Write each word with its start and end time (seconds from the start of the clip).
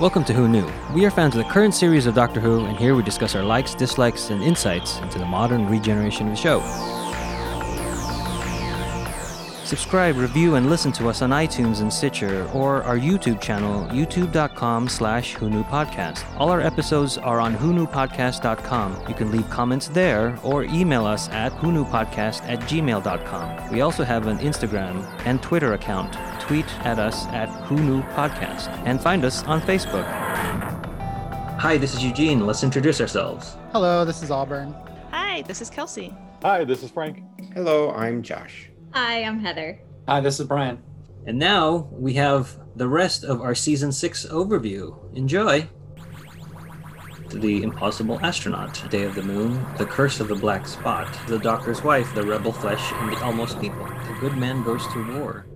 Welcome 0.00 0.24
to 0.24 0.32
Who 0.32 0.48
Knew. 0.48 0.68
We 0.92 1.06
are 1.06 1.10
fans 1.10 1.36
of 1.36 1.44
the 1.44 1.48
current 1.48 1.72
series 1.72 2.06
of 2.06 2.16
Doctor 2.16 2.40
Who, 2.40 2.64
and 2.64 2.76
here 2.76 2.96
we 2.96 3.04
discuss 3.04 3.36
our 3.36 3.44
likes, 3.44 3.76
dislikes, 3.76 4.30
and 4.30 4.42
insights 4.42 4.98
into 4.98 5.20
the 5.20 5.24
modern 5.24 5.68
regeneration 5.68 6.26
of 6.26 6.32
the 6.32 6.36
show. 6.36 6.58
Subscribe, 9.64 10.18
review, 10.18 10.56
and 10.56 10.68
listen 10.68 10.92
to 10.92 11.08
us 11.08 11.22
on 11.22 11.30
iTunes 11.30 11.80
and 11.80 11.90
Stitcher, 11.90 12.46
or 12.52 12.82
our 12.82 12.98
YouTube 12.98 13.40
channel, 13.40 13.86
youtube.com 13.86 14.90
slash 14.90 15.34
Podcast. 15.36 16.22
All 16.38 16.50
our 16.50 16.60
episodes 16.60 17.16
are 17.16 17.40
on 17.40 17.56
whoknewpodcast.com. 17.56 19.08
You 19.08 19.14
can 19.14 19.30
leave 19.30 19.48
comments 19.48 19.88
there 19.88 20.38
or 20.42 20.64
email 20.64 21.06
us 21.06 21.30
at 21.30 21.50
whoknewpodcast 21.52 22.42
at 22.46 22.60
gmail.com. 22.60 23.72
We 23.72 23.80
also 23.80 24.04
have 24.04 24.26
an 24.26 24.38
Instagram 24.38 25.02
and 25.24 25.42
Twitter 25.42 25.72
account. 25.72 26.12
Tweet 26.42 26.70
at 26.84 26.98
us 26.98 27.24
at 27.28 27.48
Podcast 27.68 28.68
and 28.84 29.00
find 29.00 29.24
us 29.24 29.44
on 29.44 29.62
Facebook. 29.62 30.04
Hi, 31.58 31.78
this 31.78 31.94
is 31.94 32.04
Eugene. 32.04 32.44
Let's 32.44 32.62
introduce 32.62 33.00
ourselves. 33.00 33.56
Hello, 33.72 34.04
this 34.04 34.22
is 34.22 34.30
Auburn. 34.30 34.74
Hi, 35.10 35.40
this 35.42 35.62
is 35.62 35.70
Kelsey. 35.70 36.14
Hi, 36.42 36.64
this 36.64 36.82
is 36.82 36.90
Frank. 36.90 37.22
Hello, 37.54 37.90
I'm 37.92 38.22
Josh. 38.22 38.68
Hi, 38.94 39.24
I'm 39.24 39.40
Heather. 39.40 39.80
Hi, 40.06 40.20
this 40.20 40.38
is 40.38 40.46
Brian. 40.46 40.80
And 41.26 41.36
now 41.36 41.88
we 41.90 42.14
have 42.14 42.56
the 42.76 42.86
rest 42.86 43.24
of 43.24 43.40
our 43.40 43.52
season 43.52 43.90
six 43.90 44.24
overview. 44.26 44.96
Enjoy. 45.16 45.68
The 47.30 47.64
Impossible 47.64 48.20
Astronaut, 48.24 48.88
Day 48.90 49.02
of 49.02 49.16
the 49.16 49.22
Moon, 49.24 49.60
The 49.78 49.86
Curse 49.86 50.20
of 50.20 50.28
the 50.28 50.36
Black 50.36 50.68
Spot, 50.68 51.08
The 51.26 51.40
Doctor's 51.40 51.82
Wife, 51.82 52.14
The 52.14 52.22
Rebel 52.22 52.52
Flesh, 52.52 52.92
and 52.92 53.10
The 53.10 53.20
Almost 53.24 53.60
People. 53.60 53.84
The 53.84 54.16
Good 54.20 54.36
Man 54.36 54.62
Goes 54.62 54.86
to 54.92 55.18
War. 55.18 55.46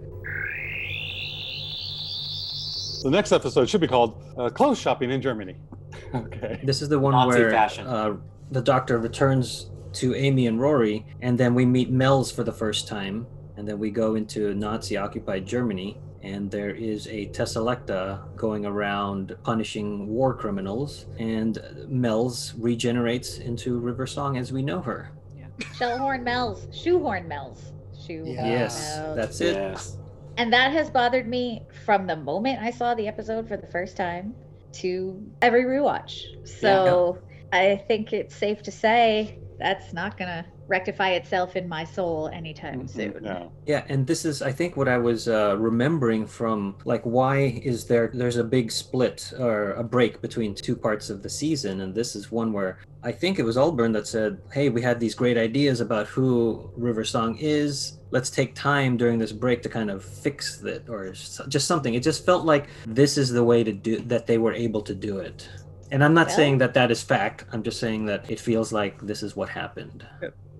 The 3.05 3.11
next 3.11 3.31
episode 3.31 3.69
should 3.69 3.81
be 3.81 3.87
called 3.87 4.21
uh, 4.37 4.51
Clothes 4.51 4.81
Shopping 4.81 5.13
in 5.13 5.23
Germany. 5.23 5.55
okay. 6.15 6.59
This 6.65 6.83
is 6.83 6.89
the 6.89 6.99
one 6.99 7.13
Nazi 7.13 7.39
where 7.39 7.51
fashion. 7.53 7.87
uh, 7.87 8.17
the 8.51 8.61
Doctor 8.63 8.99
returns 8.99 9.71
to 9.95 10.15
Amy 10.15 10.47
and 10.47 10.61
Rory, 10.61 11.07
and 11.23 11.39
then 11.39 11.55
we 11.55 11.65
meet 11.65 11.91
Mels 11.91 12.31
for 12.31 12.45
the 12.45 12.53
first 12.53 12.87
time, 12.89 13.27
and 13.57 13.67
then 13.67 13.79
we 13.79 13.91
go 13.91 14.15
into 14.15 14.55
Nazi-occupied 14.55 15.47
Germany, 15.47 15.99
and 16.23 16.51
there 16.51 16.71
is 16.75 17.07
a 17.09 17.27
Teselecta 17.29 18.35
going 18.37 18.67
around 18.67 19.37
punishing 19.45 20.09
war 20.09 20.35
criminals, 20.35 21.07
and 21.19 21.59
Mels 21.89 22.55
regenerates 22.59 23.39
into 23.39 23.79
River 23.79 24.07
Song 24.07 24.37
as 24.37 24.53
we 24.53 24.63
know 24.63 24.81
her. 24.81 25.11
Yeah. 25.37 25.47
Shellhorn 25.75 26.23
Mels, 26.23 26.67
Shoehorn 26.73 27.27
Mels, 27.29 27.73
Shoehorn 28.07 28.27
Yes, 28.35 28.97
Mels. 28.97 29.17
that's 29.17 29.41
it. 29.41 29.55
Yes. 29.55 29.97
and 30.37 30.53
that 30.53 30.73
has 30.73 30.91
bothered 30.91 31.27
me 31.29 31.63
from 31.85 32.07
the 32.07 32.17
moment 32.17 32.61
I 32.63 32.71
saw 32.71 32.95
the 32.95 33.09
episode 33.09 33.49
for 33.49 33.57
the 33.57 33.67
first 33.67 33.97
time 33.97 34.35
to 34.75 35.21
every 35.43 35.65
rewatch. 35.65 36.47
So 36.47 37.19
I 37.53 37.83
think 37.89 38.13
it's 38.13 38.37
safe 38.37 38.63
to 38.65 38.71
say 38.71 39.39
that's 39.59 39.93
not 39.93 40.17
gonna 40.17 40.47
rectify 40.69 41.11
itself 41.11 41.57
in 41.57 41.69
my 41.69 41.83
soul 41.83 42.29
anytime 42.29 42.87
soon. 42.87 43.15
No. 43.23 43.51
Yeah, 43.67 43.85
and 43.89 44.07
this 44.07 44.25
is 44.25 44.43
I 44.43 44.53
think 44.53 44.77
what 44.77 44.89
I 44.89 44.99
was 44.99 45.29
uh, 45.29 45.57
remembering 45.59 46.27
from 46.27 46.77
like 46.85 47.03
why 47.03 47.61
is 47.65 47.87
there 47.87 48.11
there's 48.13 48.37
a 48.37 48.45
big 48.45 48.71
split 48.71 49.33
or 49.39 49.73
a 49.73 49.83
break 49.83 50.21
between 50.21 50.55
two 50.55 50.77
parts 50.77 51.11
of 51.11 51.23
the 51.23 51.31
season, 51.31 51.81
and 51.81 51.95
this 51.95 52.15
is 52.15 52.31
one 52.31 52.53
where 52.53 52.79
I 53.03 53.13
think 53.13 53.39
it 53.39 53.45
was 53.45 53.57
Auburn 53.57 53.93
that 53.93 54.07
said, 54.07 54.39
"Hey, 54.53 54.69
we 54.69 54.83
had 54.83 55.01
these 55.01 55.15
great 55.15 55.39
ideas 55.39 55.81
about 55.81 56.07
who 56.07 56.71
River 56.77 57.05
Song 57.05 57.37
is. 57.39 57.99
Let's 58.11 58.31
take 58.31 58.55
time 58.55 58.97
during 58.97 59.19
this 59.19 59.33
break 59.33 59.63
to 59.63 59.69
kind 59.69 59.91
of 59.91 60.05
fix 60.05 60.63
it, 60.63 60.89
or 60.89 61.13
just 61.13 61.67
something." 61.67 61.95
It 61.95 62.03
just 62.03 62.25
felt 62.27 62.45
like 62.45 62.69
this 62.87 63.17
is 63.19 63.31
the 63.31 63.45
way 63.45 63.65
to 63.65 63.73
do 63.73 64.01
that. 64.01 64.27
They 64.27 64.39
were 64.39 64.53
able 64.53 64.83
to 64.83 64.95
do 64.95 65.19
it. 65.19 65.49
And 65.91 66.05
I'm 66.05 66.15
not 66.15 66.27
Well- 66.29 66.37
saying 66.37 66.59
that 66.59 66.75
that 66.75 66.91
is 66.91 67.03
fact. 67.03 67.45
I'm 67.53 67.63
just 67.63 67.79
saying 67.81 68.07
that 68.07 68.31
it 68.31 68.41
feels 68.41 68.73
like 68.73 69.01
this 69.01 69.23
is 69.23 69.35
what 69.37 69.49
happened. 69.49 70.07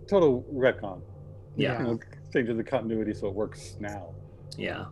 Total 0.07 0.43
retcon. 0.53 1.01
Yeah. 1.57 1.79
You 1.79 1.85
know, 1.85 2.01
changes 2.33 2.57
the 2.57 2.65
continuity 2.65 3.13
so 3.15 3.29
it 3.29 3.35
works 3.35 3.77
now. 3.81 4.15
Yeah. 4.57 4.87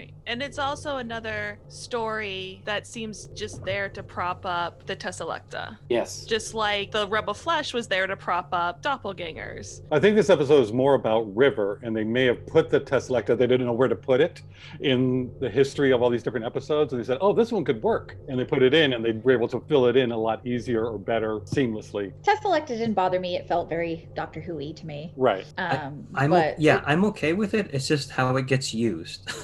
Right. 0.00 0.14
And 0.26 0.42
it's 0.42 0.58
also 0.58 0.96
another 0.96 1.58
story 1.68 2.62
that 2.64 2.86
seems 2.86 3.26
just 3.34 3.62
there 3.66 3.90
to 3.90 4.02
prop 4.02 4.46
up 4.46 4.86
the 4.86 4.96
Teselecta. 4.96 5.76
Yes. 5.90 6.24
Just 6.24 6.54
like 6.54 6.90
the 6.90 7.06
Rebel 7.06 7.34
Flesh 7.34 7.74
was 7.74 7.86
there 7.86 8.06
to 8.06 8.16
prop 8.16 8.48
up 8.52 8.82
doppelgangers. 8.82 9.82
I 9.92 9.98
think 10.00 10.16
this 10.16 10.30
episode 10.30 10.62
is 10.62 10.72
more 10.72 10.94
about 10.94 11.36
River, 11.36 11.80
and 11.82 11.94
they 11.94 12.04
may 12.04 12.24
have 12.24 12.46
put 12.46 12.70
the 12.70 12.80
Teselecta, 12.80 13.36
they 13.36 13.46
didn't 13.46 13.66
know 13.66 13.74
where 13.74 13.88
to 13.88 13.94
put 13.94 14.22
it 14.22 14.40
in 14.80 15.30
the 15.38 15.50
history 15.50 15.92
of 15.92 16.00
all 16.00 16.08
these 16.08 16.22
different 16.22 16.46
episodes. 16.46 16.94
And 16.94 17.02
they 17.02 17.06
said, 17.06 17.18
oh, 17.20 17.34
this 17.34 17.52
one 17.52 17.64
could 17.64 17.82
work. 17.82 18.16
And 18.28 18.38
they 18.38 18.44
put 18.44 18.62
it 18.62 18.72
in, 18.72 18.94
and 18.94 19.04
they 19.04 19.12
were 19.12 19.32
able 19.32 19.48
to 19.48 19.60
fill 19.68 19.84
it 19.86 19.96
in 19.98 20.12
a 20.12 20.18
lot 20.18 20.46
easier 20.46 20.86
or 20.86 20.98
better 20.98 21.40
seamlessly. 21.40 22.12
Teselecta 22.22 22.68
didn't 22.68 22.94
bother 22.94 23.20
me. 23.20 23.36
It 23.36 23.46
felt 23.46 23.68
very 23.68 24.08
Doctor 24.14 24.40
Who-y 24.40 24.72
to 24.76 24.86
me. 24.86 25.12
Right. 25.14 25.44
Um, 25.58 26.06
I'm 26.14 26.32
o- 26.32 26.36
but 26.36 26.58
yeah, 26.58 26.80
I'm 26.86 27.04
okay 27.06 27.34
with 27.34 27.52
it. 27.52 27.68
It's 27.74 27.86
just 27.86 28.10
how 28.12 28.34
it 28.36 28.46
gets 28.46 28.72
used. 28.72 29.30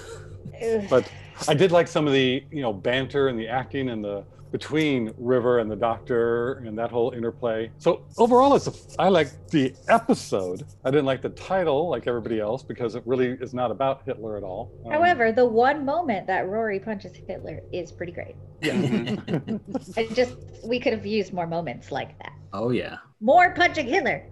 ugh, 0.63 0.87
But 0.89 1.11
I 1.49 1.55
did 1.55 1.73
like 1.73 1.89
some 1.89 2.07
of 2.07 2.13
the, 2.13 2.45
you 2.51 2.63
know, 2.63 2.73
banter 2.73 3.29
and 3.29 3.39
the 3.39 3.49
acting 3.49 3.91
and 3.91 4.05
the 4.05 4.25
between 4.53 5.13
River 5.19 5.59
and 5.59 5.71
the 5.71 5.77
Doctor 5.77 6.55
and 6.67 6.79
that 6.79 6.91
whole 6.91 7.11
interplay. 7.11 7.71
So 7.79 8.05
overall, 8.17 8.55
it's 8.55 8.67
a, 8.69 8.73
I 8.99 9.09
like 9.09 9.29
the 9.49 9.75
episode. 9.89 10.65
I 10.85 10.91
didn't 10.91 11.05
like 11.05 11.21
the 11.21 11.31
title 11.31 11.89
like 11.91 12.07
everybody 12.07 12.41
else 12.41 12.63
because 12.63 12.95
it 12.95 13.03
really 13.07 13.31
is 13.41 13.53
not 13.53 13.71
about 13.71 14.03
Hitler 14.07 14.37
at 14.37 14.43
all. 14.43 14.73
Um, 14.87 14.93
however, 14.93 15.33
the 15.33 15.45
one 15.45 15.85
moment 15.85 16.27
that 16.29 16.49
Rory 16.49 16.81
punches 16.81 17.13
Hitler 17.27 17.61
is 17.73 17.93
pretty 17.93 18.13
great. 18.13 18.37
Yeah. 18.63 19.17
I 19.97 20.07
just 20.15 20.37
we 20.65 20.81
could 20.81 20.93
have 20.93 21.05
used 21.05 21.33
more 21.33 21.47
moments 21.47 21.93
like 21.93 22.19
that. 22.19 22.33
oh 22.53 22.71
yeah. 22.71 22.97
More 23.21 23.53
punching 23.53 23.87
Hitler. 23.87 24.25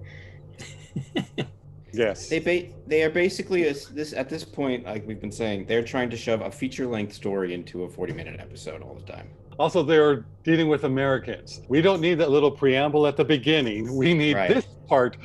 yes, 1.96 2.28
They 2.28 2.38
ba- 2.40 2.68
they 2.86 3.02
are 3.02 3.10
basically 3.10 3.68
a, 3.68 3.74
this 3.92 4.12
at 4.12 4.28
this 4.28 4.44
point, 4.44 4.84
like 4.84 5.06
we've 5.06 5.20
been 5.20 5.32
saying, 5.32 5.66
they're 5.66 5.82
trying 5.84 6.10
to 6.10 6.16
shove 6.16 6.40
a 6.42 6.50
feature 6.50 6.86
length 6.86 7.12
story 7.14 7.54
into 7.54 7.84
a 7.84 7.88
40 7.88 8.12
minute 8.12 8.38
episode 8.40 8.82
all 8.82 8.94
the 8.94 9.12
time. 9.12 9.28
Also, 9.58 9.82
they're 9.82 10.26
dealing 10.42 10.68
with 10.68 10.84
Americans. 10.84 11.62
We 11.68 11.80
don't 11.80 12.00
need 12.00 12.14
that 12.14 12.30
little 12.30 12.50
preamble 12.50 13.06
at 13.06 13.16
the 13.16 13.24
beginning. 13.24 13.94
We 13.96 14.12
need 14.12 14.34
Right. 14.34 14.52
this 14.52 14.66
part 14.88 15.16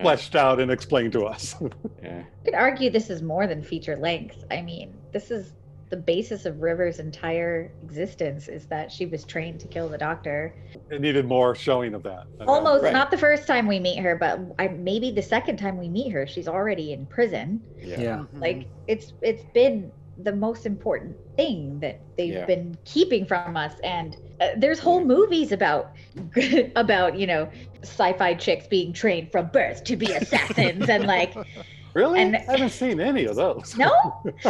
fleshed 0.00 0.36
out 0.36 0.60
and 0.60 0.70
explained 0.70 1.12
to 1.12 1.24
us. 1.24 1.54
Yeah. 2.02 2.18
You 2.18 2.24
could 2.46 2.54
argue 2.54 2.90
this 2.90 3.08
is 3.10 3.22
more 3.22 3.46
than 3.46 3.62
feature 3.62 3.96
length. 3.96 4.44
I 4.50 4.60
mean, 4.60 4.92
this 5.12 5.30
is 5.30 5.52
the 5.92 5.96
basis 5.98 6.46
of 6.46 6.62
River's 6.62 6.98
entire 7.00 7.70
existence 7.82 8.48
is 8.48 8.64
that 8.64 8.90
she 8.90 9.04
was 9.04 9.24
trained 9.24 9.60
to 9.60 9.68
kill 9.68 9.90
the 9.90 9.98
doctor. 9.98 10.54
it 10.90 11.02
needed 11.02 11.26
more 11.26 11.54
showing 11.54 11.92
of 11.92 12.02
that. 12.04 12.24
Almost 12.48 12.84
Right. 12.84 12.94
not 12.94 13.10
the 13.10 13.18
first 13.18 13.46
time 13.46 13.66
we 13.66 13.78
meet 13.78 13.98
her, 13.98 14.16
but 14.16 14.40
I, 14.58 14.68
maybe 14.68 15.10
the 15.10 15.20
second 15.20 15.58
time 15.58 15.76
we 15.76 15.90
meet 15.90 16.10
her, 16.10 16.26
she's 16.26 16.48
already 16.48 16.94
in 16.94 17.04
prison. 17.04 17.60
Yeah. 17.78 18.00
Yeah. 18.00 18.24
Like 18.32 18.68
it's 18.86 19.12
it's 19.20 19.44
been 19.52 19.92
the 20.22 20.32
most 20.32 20.64
important 20.64 21.14
thing 21.36 21.78
that 21.80 22.00
they've 22.16 22.32
Yeah. 22.40 22.46
been 22.46 22.74
keeping 22.86 23.26
from 23.26 23.54
us 23.54 23.74
and 23.84 24.16
uh, 24.40 24.48
there's 24.56 24.78
whole 24.78 25.04
movies 25.04 25.52
about 25.52 25.92
about 26.76 27.18
you 27.18 27.26
know 27.26 27.50
sci-fi 27.82 28.32
chicks 28.32 28.66
being 28.66 28.94
trained 28.94 29.30
from 29.30 29.48
birth 29.48 29.84
to 29.84 29.96
be 29.96 30.10
assassins 30.12 30.88
and 30.88 31.04
like 31.06 31.34
Really? 31.94 32.20
And- 32.22 32.36
I 32.36 32.52
haven't 32.52 32.70
seen 32.70 33.00
any 33.00 33.26
of 33.26 33.36
those. 33.36 33.76
no 33.76 33.92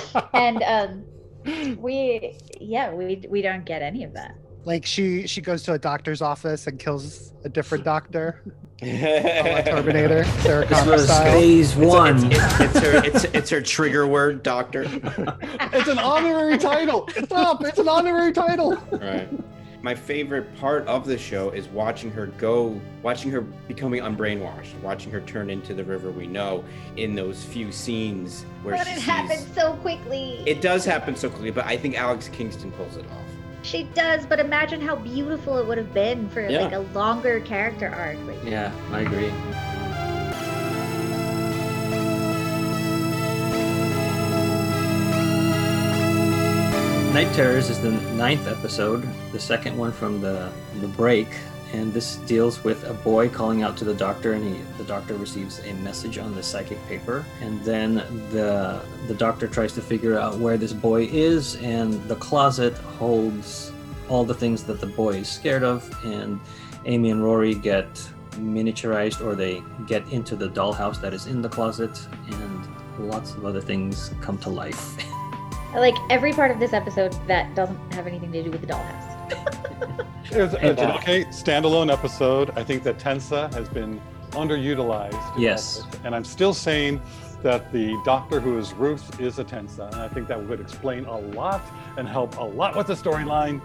and 0.35 0.63
um 0.63 1.05
we 1.79 2.37
yeah 2.61 2.93
we 2.93 3.25
we 3.29 3.43
don't 3.43 3.65
get 3.65 3.83
any 3.83 4.05
of 4.05 4.13
that 4.15 4.37
Like 4.65 4.85
she 4.87 5.27
she 5.27 5.41
goes 5.41 5.63
to 5.65 5.73
a 5.73 5.79
doctor's 5.79 6.23
office 6.23 6.67
and 6.67 6.79
kills 6.79 7.33
a 7.45 7.49
different 7.49 7.85
doctor, 7.85 8.43
Terminator. 8.81 9.63
Terminator, 9.65 10.25
Sarah 10.43 10.67
This 10.67 10.79
Connor 10.79 10.93
was 10.93 11.05
style. 11.05 11.33
phase 11.33 11.75
one. 11.77 12.31
It's, 12.33 12.35
it's, 12.35 12.61
it's 12.61 12.79
her 12.81 13.05
it's, 13.05 13.25
it's 13.25 13.51
her 13.51 13.61
trigger 13.61 14.07
word, 14.07 14.43
doctor. 14.43 14.83
it's 15.73 15.89
an 15.89 15.99
honorary 15.99 16.59
title. 16.59 17.09
Stop! 17.25 17.65
It's 17.65 17.79
an 17.79 17.89
honorary 17.89 18.33
title. 18.33 18.77
Right. 18.93 19.29
My 19.83 19.97
favorite 19.97 20.55
part 20.59 20.87
of 20.87 21.05
the 21.07 21.19
show 21.19 21.51
is 21.51 21.67
watching 21.69 22.11
her 22.13 22.27
go, 22.39 22.81
watching 23.03 23.33
her 23.33 23.41
becoming 23.41 24.01
unbrainwashed, 24.01 24.79
watching 24.81 25.11
her 25.11 25.21
turn 25.23 25.51
into 25.51 25.75
the 25.75 25.83
river 25.83 26.13
we 26.13 26.29
know 26.29 26.63
in 26.97 27.17
those 27.17 27.45
few 27.45 27.73
scenes 27.73 28.45
where 28.63 28.77
but 28.77 28.87
she 28.87 28.93
it 28.93 28.97
sees- 28.97 29.05
happens 29.05 29.47
so 29.57 29.73
quickly 29.75 30.43
It 30.47 30.61
does 30.61 30.85
happen 30.85 31.17
so 31.17 31.29
quickly, 31.29 31.51
but 31.51 31.65
I 31.67 31.77
think 31.77 31.99
Alex 31.99 32.29
Kingston 32.29 32.71
pulls 32.73 32.97
it 32.97 33.05
off. 33.07 33.19
she 33.65 33.85
does 33.95 34.25
but 34.25 34.39
imagine 34.39 34.81
how 34.81 34.95
beautiful 34.95 35.59
it 35.59 35.67
would 35.67 35.79
have 35.79 35.93
been 35.93 36.29
for 36.29 36.49
Yeah. 36.49 36.63
like 36.63 36.73
a 36.75 36.81
longer 36.97 37.41
character 37.41 37.89
arc 37.89 38.17
like 38.27 38.39
Yeah, 38.45 38.71
I 38.93 39.01
agree. 39.01 39.33
Night 47.13 47.31
Terrors 47.35 47.69
is 47.69 47.79
the 47.79 47.91
ninth 47.91 48.49
episode, 48.49 49.07
the 49.33 49.39
second 49.39 49.77
one 49.77 49.93
from 49.93 50.23
the 50.23 50.51
the 50.81 50.89
break, 50.89 51.29
and 51.75 51.93
this 51.93 52.17
deals 52.17 52.65
with 52.65 52.85
a 52.85 52.95
boy 52.95 53.29
calling 53.29 53.63
out 53.63 53.77
to 53.77 53.85
the 53.85 53.93
doctor, 53.93 54.33
and 54.33 54.43
he, 54.43 54.63
the 54.79 54.85
doctor 54.85 55.13
receives 55.17 55.59
a 55.59 55.75
message 55.75 56.17
on 56.17 56.35
the 56.35 56.43
psychic 56.43 56.83
paper, 56.87 57.23
and 57.43 57.63
then 57.65 57.97
the 58.31 58.81
the 59.09 59.15
doctor 59.15 59.47
tries 59.47 59.75
to 59.75 59.83
figure 59.83 60.19
out 60.19 60.39
where 60.39 60.57
this 60.57 60.73
boy 60.73 61.03
is, 61.13 61.57
and 61.57 62.03
the 62.09 62.17
closet 62.17 62.73
holds 62.99 63.73
all 64.09 64.25
the 64.25 64.35
things 64.35 64.65
that 64.65 64.81
the 64.81 64.87
boy 64.87 65.17
is 65.17 65.29
scared 65.29 65.63
of, 65.63 65.87
and 66.07 66.41
Amy 66.87 67.11
and 67.11 67.23
Rory 67.23 67.55
get 67.55 67.93
miniaturized 68.37 69.21
or 69.21 69.35
they 69.35 69.63
get 69.87 70.11
into 70.11 70.35
the 70.35 70.49
dollhouse 70.49 70.99
that 71.03 71.13
is 71.13 71.27
in 71.27 71.43
the 71.43 71.49
closet, 71.51 72.09
and 72.29 72.69
lots 72.99 73.35
of 73.35 73.45
other 73.45 73.61
things 73.61 74.15
come 74.23 74.39
to 74.39 74.49
life. 74.49 74.97
I 75.73 75.79
like 75.79 75.97
every 76.11 76.33
part 76.33 76.51
of 76.51 76.61
this 76.61 76.73
episode 76.73 77.17
that 77.27 77.55
doesn't 77.55 77.93
have 77.95 78.07
anything 78.07 78.31
to 78.33 78.43
do 78.43 78.51
with 78.51 78.61
the 78.61 78.67
dollhouse. 78.67 80.07
It 80.31 80.41
was, 80.41 80.55
it's 80.55 80.81
an 80.81 80.91
okay 80.93 81.25
standalone 81.27 81.93
episode. 81.93 82.51
I 82.57 82.65
think 82.65 82.83
that 82.85 82.99
Tenza 82.99 83.53
has 83.55 83.69
been 83.69 84.01
underutilized. 84.31 85.39
Yes. 85.39 85.81
all. 85.81 85.89
And 86.05 86.15
I'm 86.15 86.25
still 86.25 86.55
saying 86.55 87.03
that 87.43 87.73
the 87.73 88.01
doctor 88.05 88.41
who 88.41 88.59
is 88.59 88.73
Ruth 88.73 89.21
is 89.21 89.39
a 89.39 89.45
Tenza. 89.45 89.91
And 89.93 90.01
I 90.01 90.09
think 90.09 90.29
that 90.29 90.43
would 90.43 90.61
explain 90.61 91.05
a 91.07 91.19
lot 91.19 91.61
and 91.97 92.09
help 92.09 92.39
a 92.39 92.45
lot 92.45 92.77
with 92.77 92.87
the 92.87 92.95
storyline. 92.95 93.61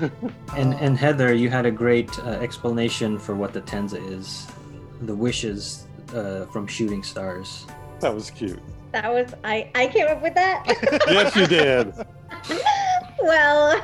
And 0.56 0.74
and 0.74 0.98
Heather, 0.98 1.32
you 1.32 1.50
had 1.50 1.66
a 1.66 1.70
great 1.70 2.10
uh, 2.20 2.30
explanation 2.30 3.18
for 3.18 3.36
what 3.36 3.52
the 3.52 3.60
Tenza 3.60 4.00
is, 4.10 4.48
the 5.02 5.14
wishes 5.14 5.86
uh, 6.12 6.46
from 6.46 6.66
shooting 6.66 7.04
stars. 7.04 7.64
That 8.00 8.14
was 8.14 8.30
cute. 8.30 8.60
That 8.92 9.12
was 9.12 9.34
I. 9.44 9.70
I 9.74 9.88
came 9.88 10.06
up 10.08 10.22
with 10.22 10.34
that. 10.34 10.64
Yes, 11.08 11.36
you 11.36 11.46
did. 11.46 11.92
well, 13.22 13.80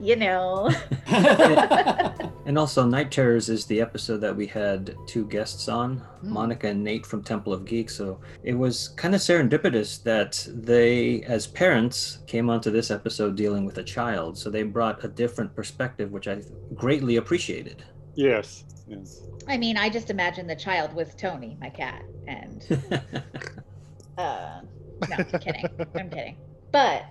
you 0.00 0.16
know. 0.16 0.70
And 2.46 2.56
also, 2.56 2.86
Night 2.86 3.10
Terrors 3.10 3.48
is 3.48 3.66
the 3.66 3.80
episode 3.80 4.18
that 4.18 4.34
we 4.34 4.46
had 4.46 4.96
two 5.08 5.26
guests 5.26 5.68
on, 5.68 5.96
hmm. 5.96 6.32
Monica 6.32 6.68
and 6.68 6.82
Nate 6.82 7.04
from 7.04 7.22
Temple 7.22 7.52
of 7.52 7.64
Geek. 7.64 7.90
So 7.90 8.20
it 8.44 8.54
was 8.54 8.90
kind 8.90 9.16
of 9.16 9.20
serendipitous 9.20 10.00
that 10.04 10.46
they, 10.54 11.22
as 11.22 11.48
parents, 11.48 12.18
came 12.28 12.48
onto 12.48 12.70
this 12.70 12.92
episode 12.92 13.34
dealing 13.34 13.64
with 13.64 13.78
a 13.78 13.82
child. 13.82 14.38
So 14.38 14.48
they 14.48 14.62
brought 14.62 15.04
a 15.04 15.08
different 15.08 15.56
perspective, 15.56 16.12
which 16.12 16.28
I 16.28 16.40
greatly 16.72 17.16
appreciated. 17.16 17.82
Yes. 18.14 18.64
Yes. 18.86 19.22
I 19.48 19.58
mean, 19.58 19.76
I 19.76 19.88
just 19.90 20.10
imagine 20.10 20.46
the 20.46 20.56
child 20.56 20.92
was 20.92 21.14
Tony, 21.14 21.56
my 21.60 21.70
cat, 21.70 22.02
and 22.26 22.64
uh, 24.18 24.60
no, 25.06 25.16
I'm 25.16 25.38
kidding. 25.40 25.70
I'm 25.96 26.10
kidding. 26.10 26.38
But 26.72 27.04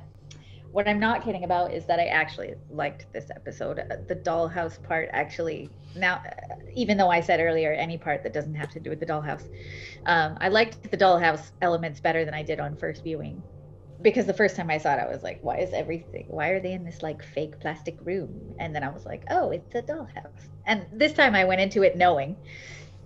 what 0.72 0.88
I'm 0.88 1.00
not 1.00 1.24
kidding 1.24 1.44
about 1.46 1.74
is 1.74 1.86
that 1.88 2.00
I 2.00 2.08
actually 2.08 2.56
liked 2.70 3.08
this 3.14 3.32
episode. 3.36 3.80
Uh, 3.80 3.98
The 4.08 4.16
dollhouse 4.18 4.82
part 4.84 5.10
actually 5.14 5.74
now, 5.96 6.16
uh, 6.16 6.30
even 6.76 6.98
though 6.98 7.10
I 7.10 7.22
said 7.22 7.40
earlier 7.40 7.72
any 7.74 7.98
part 7.98 8.24
that 8.24 8.34
doesn't 8.34 8.56
have 8.56 8.72
to 8.72 8.80
do 8.82 8.90
with 8.90 9.00
the 9.00 9.06
dollhouse, 9.06 9.44
um, 10.06 10.38
I 10.42 10.50
liked 10.50 10.92
the 10.92 10.98
dollhouse 10.98 11.52
elements 11.62 12.02
better 12.02 12.26
than 12.26 12.34
I 12.34 12.44
did 12.44 12.60
on 12.60 12.78
first 12.78 13.04
viewing. 13.04 13.44
Because 14.02 14.26
the 14.26 14.34
first 14.34 14.56
time 14.56 14.70
I 14.70 14.78
saw 14.78 14.94
it, 14.96 15.00
I 15.00 15.08
was 15.08 15.24
like, 15.24 15.40
"Why 15.42 15.58
is 15.60 15.74
everything? 15.74 16.26
Why 16.28 16.50
are 16.50 16.60
they 16.62 16.74
in 16.74 16.84
this 16.86 17.02
like 17.04 17.24
fake 17.24 17.60
plastic 17.60 17.98
room?" 18.06 18.54
And 18.60 18.76
then 18.76 18.84
I 18.84 18.90
was 18.90 19.06
like, 19.06 19.24
"Oh, 19.30 19.52
it's 19.52 19.74
a 19.76 19.82
dollhouse." 19.82 20.50
And 20.66 20.88
this 20.92 21.14
time 21.14 21.36
I 21.36 21.46
went 21.46 21.62
into 21.62 21.84
it 21.84 21.96
knowing. 21.98 22.38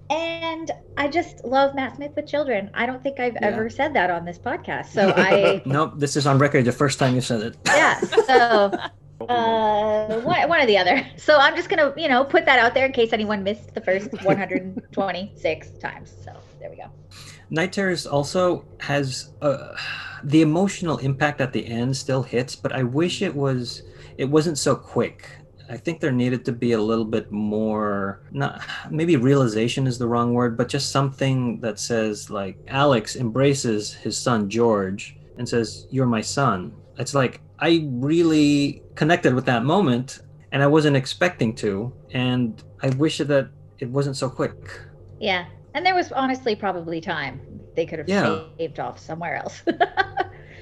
And 0.09 0.71
I 0.97 1.07
just 1.09 1.43
love 1.45 1.75
Matt 1.75 1.95
Smith 1.95 2.13
with 2.15 2.27
children. 2.27 2.71
I 2.75 2.85
don't 2.85 3.03
think 3.03 3.19
I've 3.19 3.37
Yeah. 3.39 3.49
ever 3.49 3.69
said 3.69 3.93
that 3.95 4.09
on 4.11 4.25
this 4.25 4.39
podcast. 4.39 4.87
So 4.87 5.13
I, 5.15 5.65
nope, 5.65 5.93
this 5.97 6.15
is 6.15 6.25
on 6.27 6.37
record 6.39 6.65
the 6.65 6.71
first 6.71 6.99
time 6.99 7.15
you 7.15 7.21
said 7.21 7.41
it. 7.41 7.57
yeah. 7.71 8.01
So 8.17 8.75
uh, 9.27 10.19
one, 10.21 10.49
one 10.49 10.61
or 10.61 10.65
the 10.65 10.77
other. 10.77 11.05
So 11.17 11.37
I'm 11.37 11.55
just 11.55 11.69
gonna, 11.69 11.93
you 11.97 12.07
know, 12.07 12.23
put 12.25 12.45
that 12.45 12.59
out 12.59 12.73
there 12.73 12.85
in 12.85 12.91
case 12.93 13.13
anyone 13.13 13.43
missed 13.43 13.73
the 13.73 13.81
first 13.81 14.13
126 14.19 15.77
times. 15.77 16.13
So 16.23 16.31
there 16.59 16.69
we 16.69 16.77
go. 16.77 16.91
Night 17.49 17.73
Terrors 17.73 18.05
also 18.05 18.65
has 18.79 19.33
uh, 19.41 19.75
the 20.23 20.41
emotional 20.41 20.97
impact 20.97 21.41
at 21.41 21.53
the 21.53 21.65
end 21.65 21.95
still 21.97 22.23
hits, 22.23 22.55
but 22.55 22.71
I 22.71 22.83
wish 22.83 23.21
it 23.21 23.35
was 23.35 23.83
it 24.17 24.25
wasn't 24.25 24.57
so 24.57 24.75
quick. 24.75 25.29
I 25.69 25.77
think 25.77 25.99
there 25.99 26.11
needed 26.11 26.45
to 26.45 26.51
be 26.51 26.71
a 26.71 26.81
little 26.81 27.05
bit 27.05 27.31
more 27.31 28.21
not 28.31 28.61
maybe 28.89 29.15
realization 29.15 29.87
is 29.87 29.97
the 29.97 30.07
wrong 30.07 30.33
word, 30.33 30.57
but 30.57 30.67
just 30.67 30.91
something 30.91 31.59
that 31.61 31.79
says 31.79 32.29
like 32.29 32.57
Alex 32.67 33.15
embraces 33.15 33.93
his 33.93 34.17
son 34.17 34.49
George 34.49 35.17
and 35.37 35.47
says, 35.47 35.87
"You're 35.89 36.05
my 36.05 36.21
son." 36.21 36.73
It's 36.97 37.13
like 37.15 37.41
I 37.59 37.87
really 37.91 38.83
connected 38.95 39.33
with 39.33 39.45
that 39.45 39.63
moment 39.63 40.19
and 40.51 40.61
I 40.61 40.67
wasn't 40.67 40.97
expecting 40.97 41.55
to 41.55 41.93
and 42.11 42.61
I 42.81 42.89
wish 42.89 43.19
that 43.19 43.49
it 43.79 43.89
wasn't 43.89 44.17
so 44.17 44.29
quick. 44.29 44.81
Yeah. 45.19 45.45
And 45.73 45.85
there 45.85 45.95
was 45.95 46.11
honestly 46.11 46.55
probably 46.55 46.99
time 47.01 47.41
they 47.75 47.85
could 47.85 47.99
have 47.99 48.09
Yeah. 48.09 48.43
saved 48.57 48.79
off 48.79 48.99
somewhere 48.99 49.35
else. 49.37 49.63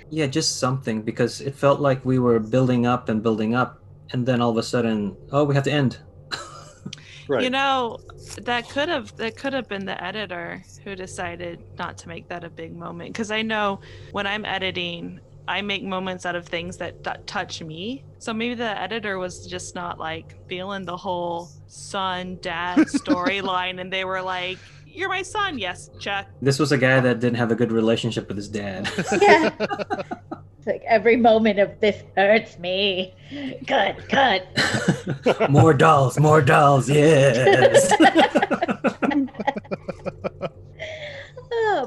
Yeah, 0.09 0.25
just 0.27 0.57
something 0.59 1.01
because 1.01 1.41
it 1.41 1.53
felt 1.53 1.81
like 1.81 2.05
we 2.05 2.17
were 2.17 2.39
building 2.39 2.85
up 2.85 3.09
and 3.09 3.21
building 3.21 3.55
up, 3.55 3.81
and 4.11 4.25
then 4.25 4.39
all 4.39 4.51
of 4.51 4.55
a 4.57 4.63
sudden, 4.63 5.17
oh, 5.33 5.43
we 5.43 5.53
have 5.53 5.65
to 5.65 5.71
end. 5.71 5.97
Right. 7.29 7.43
You 7.43 7.49
know, 7.49 7.97
that 8.43 8.69
could 8.69 8.87
have 8.87 9.13
that 9.17 9.35
could 9.35 9.51
have 9.51 9.67
been 9.67 9.85
the 9.85 10.01
editor 10.01 10.63
who 10.85 10.95
decided 10.95 11.61
not 11.77 11.97
to 11.97 12.07
make 12.07 12.29
that 12.29 12.45
a 12.45 12.49
big 12.49 12.73
moment. 12.73 13.11
Because 13.11 13.31
I 13.31 13.41
know 13.41 13.81
when 14.13 14.25
I'm 14.25 14.45
editing, 14.45 15.19
I 15.45 15.61
make 15.61 15.83
moments 15.83 16.25
out 16.25 16.37
of 16.37 16.45
things 16.47 16.77
that 16.77 17.03
t- 17.03 17.11
touch 17.25 17.61
me. 17.61 18.05
So 18.19 18.33
maybe 18.33 18.55
the 18.55 18.79
editor 18.79 19.17
was 19.17 19.45
just 19.45 19.75
not 19.75 19.99
like 19.99 20.37
feeling 20.47 20.85
the 20.85 20.95
whole 20.95 21.49
son 21.67 22.37
dad 22.41 22.77
storyline, 23.03 23.81
and 23.81 23.91
they 23.91 24.05
were 24.05 24.21
like, 24.21 24.57
"You're 24.97 25.09
my 25.09 25.21
son, 25.21 25.57
yes, 25.57 25.89
check." 25.99 26.27
This 26.41 26.59
was 26.59 26.71
a 26.71 26.77
guy 26.77 26.99
that 26.99 27.19
didn't 27.19 27.37
have 27.37 27.51
a 27.51 27.55
good 27.55 27.71
relationship 27.71 28.27
with 28.27 28.37
his 28.37 28.49
dad. 28.49 28.89
yeah. 29.21 29.51
It's 30.57 30.67
like 30.67 30.83
every 30.87 31.17
moment 31.17 31.59
of 31.59 31.79
this 31.79 32.03
hurts 32.15 32.57
me. 32.59 33.13
Cut, 33.67 34.09
cut. 34.09 34.47
more 35.49 35.73
dolls, 35.73 36.19
more 36.19 36.41
dolls, 36.41 36.89
yes. 36.89 37.93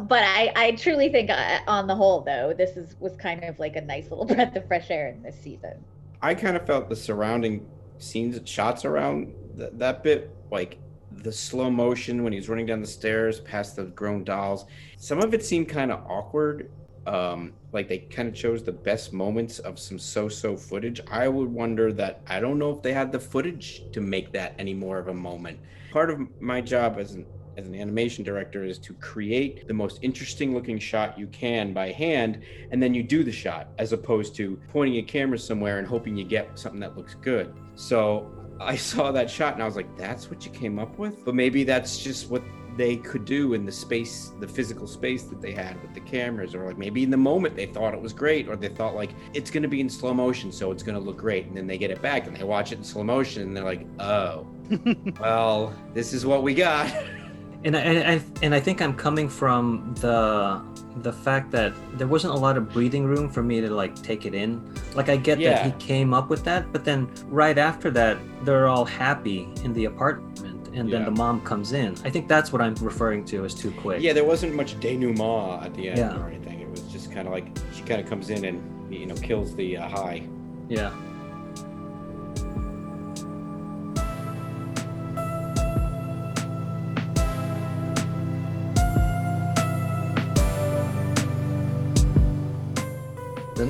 But 0.03 0.23
I, 0.23 0.53
I 0.57 0.73
truly 0.73 1.09
think 1.09 1.31
uh, 1.31 1.59
on 1.67 1.87
the 1.87 1.95
whole 1.95 2.21
though 2.23 2.55
this 2.57 2.77
is 2.77 2.97
was 3.01 3.17
kind 3.17 3.45
of 3.45 3.59
like 3.59 3.77
a 3.77 3.81
nice 3.81 4.09
little 4.11 4.25
breath 4.25 4.57
of 4.57 4.67
fresh 4.67 4.91
air 4.91 5.09
in 5.09 5.23
this 5.23 5.39
season 5.41 5.85
I 6.23 6.35
kind 6.35 6.57
of 6.57 6.67
felt 6.67 6.89
the 6.89 6.97
surrounding 6.97 7.67
scenes, 7.99 8.41
shots 8.49 8.85
around 8.85 9.33
th- 9.57 9.73
that 9.75 10.03
bit, 10.03 10.31
like 10.51 10.79
the 11.23 11.33
slow 11.33 11.71
motion 11.71 12.23
when 12.23 12.33
he's 12.33 12.49
running 12.49 12.67
down 12.67 12.81
the 12.81 12.87
stairs 12.87 13.41
past 13.41 13.77
the 13.77 13.85
grown 13.85 14.25
dolls. 14.25 14.67
Some 14.97 15.21
of 15.21 15.35
it 15.35 15.45
seemed 15.45 15.69
kind 15.69 15.93
of 15.93 16.05
awkward. 16.07 16.71
Um, 17.07 17.55
like 17.73 17.89
they 17.89 17.99
kind 17.99 18.29
of 18.29 18.35
chose 18.35 18.63
the 18.63 18.73
best 18.73 19.13
moments 19.13 19.59
of 19.61 19.79
some 19.79 19.99
so-so 19.99 20.55
footage. 20.55 21.01
I 21.11 21.29
would 21.29 21.49
wonder 21.49 21.95
that 21.95 22.21
I 22.27 22.41
don't 22.41 22.59
know 22.59 22.71
if 22.77 22.83
they 22.83 22.93
had 22.93 23.11
the 23.11 23.19
footage 23.19 23.83
to 23.93 24.03
make 24.03 24.33
that 24.33 24.55
any 24.59 24.75
more 24.75 24.99
of 24.99 25.09
a 25.09 25.15
moment. 25.15 25.59
Part 25.93 26.11
of 26.11 26.21
my 26.41 26.61
job 26.61 26.99
as 26.99 27.15
an 27.15 27.25
as 27.57 27.67
an 27.67 27.75
animation 27.75 28.25
director 28.25 28.65
is 28.65 28.79
to 28.79 28.95
create 28.95 29.67
the 29.67 29.75
most 29.75 29.99
interesting 30.03 30.55
looking 30.55 30.79
shot 30.79 31.19
you 31.19 31.27
can 31.29 31.73
by 31.73 31.91
hand 31.91 32.43
and 32.71 32.83
then 32.83 32.95
you 32.95 33.03
do 33.03 33.23
the 33.23 33.33
shot 33.33 33.69
as 33.79 33.93
opposed 33.93 34.35
to 34.37 34.59
pointing 34.69 34.99
a 34.99 35.03
camera 35.03 35.39
somewhere 35.39 35.79
and 35.79 35.87
hoping 35.87 36.17
you 36.17 36.25
get 36.25 36.59
something 36.59 36.81
that 36.81 36.97
looks 36.97 37.15
good. 37.15 37.53
So 37.75 38.40
I 38.61 38.77
saw 38.77 39.11
that 39.13 39.31
shot 39.31 39.55
and 39.55 39.63
I 39.63 39.67
was 39.67 39.77
like, 39.77 39.97
that's 39.97 40.31
what 40.31 40.45
you 40.45 40.53
came 40.53 40.79
up 40.79 40.99
with? 40.99 41.25
But 41.25 41.35
maybe 41.35 41.65
that's 41.65 41.99
just 41.99 42.31
what 42.31 42.43
they 42.77 42.97
could 42.97 43.25
do 43.25 43.55
in 43.55 43.65
the 43.65 43.73
space, 43.73 44.33
the 44.39 44.47
physical 44.47 44.87
space 44.87 45.25
that 45.25 45.41
they 45.41 45.53
had 45.53 45.81
with 45.83 45.95
the 45.95 46.01
cameras, 46.01 46.55
or 46.55 46.67
like 46.67 46.79
maybe 46.79 47.03
in 47.03 47.11
the 47.11 47.17
moment 47.17 47.57
they 47.57 47.67
thought 47.67 47.95
it 47.95 48.01
was 48.01 48.13
great, 48.13 48.49
or 48.49 48.57
they 48.57 48.69
thought 48.69 48.95
like 48.95 49.11
it's 49.35 49.51
gonna 49.51 49.69
be 49.69 49.81
in 49.81 49.89
slow 49.89 50.15
motion, 50.15 50.53
so 50.53 50.71
it's 50.71 50.83
gonna 50.83 51.01
look 51.01 51.17
great. 51.17 51.47
And 51.47 51.57
then 51.57 51.67
they 51.67 51.79
get 51.79 51.91
it 51.91 52.01
back 52.03 52.27
and 52.27 52.37
they 52.37 52.45
watch 52.45 52.73
it 52.73 52.79
in 52.79 52.85
slow 52.85 53.03
motion 53.03 53.43
and 53.43 53.57
they're 53.57 53.65
like, 53.65 53.87
oh, 53.99 54.47
well, 55.21 55.75
this 55.95 56.13
is 56.13 56.25
what 56.27 56.43
we 56.43 56.55
got. 56.55 56.93
And 57.65 57.77
I, 57.77 57.81
and 57.81 58.09
I 58.21 58.25
and 58.45 58.55
I 58.55 58.61
think 58.61 58.81
I'm 58.81 58.95
coming 58.95 59.29
from 59.29 59.95
the 60.01 60.63
the 61.03 61.13
fact 61.13 61.51
that 61.53 61.73
there 61.99 62.07
wasn't 62.09 62.35
a 62.35 62.37
lot 62.37 62.57
of 62.57 62.73
breathing 62.73 63.05
room 63.05 63.29
for 63.31 63.43
me 63.43 63.61
to 63.61 63.71
like 63.71 63.95
take 64.03 64.27
it 64.27 64.35
in. 64.35 64.61
Like 64.95 65.09
I 65.09 65.17
get 65.17 65.39
Yeah. 65.39 65.51
that 65.51 65.65
he 65.67 65.73
came 65.87 66.13
up 66.13 66.29
with 66.31 66.43
that, 66.45 66.73
but 66.73 66.85
then 66.85 67.09
right 67.29 67.57
after 67.59 67.91
that, 67.93 68.19
they're 68.45 68.67
all 68.69 68.85
happy 68.85 69.49
in 69.65 69.73
the 69.73 69.85
apartment, 69.85 70.69
and 70.75 70.91
then 70.93 71.05
the 71.05 71.11
mom 71.11 71.41
comes 71.43 71.73
in. 71.73 71.95
I 72.05 72.11
think 72.11 72.29
that's 72.29 72.53
what 72.53 72.61
I'm 72.61 72.75
referring 72.77 73.25
to 73.27 73.45
as 73.45 73.55
too 73.55 73.71
quick. 73.73 74.03
Yeah, 74.03 74.13
there 74.13 74.25
wasn't 74.25 74.55
much 74.55 74.79
denouement 74.81 75.65
at 75.65 75.75
the 75.75 75.89
end 75.91 75.99
Yeah. 75.99 76.19
or 76.19 76.29
anything. 76.29 76.61
It 76.61 76.69
was 76.69 76.83
just 76.83 77.13
kind 77.13 77.27
of 77.29 77.33
like 77.33 77.47
she 77.75 77.83
kind 77.83 78.01
of 78.01 78.09
comes 78.09 78.31
in 78.31 78.45
and 78.45 78.59
you 78.93 79.07
know 79.07 79.15
kills 79.17 79.55
the 79.55 79.77
uh, 79.77 79.89
high. 79.89 80.23
Yeah. 80.69 80.91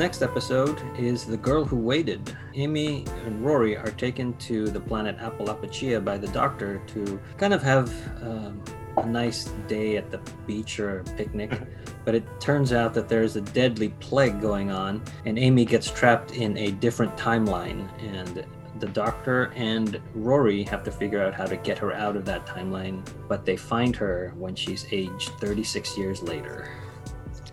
Next 0.01 0.23
episode 0.23 0.81
is 0.99 1.27
The 1.27 1.37
Girl 1.37 1.63
Who 1.63 1.77
Waited. 1.77 2.35
Amy 2.55 3.05
and 3.27 3.45
Rory 3.45 3.77
are 3.77 3.91
taken 3.91 4.33
to 4.39 4.71
the 4.71 4.81
planet 4.81 5.19
Apalapucia 5.19 6.03
by 6.03 6.17
the 6.17 6.29
doctor 6.29 6.81
to 6.87 7.21
kind 7.37 7.53
of 7.53 7.63
have 7.63 7.93
um, 8.23 8.65
a 8.97 9.05
nice 9.05 9.51
day 9.69 9.99
at 9.99 10.11
the 10.11 10.17
beach 10.47 10.81
or 10.81 11.01
a 11.01 11.05
picnic. 11.05 11.53
but 12.07 12.15
it 12.15 12.25
turns 12.41 12.73
out 12.73 12.95
that 12.95 13.11
there's 13.11 13.37
a 13.37 13.43
deadly 13.43 13.91
plague 14.01 14.41
going 14.41 14.71
on, 14.71 15.03
and 15.27 15.39
Amy 15.39 15.67
gets 15.67 15.91
trapped 15.91 16.33
in 16.33 16.57
a 16.57 16.71
different 16.71 17.15
timeline. 17.19 17.87
And 18.03 18.47
the 18.79 18.89
doctor 18.89 19.53
and 19.55 20.01
Rory 20.15 20.63
have 20.63 20.83
to 20.85 20.91
figure 20.91 21.23
out 21.23 21.35
how 21.35 21.45
to 21.45 21.59
get 21.59 21.77
her 21.77 21.93
out 21.93 22.17
of 22.17 22.25
that 22.25 22.47
timeline, 22.47 23.07
but 23.29 23.45
they 23.45 23.59
find 23.59 23.95
her 23.97 24.33
when 24.39 24.55
she's 24.55 24.87
aged 24.93 25.29
36 25.41 25.99
years 25.99 26.23
later. 26.23 26.71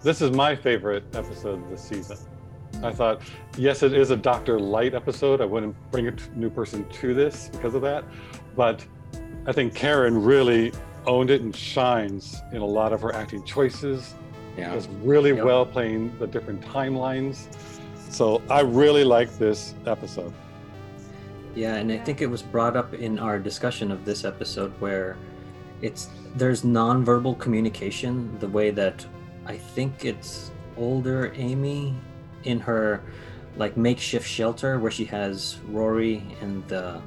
This 0.02 0.22
is 0.22 0.32
my 0.32 0.56
favorite 0.56 1.04
episode 1.14 1.62
of 1.62 1.70
the 1.70 1.78
season. 1.78 2.18
I 2.84 2.92
thought, 2.92 3.22
yes, 3.58 3.84
it 3.84 3.94
is 3.94 4.12
a 4.12 4.16
Doctor-lite 4.16 4.94
episode. 4.94 5.42
I 5.42 5.46
wouldn't 5.46 5.76
bring 5.92 6.08
a 6.08 6.14
new 6.36 6.50
person 6.50 6.88
to 6.90 7.14
this 7.14 7.50
because 7.52 7.74
of 7.76 7.82
that. 7.82 8.04
But 8.56 8.86
I 9.46 9.52
think 9.52 9.74
Karen 9.74 10.22
really 10.22 10.72
owned 11.06 11.30
it 11.30 11.42
and 11.42 11.56
shines 11.56 12.42
in 12.52 12.62
a 12.62 12.66
lot 12.66 12.94
of 12.94 13.02
her 13.02 13.14
acting 13.16 13.44
choices. 13.44 14.14
Yeah. 14.58 14.74
Does 14.74 14.88
really 15.04 15.34
Yep. 15.34 15.46
well 15.46 15.66
playing 15.66 16.18
the 16.20 16.28
different 16.28 16.62
timelines. 16.62 17.48
So 18.10 18.42
I 18.50 18.62
really 18.62 19.04
like 19.04 19.32
this 19.38 19.74
episode. 19.86 20.34
Yeah, 21.56 21.76
and 21.76 21.92
I 21.92 21.98
think 21.98 22.22
it 22.22 22.28
was 22.28 22.42
brought 22.42 22.76
up 22.76 22.94
in 22.94 23.18
our 23.20 23.40
discussion 23.40 23.92
of 23.92 24.06
this 24.06 24.26
episode 24.26 24.72
where 24.80 25.18
it's 25.82 26.10
there's 26.36 26.62
nonverbal 26.62 27.38
communication 27.40 28.38
the 28.40 28.48
way 28.48 28.70
that 28.72 29.06
I 29.46 29.58
think 29.58 30.06
it's 30.06 30.52
older 30.78 31.32
Amy 31.36 31.96
in 32.48 32.60
her 32.62 33.02
like 33.58 33.76
makeshift 33.78 34.28
shelter 34.28 34.80
where 34.80 34.92
she 34.92 35.06
has 35.06 35.60
Rory 35.70 36.24
and 36.42 36.66
the 36.68 37.02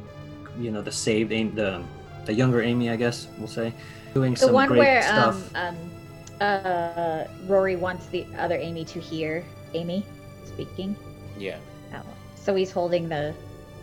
you 0.59 0.70
know 0.70 0.82
the 0.82 0.92
saved 0.92 1.32
Amy 1.32 1.50
the 1.50 1.82
the 2.26 2.32
younger 2.35 2.61
Amy 2.62 2.90
I 2.90 2.97
guess 2.97 3.28
we'll 3.38 3.49
say 3.49 3.73
doing 4.14 4.35
The 4.35 4.40
some 4.47 4.52
one 4.52 4.68
great 4.68 4.78
where 4.80 5.02
stuff. 5.02 5.54
um, 5.54 5.76
um, 5.76 5.76
uh, 6.40 7.25
Rory 7.47 7.76
wants 7.76 8.06
the 8.06 8.26
other 8.38 8.56
Amy 8.56 8.85
to 8.87 8.99
hear 9.00 9.44
Amy 9.75 10.04
speaking. 10.44 10.97
Yeah. 11.38 11.59
That 11.92 12.04
one. 12.04 12.14
So 12.37 12.54
he's 12.54 12.70
holding 12.70 13.09
the. 13.09 13.35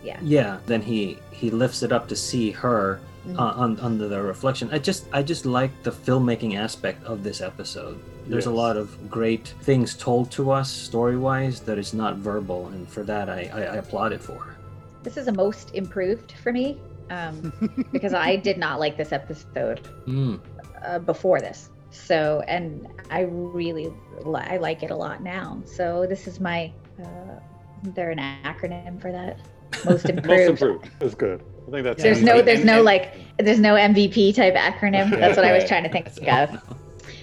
Yeah. 0.04 0.18
yeah, 0.22 0.58
then 0.66 0.80
he 0.80 1.18
he 1.32 1.50
lifts 1.50 1.82
it 1.82 1.90
up 1.90 2.06
to 2.08 2.14
see 2.16 2.52
her 2.52 3.00
Mhm. 3.26 3.36
uh, 3.38 3.52
on 3.62 3.80
under 3.80 4.06
the 4.08 4.22
reflection. 4.22 4.68
I 4.70 4.78
just 4.78 5.06
I 5.12 5.22
just 5.22 5.44
like 5.44 5.72
the 5.82 5.90
filmmaking 5.90 6.54
aspect 6.56 7.02
of 7.04 7.24
this 7.24 7.40
episode. 7.40 7.98
There's 8.28 8.46
a 8.46 8.50
lot 8.50 8.76
of 8.76 9.10
great 9.10 9.48
things 9.62 9.94
told 9.96 10.30
to 10.32 10.50
us 10.50 10.70
story 10.70 11.16
wise 11.16 11.60
that 11.60 11.78
is 11.78 11.94
not 11.94 12.16
verbal, 12.16 12.68
and 12.68 12.88
for 12.88 13.02
that 13.04 13.28
I, 13.28 13.50
I, 13.52 13.60
I 13.62 13.76
applaud 13.76 14.12
it 14.12 14.20
for. 14.20 14.54
This 15.02 15.16
is 15.16 15.28
a 15.28 15.32
most 15.32 15.74
improved 15.74 16.32
for 16.32 16.52
me 16.52 16.78
um, 17.10 17.52
because 17.92 18.12
I 18.14 18.36
did 18.36 18.58
not 18.58 18.78
like 18.80 18.96
this 18.96 19.12
episode 19.12 19.80
Mm. 20.06 20.40
uh, 20.84 20.98
before 20.98 21.40
this. 21.40 21.70
So, 21.90 22.42
and 22.48 22.86
I 23.10 23.20
really 23.22 23.86
li- 24.24 24.42
I 24.46 24.58
like 24.58 24.82
it 24.82 24.90
a 24.90 24.96
lot 24.96 25.22
now. 25.22 25.62
So 25.64 26.06
this 26.06 26.26
is 26.26 26.38
my. 26.40 26.70
Uh, 27.02 27.38
is 27.86 27.94
there 27.94 28.10
an 28.10 28.18
acronym 28.44 29.00
for 29.00 29.10
that? 29.12 29.38
Most 29.86 30.04
improved. 30.10 30.26
Most 30.28 30.48
improved 30.62 30.90
is 31.02 31.14
good. 31.14 31.42
I 31.66 31.70
think 31.70 31.84
that's 31.84 32.02
There's 32.02 32.18
Yeah. 32.20 32.34
no, 32.34 32.42
there's 32.42 32.64
no 32.64 32.82
like, 32.82 33.14
there's 33.38 33.60
no 33.60 33.74
MVP 33.74 34.34
type 34.34 34.54
acronym. 34.54 35.10
That's 35.10 35.36
what 35.36 35.46
I 35.46 35.52
was 35.52 35.64
trying 35.64 35.84
to 35.84 35.88
think 35.90 36.08
of. 36.28 36.60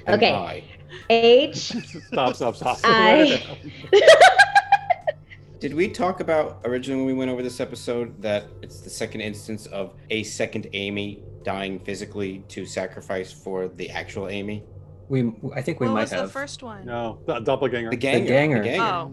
Okay. 0.07 0.63
I. 1.09 1.13
H. 1.13 1.73
stop, 2.09 2.35
stop, 2.35 2.55
stop. 2.55 2.79
I- 2.83 3.57
Did 5.59 5.73
we 5.73 5.87
talk 5.87 6.19
about 6.19 6.59
originally 6.65 6.99
when 7.03 7.07
we 7.07 7.13
went 7.17 7.31
over 7.31 7.41
this 7.41 7.59
episode 7.59 8.21
that 8.21 8.45
it's 8.61 8.81
the 8.81 8.89
second 8.89 9.21
instance 9.21 9.65
of 9.67 9.93
a 10.09 10.21
second 10.23 10.67
Amy 10.73 11.23
dying 11.43 11.79
physically 11.79 12.43
to 12.49 12.65
sacrifice 12.65 13.31
for 13.31 13.67
the 13.69 13.89
actual 13.89 14.27
Amy? 14.27 14.63
We 15.07 15.31
I 15.55 15.61
think 15.61 15.79
we 15.79 15.87
what 15.87 15.93
might 15.93 16.01
was 16.01 16.11
have 16.11 16.27
the 16.27 16.33
first 16.33 16.61
one? 16.61 16.85
no, 16.85 17.19
the 17.25 17.39
doppelganger. 17.39 17.89
The 17.89 17.95
ganger. 17.97 18.27
ganger. 18.27 18.57
The 18.63 18.69
ganger. 18.69 18.83
Oh. 18.83 19.11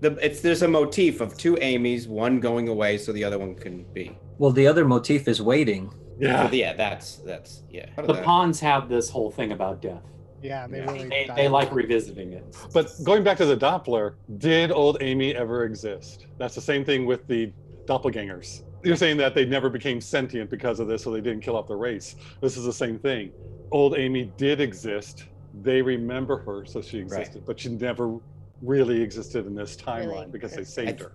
The, 0.00 0.12
it's 0.24 0.40
there's 0.40 0.62
a 0.62 0.68
motif 0.68 1.20
of 1.20 1.36
two 1.36 1.56
Amy's, 1.60 2.06
one 2.06 2.38
going 2.38 2.68
away 2.68 2.98
so 2.98 3.10
the 3.12 3.24
other 3.24 3.38
one 3.38 3.54
can 3.56 3.84
be. 3.92 4.16
Well, 4.38 4.52
the 4.52 4.66
other 4.66 4.84
motif 4.84 5.26
is 5.26 5.40
waiting. 5.42 5.92
Yeah. 6.20 6.50
Yeah, 6.52 6.74
that's 6.74 7.16
that's 7.16 7.62
yeah. 7.70 7.86
The 7.96 8.12
that- 8.12 8.24
Ponds 8.24 8.60
have 8.60 8.88
this 8.88 9.08
whole 9.10 9.30
thing 9.30 9.52
about 9.52 9.80
death. 9.82 10.02
Yeah, 10.42 10.66
they 10.66 10.78
Yeah. 10.78 10.92
really. 10.92 11.08
They, 11.08 11.28
they 11.36 11.48
like 11.48 11.72
revisiting 11.72 12.32
it. 12.32 12.44
But 12.72 12.92
going 13.04 13.22
back 13.24 13.36
to 13.38 13.46
the 13.46 13.56
Doppler, 13.56 14.14
did 14.38 14.70
old 14.70 14.98
Amy 15.00 15.34
ever 15.34 15.64
exist? 15.64 16.26
That's 16.38 16.54
the 16.54 16.60
same 16.60 16.84
thing 16.84 17.06
with 17.06 17.26
the 17.26 17.52
doppelgangers. 17.86 18.62
You're 18.84 18.96
saying 18.96 19.16
that 19.16 19.34
they 19.34 19.44
never 19.44 19.68
became 19.68 20.00
sentient 20.00 20.50
because 20.50 20.78
of 20.78 20.86
this, 20.86 21.02
so 21.02 21.10
they 21.10 21.20
didn't 21.20 21.40
kill 21.42 21.56
off 21.56 21.66
the 21.66 21.76
race. 21.76 22.14
This 22.40 22.56
is 22.56 22.64
the 22.64 22.72
same 22.72 22.98
thing. 22.98 23.32
Old 23.72 23.96
Amy 23.98 24.30
did 24.36 24.60
exist. 24.60 25.24
They 25.62 25.82
remember 25.82 26.38
her, 26.38 26.64
so 26.64 26.80
she 26.80 26.98
existed, 26.98 27.44
but 27.44 27.58
she 27.58 27.70
never 27.70 28.18
really 28.62 29.00
existed 29.02 29.46
in 29.46 29.54
this 29.54 29.76
timeline 29.76 30.06
Really 30.10 30.26
because 30.30 30.52
they 30.52 30.60
existed. 30.60 30.86
saved 30.88 31.00
her. 31.00 31.12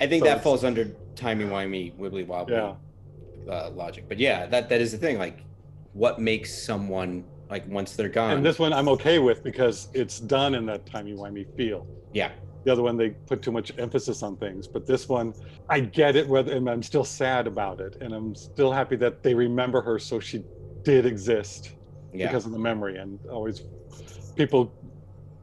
I 0.00 0.06
think 0.06 0.24
So 0.24 0.30
that 0.30 0.42
falls 0.42 0.64
under 0.64 0.86
timey 1.14 1.44
wimey 1.44 1.94
wibbly 1.96 2.26
wobbly 2.26 2.54
Yeah. 2.56 2.74
uh, 3.48 3.70
logic. 3.74 4.06
But 4.08 4.18
yeah, 4.18 4.46
that 4.46 4.68
that 4.70 4.80
is 4.80 4.92
the 4.92 4.98
thing. 4.98 5.18
Like, 5.18 5.44
what 5.92 6.18
makes 6.18 6.52
someone 6.52 7.24
like 7.50 7.66
once 7.68 7.96
they're 7.96 8.08
gone? 8.08 8.32
And 8.32 8.44
this 8.44 8.58
one 8.58 8.72
I'm 8.72 8.88
okay 8.88 9.18
with 9.18 9.42
because 9.42 9.88
it's 9.94 10.20
done 10.20 10.54
in 10.54 10.66
that 10.66 10.86
timey-wimey 10.86 11.56
feel. 11.56 11.86
yeah, 12.12 12.30
The 12.64 12.72
other 12.72 12.82
one, 12.82 12.96
they 12.96 13.10
put 13.10 13.42
too 13.42 13.52
much 13.52 13.72
emphasis 13.78 14.22
on 14.22 14.36
things. 14.36 14.66
But 14.66 14.86
this 14.86 15.08
one, 15.08 15.34
I 15.68 15.80
get 15.80 16.16
it, 16.16 16.26
whether, 16.26 16.52
and 16.52 16.68
I'm 16.68 16.82
still 16.82 17.04
sad 17.04 17.46
about 17.46 17.80
it. 17.80 17.96
And 18.00 18.12
I'm 18.14 18.34
still 18.34 18.72
happy 18.72 18.96
that 18.96 19.22
they 19.22 19.34
remember 19.34 19.80
her 19.82 19.98
so 19.98 20.18
she 20.20 20.44
did 20.82 21.06
exist 21.06 21.72
yeah. 22.12 22.26
because 22.26 22.46
of 22.46 22.52
the 22.52 22.58
memory. 22.58 22.96
And 22.98 23.18
always, 23.30 23.62
people 24.36 24.72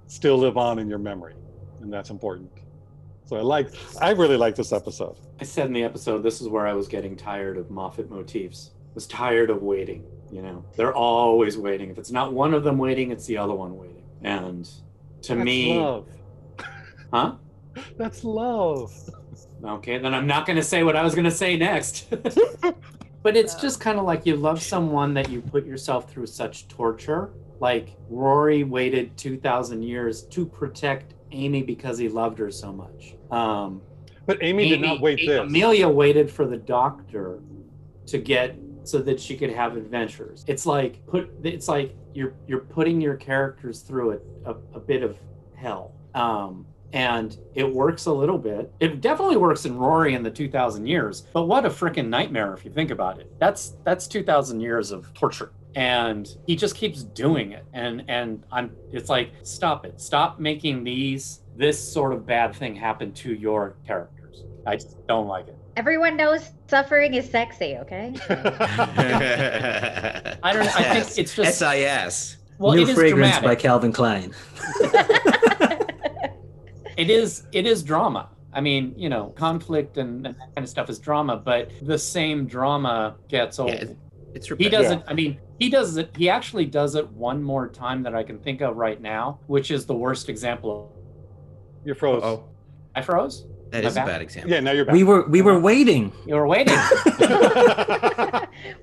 still 0.07 0.37
live 0.37 0.57
on 0.57 0.79
in 0.79 0.89
your 0.89 0.99
memory. 0.99 1.35
And 1.81 1.91
that's 1.93 2.09
important. 2.09 2.51
So 3.25 3.37
I 3.37 3.41
like, 3.41 3.69
I 4.01 4.11
really 4.11 4.37
like 4.37 4.55
this 4.55 4.73
episode. 4.73 5.15
I 5.39 5.43
said 5.43 5.67
in 5.67 5.73
the 5.73 5.83
episode, 5.83 6.21
this 6.21 6.41
is 6.41 6.47
where 6.47 6.67
I 6.67 6.73
was 6.73 6.87
getting 6.87 7.15
tired 7.15 7.57
of 7.57 7.71
Moffat 7.71 8.09
motifs. 8.09 8.71
I 8.75 8.93
was 8.93 9.07
tired 9.07 9.49
of 9.49 9.63
waiting. 9.63 10.03
You 10.31 10.41
know, 10.41 10.63
they're 10.75 10.93
always 10.93 11.57
waiting. 11.57 11.89
If 11.89 11.97
it's 11.97 12.11
not 12.11 12.33
one 12.33 12.53
of 12.53 12.63
them 12.63 12.77
waiting, 12.77 13.11
it's 13.11 13.25
the 13.25 13.37
other 13.37 13.53
one 13.53 13.77
waiting. 13.77 14.03
And 14.23 14.65
to 15.23 15.35
That's 15.35 15.45
me, 15.45 15.77
love. 15.77 16.07
huh? 17.13 17.35
That's 17.97 18.23
love. 18.23 18.93
Okay, 19.63 19.97
then 19.97 20.13
I'm 20.13 20.27
not 20.27 20.45
going 20.45 20.55
to 20.57 20.63
say 20.63 20.83
what 20.83 20.95
I 20.95 21.03
was 21.03 21.13
going 21.13 21.25
to 21.25 21.31
say 21.31 21.57
next. 21.57 22.09
but 23.23 23.35
it's 23.37 23.55
just 23.55 23.79
kind 23.79 23.99
of 23.99 24.05
like 24.05 24.25
you 24.25 24.35
love 24.35 24.61
someone 24.61 25.13
that 25.15 25.29
you 25.29 25.41
put 25.41 25.65
yourself 25.65 26.09
through 26.09 26.27
such 26.27 26.67
torture. 26.67 27.31
Like 27.59 27.95
Rory 28.09 28.63
waited 28.63 29.15
2,000 29.17 29.83
years 29.83 30.23
to 30.23 30.45
protect 30.45 31.13
Amy 31.31 31.61
because 31.61 31.97
he 31.97 32.09
loved 32.09 32.39
her 32.39 32.49
so 32.49 32.71
much. 32.71 33.15
Um, 33.29 33.81
But 34.25 34.39
Amy, 34.41 34.69
did 34.69 34.81
not 34.81 34.99
wait 35.01 35.19
A- 35.19 35.25
this. 35.27 35.39
Amelia 35.41 35.87
waited 35.87 36.31
for 36.31 36.47
the 36.47 36.57
doctor 36.57 37.39
to 38.07 38.17
get 38.17 38.55
so 38.83 38.99
that 38.99 39.19
she 39.19 39.37
could 39.37 39.51
have 39.51 39.75
adventures. 39.75 40.43
It's 40.47 40.65
like 40.65 41.05
put. 41.07 41.31
It's 41.43 41.67
like 41.67 41.95
you're 42.13 42.33
you're 42.47 42.59
putting 42.59 42.99
your 43.01 43.15
characters 43.15 43.81
through 43.81 44.19
a, 44.45 44.51
a, 44.51 44.55
a 44.75 44.79
bit 44.79 45.03
of 45.03 45.17
hell. 45.55 45.93
Um, 46.13 46.65
and 46.93 47.37
it 47.55 47.63
works 47.73 48.05
a 48.05 48.11
little 48.11 48.37
bit. 48.37 48.73
It 48.79 49.01
definitely 49.01 49.37
works 49.37 49.65
in 49.65 49.77
Rory 49.77 50.13
in 50.13 50.23
the 50.23 50.31
2,000 50.31 50.85
years. 50.85 51.21
But 51.33 51.43
what 51.43 51.65
a 51.65 51.69
freaking 51.69 52.09
nightmare 52.09 52.53
if 52.53 52.65
you 52.65 52.71
think 52.71 52.91
about 52.91 53.19
it. 53.19 53.31
That's 53.39 53.75
that's 53.83 54.07
2,000 54.07 54.59
years 54.59 54.91
of 54.91 55.13
torture. 55.13 55.53
And 55.75 56.35
he 56.47 56.55
just 56.57 56.75
keeps 56.75 57.03
doing 57.03 57.53
it. 57.53 57.65
And 57.73 58.03
and 58.09 58.45
I'm 58.51 58.71
it's 58.91 59.09
like 59.09 59.31
stop 59.43 59.85
it. 59.85 60.01
Stop 60.01 60.39
making 60.39 60.83
these 60.83 61.41
this 61.55 61.79
sort 61.81 62.13
of 62.13 62.25
bad 62.25 62.55
thing 62.55 62.75
happen 62.75 63.13
to 63.13 63.33
your 63.33 63.75
characters. 63.85 64.43
I 64.65 64.75
just 64.75 64.95
don't 65.07 65.27
like 65.27 65.47
it. 65.47 65.57
Everyone 65.81 66.15
knows 66.15 66.51
suffering 66.67 67.15
is 67.15 67.27
sexy. 67.27 67.75
Okay. 67.77 68.13
I 68.29 68.35
don't 70.53 70.63
know. 70.63 70.71
I 70.75 71.01
think 71.01 71.17
it's 71.17 71.33
just 71.35 71.57
SIS. 71.57 72.37
well, 72.59 72.75
New 72.75 72.83
it 72.83 72.89
is 72.89 72.95
fragrance 72.95 73.39
dramatic. 73.39 73.43
by 73.43 73.55
Calvin 73.55 73.91
Klein. 73.91 74.31
it 76.97 77.09
is 77.09 77.47
it 77.51 77.65
is 77.65 77.81
drama 77.81 78.29
i 78.53 78.59
mean 78.61 78.93
you 78.97 79.07
know 79.09 79.27
conflict 79.29 79.97
and, 79.97 80.27
and 80.27 80.35
that 80.35 80.53
kind 80.55 80.63
of 80.63 80.69
stuff 80.69 80.87
is 80.89 80.99
drama 80.99 81.35
but 81.37 81.71
the 81.81 81.97
same 81.97 82.45
drama 82.45 83.15
gets 83.29 83.57
old 83.59 83.69
Yeah, 83.71 83.75
it- 83.77 83.97
It's 84.35 84.47
he 84.47 84.51
repetitive. 84.53 84.81
does 84.81 84.91
it 84.91 85.01
i 85.07 85.13
mean 85.13 85.39
he 85.57 85.69
does 85.69 85.95
it 85.97 86.13
he 86.17 86.29
actually 86.29 86.65
does 86.65 86.93
it 86.95 87.09
one 87.11 87.41
more 87.41 87.67
time 87.69 88.03
that 88.03 88.13
i 88.13 88.21
can 88.23 88.37
think 88.39 88.59
of 88.61 88.75
right 88.75 89.01
now 89.01 89.39
which 89.47 89.71
is 89.71 89.85
the 89.87 89.95
worst 89.95 90.27
example 90.29 90.91
You 91.85 91.95
froze. 91.95 92.21
Oh, 92.23 92.43
i 92.93 93.01
froze 93.01 93.45
that 93.71 93.83
My 93.83 93.89
is 93.89 93.95
a 93.95 93.99
bad. 93.99 94.05
bad 94.05 94.21
example. 94.21 94.51
Yeah, 94.51 94.59
now 94.59 94.71
you're 94.71 94.85
back. 94.85 94.93
We 94.93 95.03
were 95.03 95.23
we 95.27 95.41
were 95.41 95.59
waiting. 95.59 96.11
you 96.25 96.35
were 96.35 96.47
waiting 96.47 96.75
we 97.19 97.25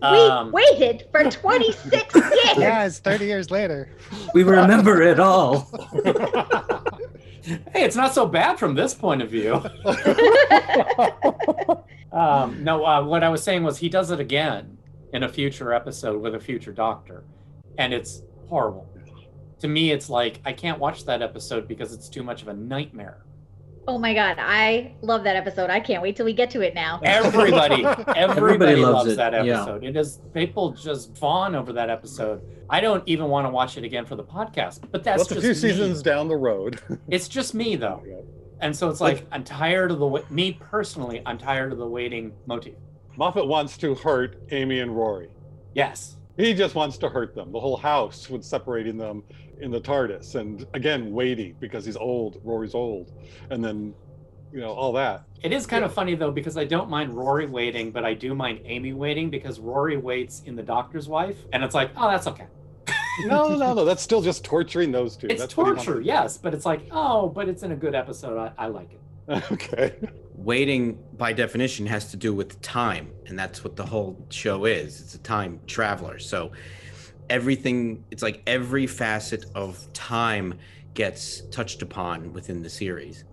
Um, 0.03 0.51
waited 0.53 1.07
for 1.11 1.25
26 1.31 2.15
years. 2.15 2.57
Yeah, 2.57 2.85
it's 2.87 2.99
30 2.99 3.25
years 3.27 3.51
later. 3.51 3.91
We 4.35 4.43
remember 4.45 5.03
it 5.03 5.21
all. 5.21 5.69
hey 7.73 7.83
it's 7.85 7.97
not 7.97 8.13
so 8.13 8.27
bad 8.27 8.59
from 8.59 8.75
this 8.75 8.93
point 8.93 9.23
of 9.23 9.31
view 9.31 9.55
um, 12.13 12.63
no 12.63 12.85
uh, 12.85 13.03
what 13.03 13.25
i 13.25 13.29
was 13.31 13.43
saying 13.43 13.63
was 13.63 13.79
he 13.79 13.89
does 13.89 14.11
it 14.11 14.21
again 14.21 14.77
in 15.15 15.23
a 15.23 15.29
future 15.29 15.73
episode 15.73 16.21
with 16.21 16.35
a 16.35 16.41
future 16.41 16.73
doctor 16.73 17.25
and 17.79 17.95
it's 17.95 18.23
horrible 18.51 18.87
to 19.61 19.67
me 19.69 19.91
it's 19.93 20.11
like 20.11 20.41
i 20.45 20.53
can't 20.53 20.79
watch 20.79 21.05
that 21.07 21.23
episode 21.23 21.67
because 21.67 21.95
it's 21.95 22.09
too 22.11 22.23
much 22.23 22.43
of 22.43 22.49
a 22.49 22.55
nightmare 22.55 23.25
Oh 23.89 23.97
my 23.97 24.13
god, 24.13 24.37
I 24.39 24.93
love 25.01 25.25
that 25.25 25.35
episode. 25.35 25.71
I 25.71 25.81
can't 25.81 26.03
wait 26.03 26.15
till 26.15 26.27
we 26.27 26.35
get 26.35 26.51
to 26.51 26.61
it 26.61 26.75
now. 26.75 27.01
Everybody, 27.05 27.87
everybody, 28.17 28.77
loves 28.77 28.95
loves, 28.95 29.13
it, 29.13 29.17
that 29.17 29.33
yeah. 29.47 29.63
episode. 29.63 29.83
It 29.83 29.97
is 29.97 30.21
people 30.35 30.73
just 30.73 31.17
fawn 31.17 31.55
over 31.55 31.73
that 31.73 31.89
episode. 31.89 32.43
I 32.69 32.83
don't 32.83 33.03
even 33.07 33.29
want 33.29 33.47
to 33.47 33.51
watch 33.51 33.79
it 33.79 33.85
again 33.85 34.05
for 34.05 34.15
the 34.15 34.23
podcast. 34.23 34.83
But 34.91 35.03
that's 35.03 35.31
Well, 35.31 35.39
it's 35.39 35.47
a 35.47 35.49
just 35.49 35.61
few 35.63 35.71
me. 35.71 35.75
seasons 35.75 36.03
down 36.03 36.29
the 36.29 36.37
road. 36.37 36.81
It's 37.09 37.29
just 37.29 37.55
me 37.55 37.77
though, 37.77 38.03
and 38.61 38.77
so 38.77 38.91
it's 38.91 39.01
like 39.01 39.27
I'm 39.33 39.43
tired 39.43 39.91
of 39.91 39.99
the 40.01 40.07
wa- 40.07 40.21
me 40.29 40.53
personally. 40.53 41.23
I'm 41.25 41.39
tired 41.39 41.73
of 41.73 41.79
the 41.79 41.87
waiting 41.87 42.35
motif. 42.45 42.75
Moffat 43.17 43.47
wants 43.49 43.79
to 43.79 43.95
hurt 43.95 44.37
Amy 44.51 44.81
and 44.81 44.95
Rory. 44.95 45.31
Yes, 45.75 46.18
He 46.39 46.55
just 46.55 46.75
wants 46.77 46.97
to 46.99 47.09
hurt 47.09 47.35
them. 47.35 47.51
The 47.53 47.59
whole 47.59 47.77
house 47.77 48.31
was 48.31 48.47
separating 48.47 48.97
them 48.97 49.25
in 49.61 49.73
the 49.73 49.81
TARDIS, 49.81 50.37
and 50.37 50.65
again 50.73 51.13
waiting 51.13 51.57
because 51.59 51.85
he's 51.85 51.97
old. 51.97 52.41
Rory's 52.45 52.75
old, 52.77 53.13
and 53.51 53.63
then, 53.63 53.93
you 54.53 54.61
know, 54.61 54.71
all 54.71 54.93
that. 54.93 55.25
it 55.43 55.53
is 55.53 55.67
kind 55.67 55.85
of 55.85 55.93
funny 55.93 56.15
though 56.15 56.31
because 56.31 56.57
I 56.57 56.65
don't 56.65 56.89
mind 56.89 57.13
Rory 57.13 57.47
waiting, 57.47 57.91
but 57.91 58.05
I 58.05 58.15
do 58.15 58.35
mind 58.37 58.61
Amy 58.65 58.93
waiting 58.93 59.31
because 59.31 59.59
Rory 59.59 59.97
waits 59.97 60.43
in 60.47 60.55
the 60.55 60.63
Doctor's 60.63 61.09
Wife, 61.09 61.39
and 61.53 61.65
it's 61.65 61.75
like, 61.75 61.91
oh, 61.97 62.09
that's 62.09 62.29
okay. 62.29 62.47
No, 63.25 63.57
no, 63.57 63.75
no. 63.75 63.85
That's 63.91 64.01
still 64.01 64.23
just 64.23 64.45
torturing 64.45 64.93
those 64.93 65.17
two. 65.17 65.27
It's 65.27 65.41
That's 65.41 65.57
what 65.57 65.65
he 65.67 65.73
wants 65.73 65.85
torture, 65.87 66.01
yes, 66.01 66.39
but 66.39 66.55
it's 66.55 66.65
like, 66.65 66.87
oh, 66.93 67.29
but 67.29 67.49
it's 67.49 67.65
in 67.65 67.73
a 67.73 67.77
good 67.77 67.97
episode. 67.97 68.39
I, 68.39 68.53
I 68.57 68.69
like 68.69 68.93
it. 68.93 69.01
Okay. 69.53 69.97
Waiting, 70.39 71.03
by 71.17 71.33
definition, 71.33 71.85
has 71.87 72.13
to 72.13 72.17
do 72.17 72.33
with 72.33 72.61
time, 72.63 73.11
and 73.27 73.37
that's 73.37 73.65
what 73.65 73.75
the 73.75 73.85
whole 73.85 74.25
show 74.31 74.67
is. 74.67 75.01
It's 75.01 75.15
a 75.17 75.19
time 75.19 75.59
traveler. 75.67 76.21
So 76.21 76.53
everything, 77.29 78.05
it's 78.13 78.23
like 78.23 78.41
every 78.47 78.87
facet 78.87 79.47
of 79.57 79.93
time 79.93 80.55
gets 80.95 81.43
touched 81.51 81.83
upon 81.83 82.33
within 82.33 82.63
the 82.63 82.71
series. 82.71 83.25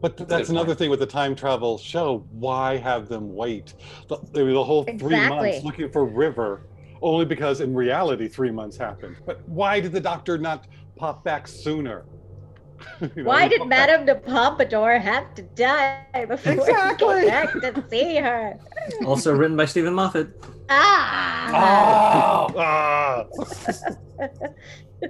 But 0.00 0.16
That's 0.16 0.28
that's 0.28 0.48
another 0.48 0.66
point. 0.70 0.78
thing 0.80 0.90
with 0.90 0.98
the 0.98 1.06
time 1.06 1.36
travel 1.36 1.78
show. 1.78 2.26
Why 2.32 2.76
have 2.78 3.08
them 3.08 3.32
wait 3.32 3.74
the, 4.08 4.18
the 4.32 4.64
whole 4.64 4.82
three 4.82 4.94
Exactly. 4.94 5.50
months 5.50 5.64
looking 5.64 5.88
for 5.88 6.04
River? 6.04 6.62
Only 7.00 7.24
because 7.24 7.60
in 7.60 7.72
reality, 7.72 8.26
three 8.26 8.50
months 8.50 8.76
happened. 8.76 9.16
But 9.24 9.48
why 9.48 9.78
did 9.78 9.92
the 9.92 10.00
doctor 10.00 10.36
not 10.36 10.66
pop 10.96 11.22
back 11.22 11.46
sooner? 11.46 12.04
You 13.16 13.22
know, 13.24 13.28
Why 13.30 13.48
did 13.48 13.66
Madame 13.66 14.04
de 14.06 14.14
Pompadour 14.14 14.98
have 14.98 15.34
to 15.34 15.42
die 15.42 16.04
before 16.28 16.52
Exactly. 16.52 17.14
we 17.14 17.20
go 17.22 17.26
back 17.28 17.52
to 17.52 17.84
see 17.90 18.16
her? 18.16 18.58
Also 19.04 19.34
written 19.34 19.56
by 19.56 19.64
Steven 19.64 19.92
Moffat. 19.94 20.28
Ah! 20.70 22.46
Oh, 22.48 22.54
Ah! 22.58 23.24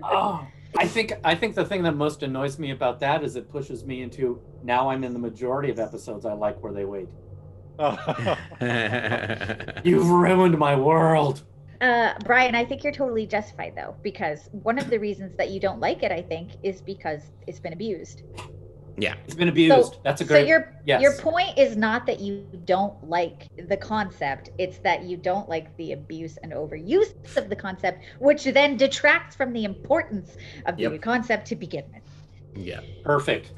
oh. 0.02 0.47
I 0.79 0.87
think 0.87 1.12
I 1.23 1.35
think 1.35 1.55
the 1.55 1.67
thing 1.67 1.83
that 1.83 1.95
most 1.97 2.23
annoys 2.23 2.59
me 2.59 2.71
about 2.71 2.99
that 3.00 3.23
is 3.23 3.37
it 3.37 3.50
pushes 3.52 3.85
me 3.85 4.00
into 4.00 4.41
now 4.62 4.88
I'm 4.88 5.05
in 5.05 5.12
the 5.12 5.19
majority 5.19 5.71
of 5.71 5.79
episodes 5.79 6.25
I 6.25 6.33
like 6.33 6.62
where 6.62 6.73
they 6.73 6.87
wait. 6.87 7.09
You've 9.85 10.09
ruined 10.09 10.57
my 10.59 10.75
world. 10.75 11.43
Uh, 11.83 12.15
Brian, 12.25 12.55
I 12.55 12.65
think 12.65 12.85
you're 12.85 12.93
totally 12.93 13.27
justified 13.27 13.75
though, 13.77 13.97
because 14.03 14.49
one 14.53 14.79
of 14.79 14.89
the 14.89 14.99
reasons 14.99 15.37
that 15.37 15.51
you 15.51 15.59
don't 15.59 15.81
like 15.81 16.05
it, 16.05 16.12
I 16.12 16.23
think, 16.23 16.53
is 16.62 16.81
because 16.81 17.23
it's 17.49 17.59
been 17.59 17.73
abused. 17.73 18.23
yeah. 18.97 19.15
It's 19.25 19.35
been 19.35 19.49
abused. 19.49 19.97
That's 20.05 20.21
a 20.21 20.25
great. 20.25 20.43
So 20.43 20.43
great. 20.43 20.49
your 20.49 20.75
yes. 20.87 21.03
your 21.03 21.15
point 21.19 21.59
is 21.59 21.77
not 21.77 22.07
that 22.07 22.21
you 22.21 22.47
don't 22.67 23.03
like 23.09 23.49
the 23.69 23.77
concept; 23.77 24.51
it's 24.59 24.79
that 24.79 25.03
you 25.03 25.17
don't 25.17 25.49
like 25.49 25.77
the 25.77 25.93
abuse 25.93 26.39
and 26.45 26.53
overuse 26.53 27.15
of 27.37 27.49
the 27.49 27.57
concept, 27.57 28.05
which 28.21 28.45
then 28.45 28.77
detracts 28.77 29.35
from 29.35 29.53
the 29.53 29.65
importance 29.65 30.37
of 30.67 30.77
the 30.77 30.83
Yep. 30.85 31.03
concept 31.03 31.47
to 31.49 31.57
begin 31.57 31.85
with. 31.93 32.03
Yeah. 32.55 32.81
Perfect. 33.03 33.53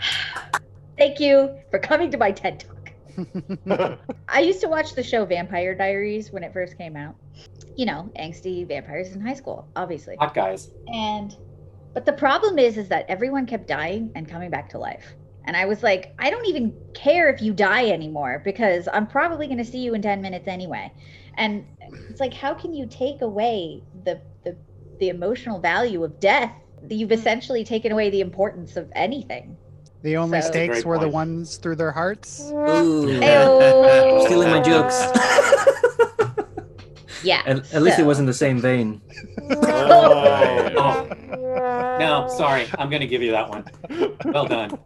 Thank 0.97 1.21
you 1.21 1.59
for 1.71 1.79
coming 1.79 2.11
to 2.13 2.17
my 2.17 2.31
TED 2.31 2.61
Talk. 2.61 2.74
I 4.29 4.41
used 4.41 4.61
to 4.61 4.69
watch 4.69 4.95
the 4.95 5.03
show 5.03 5.25
Vampire 5.25 5.75
Diaries 5.75 6.33
when 6.33 6.43
it 6.43 6.53
first 6.53 6.79
came 6.79 6.97
out. 6.97 7.15
You 7.77 7.87
know, 7.87 8.11
angsty 8.19 8.67
vampires 8.67 9.13
in 9.13 9.21
high 9.21 9.35
school, 9.35 9.69
obviously. 9.77 10.17
Hot 10.17 10.35
guys. 10.35 10.71
And 10.89 11.37
but 11.93 12.07
the 12.07 12.13
problem 12.13 12.59
is 12.59 12.77
is 12.77 12.89
that 12.89 13.07
everyone 13.09 13.47
kept 13.47 13.67
dying 13.69 14.11
and 14.15 14.29
coming 14.29 14.51
back 14.51 14.69
to 14.71 14.79
life. 14.79 15.15
And 15.47 15.57
I 15.57 15.67
was 15.67 15.83
like, 15.83 16.15
I 16.19 16.31
don't 16.31 16.47
even 16.47 16.75
care 16.95 17.29
if 17.29 17.43
you 17.43 17.53
die 17.53 17.89
anymore 17.91 18.41
because 18.45 18.89
I'm 18.93 19.07
probably 19.07 19.47
going 19.47 19.59
to 19.59 19.65
see 19.65 19.79
you 19.79 19.95
in 19.95 20.01
10 20.01 20.23
minutes 20.23 20.49
anyway. 20.49 20.91
And 21.37 21.67
it's 22.09 22.21
like 22.21 22.33
how 22.33 22.55
can 22.55 22.73
you 22.73 22.87
take 22.87 23.23
away 23.23 23.83
the 24.05 24.21
the 24.45 24.57
the 24.99 25.09
emotional 25.09 25.59
value 25.59 26.03
of 26.05 26.21
death? 26.21 26.53
You've 26.89 27.11
mm. 27.11 27.15
essentially 27.15 27.65
taken 27.65 27.93
away 27.93 28.11
the 28.11 28.21
importance 28.21 28.77
of 28.77 28.91
anything. 28.95 29.57
The 30.05 30.17
only 30.19 30.41
So- 30.43 30.49
stakes 30.49 30.75
Great 30.75 30.85
were 30.85 30.99
the 30.99 31.09
ones 31.09 31.57
through 31.57 31.77
their 31.77 31.91
hearts. 31.91 32.51
Ooh. 32.53 33.09
Stealing 34.27 34.51
my 34.51 34.61
jokes. 34.63 35.03
Yeah. 37.25 37.41
At, 37.47 37.73
at 37.73 37.81
least 37.83 37.99
it 37.99 38.05
was 38.05 38.19
in 38.19 38.27
the 38.27 38.35
same 38.35 38.61
vein. 38.61 39.01
Oh. 39.51 41.09
No, 41.99 42.29
sorry. 42.37 42.67
I'm 42.79 42.91
going 42.91 43.01
to 43.01 43.07
give 43.07 43.23
you 43.23 43.31
that 43.31 43.49
one. 43.49 43.65
Well 44.27 44.45
done. 44.47 44.79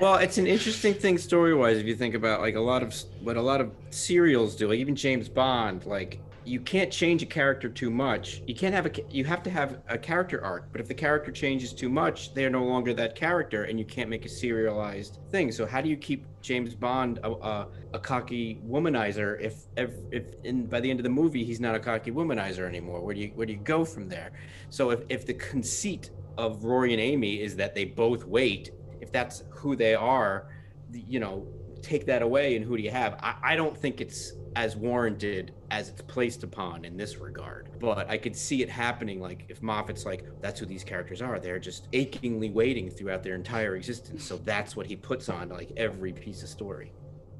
Well, 0.00 0.14
it's 0.14 0.38
an 0.38 0.46
interesting 0.46 0.94
thing 0.94 1.18
story 1.18 1.54
wise 1.54 1.76
if 1.76 1.84
you 1.84 1.94
think 1.94 2.14
about 2.14 2.40
like 2.40 2.54
a 2.54 2.60
lot 2.60 2.82
of 2.82 2.94
what 3.20 3.36
a 3.36 3.42
lot 3.42 3.60
of 3.60 3.70
serials 3.90 4.56
do, 4.56 4.66
like 4.66 4.78
even 4.78 4.96
James 4.96 5.28
Bond, 5.28 5.84
like 5.84 6.20
you 6.44 6.60
can't 6.60 6.92
change 6.92 7.22
a 7.22 7.26
character 7.26 7.68
too 7.68 7.90
much. 7.90 8.42
You 8.46 8.54
can't 8.54 8.74
have 8.74 8.86
a 8.86 8.92
you 9.10 9.24
have 9.24 9.42
to 9.44 9.50
have 9.50 9.80
a 9.88 9.96
character 9.96 10.44
arc, 10.44 10.72
but 10.72 10.80
if 10.80 10.88
the 10.88 10.94
character 10.94 11.30
changes 11.30 11.72
too 11.72 11.88
much, 11.88 12.34
they're 12.34 12.50
no 12.50 12.64
longer 12.64 12.92
that 12.94 13.14
character 13.14 13.64
and 13.64 13.78
you 13.78 13.84
can't 13.84 14.10
make 14.10 14.24
a 14.24 14.28
serialized 14.28 15.18
thing. 15.30 15.52
So 15.52 15.66
how 15.66 15.80
do 15.80 15.88
you 15.88 15.96
keep 15.96 16.26
James 16.40 16.74
Bond 16.74 17.20
a, 17.22 17.30
a, 17.30 17.68
a 17.94 17.98
cocky 17.98 18.60
womanizer 18.66 19.40
if 19.40 19.66
if, 19.76 19.90
if 20.10 20.24
in 20.44 20.66
by 20.66 20.80
the 20.80 20.90
end 20.90 20.98
of 20.98 21.04
the 21.04 21.10
movie 21.10 21.44
he's 21.44 21.60
not 21.60 21.74
a 21.74 21.80
cocky 21.80 22.10
womanizer 22.10 22.66
anymore? 22.66 23.00
Where 23.00 23.14
do 23.14 23.20
you 23.20 23.28
where 23.34 23.46
do 23.46 23.52
you 23.52 23.60
go 23.60 23.84
from 23.84 24.08
there? 24.08 24.32
So 24.70 24.90
if 24.90 25.00
if 25.08 25.26
the 25.26 25.34
conceit 25.34 26.10
of 26.38 26.64
Rory 26.64 26.92
and 26.92 27.00
Amy 27.00 27.40
is 27.40 27.56
that 27.56 27.74
they 27.74 27.84
both 27.84 28.24
wait 28.24 28.72
if 29.00 29.10
that's 29.12 29.42
who 29.50 29.76
they 29.76 29.94
are, 29.94 30.48
you 30.92 31.20
know, 31.20 31.46
take 31.82 32.06
that 32.06 32.22
away 32.22 32.56
and 32.56 32.64
who 32.64 32.76
do 32.76 32.82
you 32.82 32.90
have? 32.90 33.14
I, 33.20 33.34
I 33.42 33.56
don't 33.56 33.76
think 33.76 34.00
it's 34.00 34.32
as 34.56 34.76
warranted 34.76 35.52
as 35.70 35.88
it's 35.88 36.02
placed 36.02 36.42
upon 36.42 36.84
in 36.84 36.96
this 36.96 37.16
regard. 37.18 37.68
But 37.80 38.08
I 38.10 38.18
could 38.18 38.36
see 38.36 38.62
it 38.62 38.68
happening 38.68 39.20
like 39.20 39.44
if 39.48 39.62
Moffat's 39.62 40.04
like, 40.04 40.24
that's 40.40 40.60
who 40.60 40.66
these 40.66 40.84
characters 40.84 41.22
are. 41.22 41.38
They're 41.38 41.58
just 41.58 41.88
achingly 41.92 42.50
waiting 42.50 42.90
throughout 42.90 43.22
their 43.22 43.34
entire 43.34 43.76
existence. 43.76 44.24
So 44.24 44.36
that's 44.38 44.76
what 44.76 44.86
he 44.86 44.96
puts 44.96 45.28
on 45.28 45.48
like 45.48 45.72
every 45.76 46.12
piece 46.12 46.42
of 46.42 46.48
story. 46.48 46.92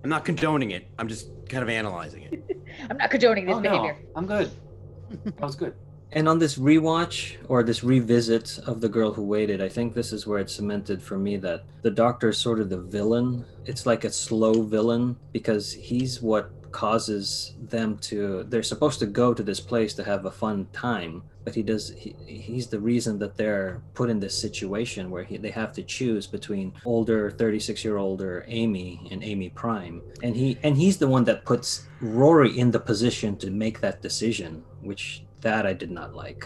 I'm 0.04 0.10
not 0.10 0.24
condoning 0.24 0.72
it. 0.72 0.88
I'm 0.98 1.06
just 1.08 1.30
kind 1.48 1.62
of 1.62 1.68
analyzing 1.68 2.22
it. 2.24 2.62
I'm 2.90 2.96
not 2.96 3.10
condoning 3.10 3.46
this 3.46 3.54
Oh, 3.56 3.60
no. 3.60 3.70
behavior. 3.70 3.96
I'm 4.16 4.26
good. 4.26 4.50
That 5.24 5.40
was 5.40 5.54
good. 5.56 5.74
And 6.12 6.28
on 6.28 6.38
this 6.38 6.58
rewatch 6.58 7.36
or 7.48 7.62
this 7.62 7.84
revisit 7.84 8.58
of 8.66 8.80
The 8.80 8.88
Girl 8.88 9.12
Who 9.12 9.22
Waited, 9.22 9.62
I 9.62 9.68
think 9.68 9.94
this 9.94 10.12
is 10.12 10.26
where 10.26 10.38
it's 10.40 10.54
cemented 10.54 11.02
for 11.02 11.18
me 11.18 11.36
that 11.38 11.64
the 11.82 11.90
doctor 11.90 12.30
is 12.30 12.38
sort 12.38 12.60
of 12.60 12.68
the 12.70 12.78
villain. 12.80 13.44
It's 13.64 13.86
like 13.86 14.04
a 14.04 14.10
slow 14.12 14.62
villain 14.62 15.16
because 15.32 15.72
he's 15.72 16.20
what 16.20 16.50
causes 16.72 17.54
them 17.60 17.96
to 17.98 18.44
they're 18.48 18.62
supposed 18.62 18.98
to 18.98 19.06
go 19.06 19.32
to 19.34 19.42
this 19.42 19.60
place 19.60 19.92
to 19.94 20.02
have 20.04 20.24
a 20.26 20.30
fun 20.30 20.66
time 20.72 21.22
but 21.44 21.54
he 21.54 21.62
does 21.62 21.90
he, 21.96 22.14
he's 22.26 22.66
the 22.68 22.78
reason 22.80 23.18
that 23.18 23.36
they're 23.36 23.82
put 23.94 24.08
in 24.10 24.18
this 24.20 24.36
situation 24.36 25.10
where 25.10 25.24
he, 25.24 25.36
they 25.36 25.50
have 25.50 25.72
to 25.72 25.82
choose 25.82 26.26
between 26.26 26.72
older 26.84 27.30
36 27.30 27.84
year 27.84 27.96
older 27.98 28.44
amy 28.48 29.06
and 29.10 29.22
amy 29.22 29.50
prime 29.50 30.00
and 30.22 30.34
he 30.36 30.58
and 30.62 30.76
he's 30.76 30.96
the 30.98 31.06
one 31.08 31.24
that 31.24 31.44
puts 31.44 31.86
rory 32.00 32.58
in 32.58 32.70
the 32.70 32.80
position 32.80 33.36
to 33.36 33.50
make 33.50 33.80
that 33.80 34.00
decision 34.02 34.62
which 34.80 35.24
that 35.40 35.66
i 35.66 35.72
did 35.72 35.90
not 35.90 36.14
like 36.14 36.42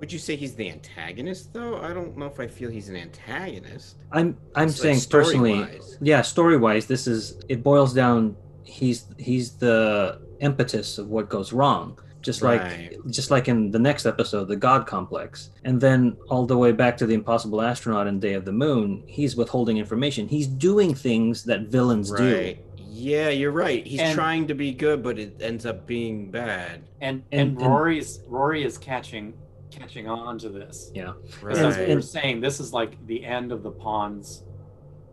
Would 0.00 0.12
you 0.12 0.18
say 0.18 0.36
he's 0.36 0.54
the 0.54 0.68
antagonist 0.68 1.52
though? 1.54 1.74
I 1.88 1.90
don't 1.96 2.12
know 2.18 2.26
if 2.26 2.38
I 2.38 2.46
feel 2.58 2.68
he's 2.78 2.90
an 2.94 2.98
antagonist. 3.08 3.96
i'm 4.12 4.28
i'm 4.54 4.68
It's 4.68 4.78
like 4.78 4.96
saying 4.96 5.00
personally 5.10 5.58
yeah 6.00 6.20
story 6.22 6.58
wise 6.66 6.84
this 6.86 7.06
is 7.06 7.20
it 7.48 7.62
boils 7.70 7.92
down 7.94 8.36
he's 8.64 9.06
he's 9.18 9.52
the 9.52 10.20
impetus 10.40 10.98
of 10.98 11.08
what 11.08 11.28
goes 11.28 11.52
wrong 11.52 11.98
just 12.22 12.40
like 12.42 12.62
Right. 12.62 12.96
just 13.10 13.30
like 13.30 13.48
in 13.48 13.70
the 13.70 13.78
next 13.78 14.06
episode 14.06 14.48
the 14.48 14.56
god 14.56 14.86
complex 14.86 15.50
and 15.64 15.80
then 15.80 16.16
all 16.30 16.46
the 16.46 16.56
way 16.56 16.72
back 16.72 16.96
to 16.98 17.06
the 17.06 17.14
impossible 17.14 17.60
astronaut 17.60 18.06
and 18.06 18.20
day 18.20 18.32
of 18.34 18.44
the 18.46 18.52
moon 18.52 19.02
he's 19.06 19.36
withholding 19.36 19.76
information 19.76 20.26
he's 20.28 20.46
doing 20.46 20.94
things 20.94 21.44
that 21.44 21.68
villains 21.68 22.10
do 22.10 22.56
Yeah, 22.96 23.28
you're 23.28 23.50
right. 23.50 23.84
He's 23.84 23.98
And- 24.00 24.14
trying 24.14 24.46
to 24.46 24.54
be 24.54 24.70
good, 24.72 25.02
but 25.02 25.18
it 25.18 25.32
ends 25.40 25.66
up 25.66 25.84
being 25.84 26.30
bad. 26.30 26.76
And 27.00 27.24
And- 27.32 27.50
and, 27.50 27.58
and- 27.60 27.66
Rory's 27.68 28.20
Rory 28.28 28.62
is 28.62 28.78
catching 28.78 29.34
catching 29.72 30.06
on 30.08 30.38
to 30.38 30.48
this. 30.48 30.92
yeah 30.94 31.12
Because 31.40 31.58
that's 31.58 31.76
what 31.76 31.88
you're 31.88 32.00
saying. 32.00 32.40
This 32.40 32.60
is 32.60 32.72
like 32.72 32.92
the 33.08 33.24
end 33.24 33.50
of 33.50 33.64
the 33.64 33.72
Ponds 33.72 34.44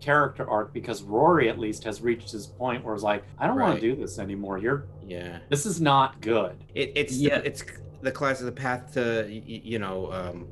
character 0.05 0.49
arc 0.49 0.73
because 0.73 1.03
Rory 1.03 1.47
at 1.47 1.59
least 1.59 1.83
has 1.83 2.01
reached 2.01 2.31
his 2.31 2.47
point 2.47 2.83
where 2.83 2.93
it's 2.93 3.03
like, 3.03 3.23
I 3.37 3.47
don't 3.47 3.59
want 3.59 3.75
to 3.79 3.81
do 3.81 3.95
this 3.95 4.19
anymore. 4.19 4.57
You're 4.57 4.85
Yeah. 5.05 5.39
this 5.49 5.65
is 5.65 5.79
not 5.79 6.19
good. 6.21 6.57
It, 6.75 6.91
it's 6.95 7.13
Yeah. 7.15 7.37
it's 7.43 7.63
the 8.01 8.11
class 8.11 8.39
of 8.39 8.47
the 8.47 8.51
path 8.51 8.93
to 8.95 9.25
y- 9.29 9.43
y- 9.47 9.61
you 9.63 9.79
know 9.79 10.11
um, 10.11 10.47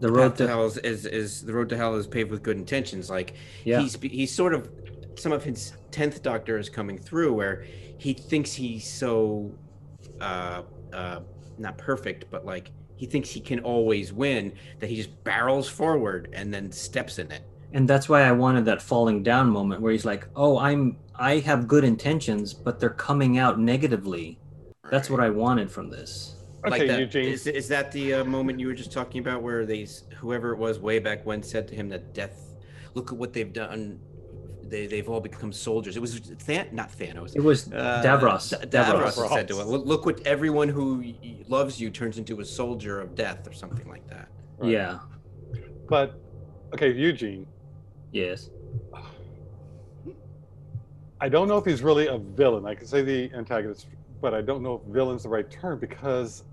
The 0.00 0.10
road 0.10 0.36
to 0.36 0.44
to 0.44 0.48
hell 0.48 0.66
is, 0.66 0.76
is 0.78 1.06
is 1.06 1.44
the 1.44 1.52
road 1.54 1.68
to 1.70 1.76
hell 1.76 1.94
is 1.94 2.06
paved 2.06 2.30
with 2.30 2.42
good 2.42 2.56
intentions. 2.58 3.08
Like 3.08 3.34
yeah. 3.64 3.80
he's 3.80 3.96
he's 4.02 4.34
sort 4.34 4.52
of 4.52 4.68
some 5.14 5.32
of 5.32 5.44
his 5.44 5.72
tenth 5.92 6.22
Doctor 6.22 6.58
is 6.58 6.68
coming 6.68 6.98
through 6.98 7.32
where 7.32 7.64
he 7.98 8.12
thinks 8.12 8.52
he's 8.52 8.86
so 8.88 9.52
uh 10.20 10.62
uh 10.92 11.20
not 11.56 11.78
perfect, 11.78 12.24
but 12.30 12.44
like 12.44 12.72
he 12.96 13.06
thinks 13.06 13.30
he 13.30 13.40
can 13.40 13.60
always 13.60 14.12
win 14.12 14.52
that 14.80 14.90
he 14.90 14.96
just 14.96 15.22
barrels 15.22 15.68
forward 15.68 16.28
and 16.32 16.52
then 16.52 16.72
steps 16.72 17.20
in 17.20 17.30
it. 17.30 17.42
And 17.72 17.88
that's 17.88 18.08
why 18.08 18.22
I 18.22 18.32
wanted 18.32 18.64
that 18.66 18.80
falling 18.80 19.22
down 19.22 19.50
moment 19.50 19.82
where 19.82 19.92
he's 19.92 20.04
like, 20.04 20.28
"Oh, 20.34 20.58
I'm 20.58 20.96
I 21.14 21.38
have 21.40 21.68
good 21.68 21.84
intentions, 21.84 22.54
but 22.54 22.80
they're 22.80 22.90
coming 22.90 23.38
out 23.38 23.58
negatively." 23.58 24.38
That's 24.90 25.10
what 25.10 25.20
I 25.20 25.28
wanted 25.30 25.70
from 25.70 25.90
this. 25.90 26.36
Okay, 26.66 26.70
like 26.70 26.88
that, 26.88 27.00
Eugene. 27.00 27.26
Is, 27.26 27.46
is 27.46 27.68
that 27.68 27.92
the 27.92 28.14
uh, 28.14 28.24
moment 28.24 28.58
you 28.58 28.66
were 28.66 28.74
just 28.74 28.92
talking 28.92 29.20
about 29.20 29.42
where 29.42 29.64
these 29.64 30.04
whoever 30.16 30.52
it 30.52 30.58
was 30.58 30.78
way 30.80 30.98
back 30.98 31.24
when, 31.24 31.42
said 31.42 31.68
to 31.68 31.74
him 31.74 31.88
that 31.90 32.14
death, 32.14 32.56
look 32.94 33.12
at 33.12 33.18
what 33.18 33.32
they've 33.32 33.52
done. 33.52 34.00
They 34.62 34.86
they've 34.86 35.08
all 35.08 35.20
become 35.20 35.52
soldiers. 35.52 35.96
It 35.96 36.00
was 36.00 36.20
Than, 36.20 36.68
not 36.72 36.90
Thanos. 36.90 37.36
It 37.36 37.42
was 37.42 37.72
Uh, 37.72 38.02
Davros. 38.04 38.50
D- 38.50 38.66
Davros. 38.66 39.14
Davros 39.14 39.28
said 39.32 39.48
to 39.48 39.60
him, 39.60 39.68
look, 39.68 39.86
look 39.86 40.04
what 40.04 40.26
everyone 40.26 40.68
who 40.68 41.14
loves 41.48 41.80
you 41.80 41.90
turns 41.90 42.18
into 42.18 42.40
a 42.40 42.44
soldier 42.44 43.00
of 43.00 43.14
death 43.14 43.48
or 43.48 43.52
something 43.52 43.88
like 43.88 44.06
that. 44.08 44.28
Right. 44.58 44.72
Yeah. 44.72 44.98
But 45.88 46.20
okay, 46.74 46.92
Eugene. 46.92 47.46
Yes. 48.12 48.50
I 51.20 51.28
don't 51.28 51.48
know 51.48 51.58
if 51.58 51.64
he's 51.64 51.82
really 51.82 52.06
a 52.06 52.18
villain. 52.18 52.64
I 52.64 52.74
could 52.74 52.88
say 52.88 53.02
the 53.02 53.30
antagonist, 53.34 53.86
but 54.20 54.34
I 54.34 54.40
don't 54.40 54.62
know 54.62 54.74
if 54.84 54.92
villain's 54.92 55.24
the 55.24 55.28
right 55.28 55.50
term 55.50 55.78
because 55.78 56.44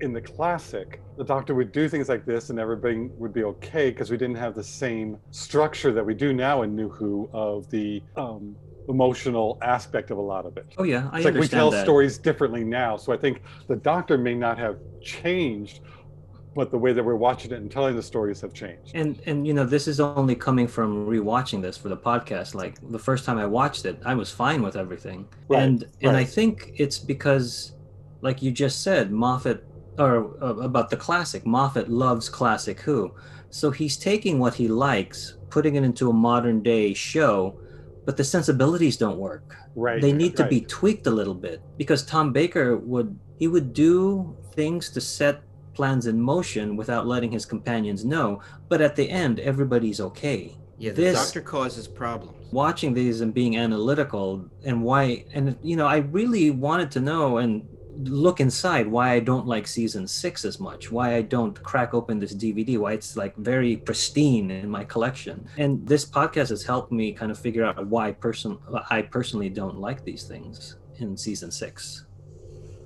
in 0.00 0.12
the 0.12 0.20
classic, 0.20 1.00
the 1.16 1.24
Doctor 1.24 1.54
would 1.54 1.72
do 1.72 1.88
things 1.88 2.08
like 2.08 2.24
this 2.24 2.50
and 2.50 2.58
everything 2.58 3.10
would 3.18 3.32
be 3.32 3.44
okay 3.44 3.90
because 3.90 4.10
we 4.10 4.16
didn't 4.16 4.36
have 4.36 4.54
the 4.54 4.64
same 4.64 5.18
structure 5.30 5.92
that 5.92 6.04
we 6.04 6.14
do 6.14 6.32
now 6.32 6.62
in 6.62 6.74
New 6.74 6.88
Who 6.90 7.28
of 7.32 7.68
the 7.70 8.02
um, 8.16 8.56
emotional 8.88 9.58
aspect 9.62 10.10
of 10.10 10.18
a 10.18 10.22
lot 10.22 10.46
of 10.46 10.56
it. 10.56 10.66
Oh 10.78 10.84
yeah, 10.84 11.08
I 11.12 11.18
It's 11.18 11.24
like 11.26 11.34
we 11.34 11.48
tell 11.48 11.70
that. 11.70 11.84
stories 11.84 12.18
differently 12.18 12.64
now. 12.64 12.96
So 12.96 13.12
I 13.12 13.16
think 13.16 13.42
the 13.68 13.76
Doctor 13.76 14.18
may 14.18 14.34
not 14.34 14.58
have 14.58 14.78
changed, 15.02 15.80
but 16.54 16.70
the 16.70 16.78
way 16.78 16.92
that 16.92 17.04
we're 17.04 17.14
watching 17.14 17.52
it 17.52 17.60
and 17.60 17.70
telling 17.70 17.94
the 17.94 18.02
stories 18.02 18.40
have 18.40 18.52
changed. 18.52 18.92
And 18.94 19.20
and 19.26 19.46
you 19.46 19.54
know, 19.54 19.64
this 19.64 19.86
is 19.86 20.00
only 20.00 20.34
coming 20.34 20.66
from 20.66 21.06
rewatching 21.06 21.62
this 21.62 21.76
for 21.76 21.88
the 21.88 21.96
podcast. 21.96 22.54
Like 22.54 22.76
the 22.90 22.98
first 22.98 23.24
time 23.24 23.38
I 23.38 23.46
watched 23.46 23.84
it, 23.86 24.00
I 24.04 24.14
was 24.14 24.30
fine 24.30 24.62
with 24.62 24.76
everything. 24.76 25.28
Right, 25.48 25.62
and 25.62 25.84
and 26.02 26.16
I 26.16 26.24
think 26.24 26.72
it's 26.76 26.98
because 26.98 27.72
like 28.20 28.42
you 28.42 28.50
just 28.50 28.82
said, 28.82 29.10
Moffat 29.10 29.64
or 29.98 30.42
uh, 30.42 30.56
about 30.56 30.90
the 30.90 30.96
classic, 30.96 31.46
Moffat 31.46 31.88
loves 31.88 32.28
classic 32.28 32.80
Who. 32.80 33.14
So 33.50 33.70
he's 33.70 33.96
taking 33.96 34.38
what 34.38 34.54
he 34.54 34.68
likes, 34.68 35.36
putting 35.50 35.74
it 35.74 35.82
into 35.82 36.10
a 36.10 36.12
modern 36.12 36.62
day 36.62 36.94
show, 36.94 37.58
but 38.06 38.16
the 38.16 38.24
sensibilities 38.24 38.96
don't 38.96 39.18
work. 39.18 39.56
Right. 39.76 40.02
they 40.02 40.12
need 40.12 40.36
to 40.36 40.46
be 40.48 40.62
tweaked 40.62 41.06
a 41.06 41.12
little 41.12 41.34
bit 41.34 41.62
because 41.76 42.04
Tom 42.04 42.32
Baker 42.32 42.76
would 42.76 43.16
he 43.38 43.46
would 43.46 43.72
do 43.72 44.36
things 44.52 44.90
to 44.90 45.00
set 45.00 45.42
plans 45.80 46.04
in 46.12 46.16
motion 46.34 46.66
without 46.80 47.04
letting 47.12 47.32
his 47.38 47.44
companions 47.54 48.00
know 48.14 48.28
but 48.70 48.80
at 48.86 48.94
the 48.98 49.06
end 49.24 49.34
everybody's 49.52 50.00
okay. 50.08 50.40
Yeah, 50.82 50.92
the 50.92 51.02
This- 51.02 51.20
Doctor 51.22 51.42
causes 51.56 51.84
problems. 52.02 52.36
watching 52.62 52.90
these 53.00 53.16
and 53.24 53.30
being 53.40 53.54
analytical 53.66 54.26
and 54.68 54.76
why 54.88 55.02
and 55.36 55.44
you 55.70 55.76
know 55.80 55.88
I 55.96 55.98
really 56.18 56.46
wanted 56.66 56.88
to 56.96 57.00
know 57.10 57.26
and 57.42 57.52
look 58.24 58.38
inside 58.46 58.84
why 58.96 59.06
I 59.16 59.20
don't 59.30 59.46
like 59.54 59.66
season 59.78 60.04
6 60.06 60.44
as 60.50 60.56
much 60.68 60.82
why 60.96 61.06
I 61.20 61.22
don't 61.34 61.56
crack 61.70 61.90
open 61.98 62.14
this 62.22 62.34
DVD 62.42 62.70
why 62.82 62.92
it's 62.98 63.12
like 63.22 63.34
very 63.52 63.72
pristine 63.88 64.46
in 64.64 64.68
my 64.78 64.84
collection. 64.94 65.36
And 65.62 65.70
this 65.92 66.04
podcast 66.18 66.48
has 66.54 66.62
helped 66.72 66.90
me 67.00 67.06
kind 67.20 67.30
of 67.34 67.38
figure 67.46 67.64
out 67.68 67.76
why 67.94 68.06
person 68.26 68.50
I 68.96 68.98
personally 69.16 69.50
don't 69.60 69.78
like 69.88 70.00
these 70.10 70.24
things 70.32 70.56
in 71.02 71.08
season 71.26 71.50
6 71.50 72.06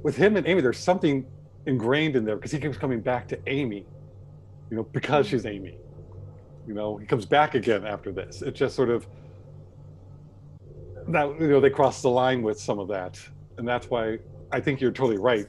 with 0.06 0.16
him 0.22 0.32
and 0.38 0.44
Amy, 0.50 0.60
there's 0.64 0.82
something 0.92 1.16
ingrained 1.66 2.16
in 2.16 2.24
there 2.24 2.36
because 2.36 2.50
he 2.50 2.58
keeps 2.58 2.76
coming 2.76 3.00
back 3.00 3.28
to 3.28 3.38
Amy, 3.46 3.86
you 4.70 4.76
know, 4.76 4.84
because 4.84 5.26
mm. 5.26 5.30
she's 5.30 5.46
Amy. 5.46 5.78
You 6.66 6.74
know, 6.74 6.96
he 6.96 7.06
comes 7.06 7.26
back 7.26 7.54
again 7.54 7.86
after 7.86 8.12
this. 8.12 8.42
It 8.42 8.54
just 8.54 8.74
sort 8.74 8.90
of 8.90 9.06
that 11.08 11.38
you 11.38 11.48
know 11.48 11.60
they 11.60 11.70
cross 11.70 12.00
the 12.00 12.08
line 12.08 12.42
with 12.42 12.58
some 12.58 12.78
of 12.78 12.88
that, 12.88 13.20
and 13.58 13.68
that's 13.68 13.90
why 13.90 14.18
I 14.52 14.60
think 14.60 14.80
you're 14.80 14.92
totally 14.92 15.18
right, 15.18 15.46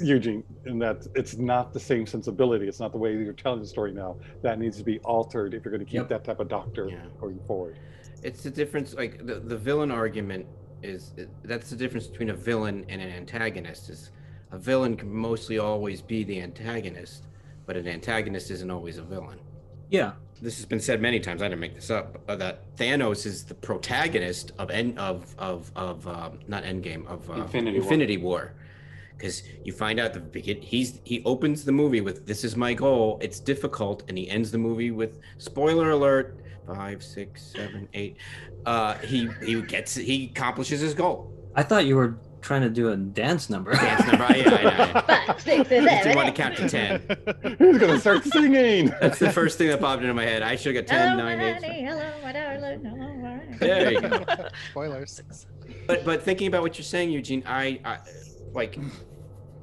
Eugene, 0.00 0.42
in 0.64 0.78
that 0.78 1.06
it's 1.14 1.36
not 1.36 1.72
the 1.72 1.80
same 1.80 2.06
sensibility. 2.06 2.66
It's 2.66 2.80
not 2.80 2.92
the 2.92 2.98
way 2.98 3.12
you're 3.12 3.32
telling 3.32 3.60
the 3.60 3.66
story 3.66 3.92
now. 3.92 4.16
That 4.42 4.58
needs 4.58 4.78
to 4.78 4.84
be 4.84 4.98
altered 5.00 5.54
if 5.54 5.64
you're 5.64 5.72
going 5.72 5.84
to 5.84 5.90
keep 5.90 6.00
Yep. 6.00 6.08
that 6.08 6.24
type 6.24 6.40
of 6.40 6.48
doctor 6.48 6.88
Yeah. 6.88 7.04
going 7.20 7.38
forward. 7.46 7.78
It's 8.22 8.42
the 8.42 8.50
difference. 8.50 8.94
Like 8.94 9.26
the, 9.26 9.40
the 9.40 9.56
villain 9.56 9.90
argument 9.90 10.46
is 10.82 11.12
that's 11.44 11.70
the 11.70 11.76
difference 11.76 12.06
between 12.06 12.30
a 12.30 12.34
villain 12.34 12.84
and 12.88 13.02
an 13.02 13.10
antagonist. 13.10 13.90
Is 13.90 14.10
a 14.54 14.58
villain 14.58 14.96
can 14.96 15.12
mostly 15.12 15.58
always 15.58 16.00
be 16.00 16.22
the 16.24 16.40
antagonist, 16.40 17.26
but 17.66 17.76
an 17.76 17.88
antagonist 17.88 18.50
isn't 18.50 18.70
always 18.70 18.98
a 18.98 19.02
villain. 19.02 19.40
yeah 19.90 20.12
This 20.40 20.56
has 20.58 20.66
been 20.66 20.80
said 20.80 21.00
many 21.00 21.20
times. 21.20 21.42
I 21.42 21.48
didn't 21.48 21.60
make 21.60 21.74
this 21.74 21.90
up. 21.90 22.18
Uh, 22.28 22.36
that 22.36 22.76
Thanos 22.76 23.26
is 23.26 23.44
the 23.44 23.54
protagonist 23.54 24.52
of 24.58 24.70
en- 24.70 24.98
of 24.98 25.34
of 25.38 25.70
of 25.88 26.06
um, 26.06 26.32
not 26.46 26.62
Endgame 26.64 27.04
of 27.06 27.28
uh, 27.30 27.34
Infinity 27.34 27.76
Infinity 27.78 28.16
War. 28.18 28.42
Because 29.16 29.36
you 29.64 29.72
find 29.72 29.96
out 30.00 30.12
the 30.12 30.20
begin, 30.20 30.60
he's 30.60 31.00
he 31.04 31.16
opens 31.24 31.64
the 31.64 31.72
movie 31.72 32.00
with 32.00 32.26
"This 32.26 32.42
is 32.44 32.56
my 32.56 32.74
goal." 32.74 33.18
It's 33.22 33.40
difficult, 33.52 34.02
and 34.08 34.18
he 34.18 34.28
ends 34.28 34.50
the 34.50 34.58
movie 34.68 34.90
with 34.90 35.12
spoiler 35.38 35.90
alert: 35.90 36.26
five, 36.66 36.98
six, 37.02 37.42
seven, 37.56 37.88
eight. 37.94 38.16
Uh, 38.66 38.94
he 38.98 39.28
he 39.48 39.62
gets 39.62 39.94
he 39.94 40.16
accomplishes 40.34 40.80
his 40.80 40.94
goal. 40.94 41.16
I 41.54 41.62
thought 41.62 41.86
you 41.86 41.96
were 41.96 42.12
trying 42.44 42.60
to 42.60 42.68
do 42.68 42.90
a 42.90 42.96
dance 42.96 43.48
number 43.48 43.72
Dance 43.72 44.06
number. 44.06 44.36
Yeah, 44.36 44.50
I 44.52 44.66
know. 44.66 44.74
I 44.74 44.92
know. 44.92 45.00
Five, 45.00 45.40
six, 45.40 45.72
and 45.72 45.88
I 45.88 46.02
seven. 46.02 46.16
want 46.16 46.28
to 46.36 46.42
count 46.42 46.56
to 46.58 46.68
ten. 46.68 47.00
He's 47.58 47.78
going 47.78 47.92
to 47.92 47.98
start 47.98 48.22
singing. 48.24 48.86
That's 49.00 49.18
the 49.18 49.32
first 49.32 49.56
thing 49.56 49.68
that 49.68 49.80
popped 49.80 50.02
into 50.02 50.12
my 50.12 50.24
head. 50.24 50.42
I 50.42 50.54
should 50.54 50.76
have 50.76 50.86
got 50.86 50.94
Hello, 50.94 51.16
10, 51.16 51.24
my 51.24 51.34
9, 51.36 51.56
8. 51.56 51.64
honey. 51.64 51.84
Hello, 51.84 52.12
my 52.22 52.32
darling. 52.32 52.84
Hello, 52.84 53.14
my. 53.14 53.56
There 53.58 53.92
you 53.92 54.00
go. 54.02 54.24
Spoilers. 54.70 55.22
But 55.86 56.04
but 56.04 56.22
thinking 56.22 56.46
about 56.48 56.62
what 56.62 56.76
you're 56.76 56.84
saying, 56.84 57.10
Eugene, 57.10 57.42
I, 57.46 57.80
I 57.84 57.98
like 58.52 58.78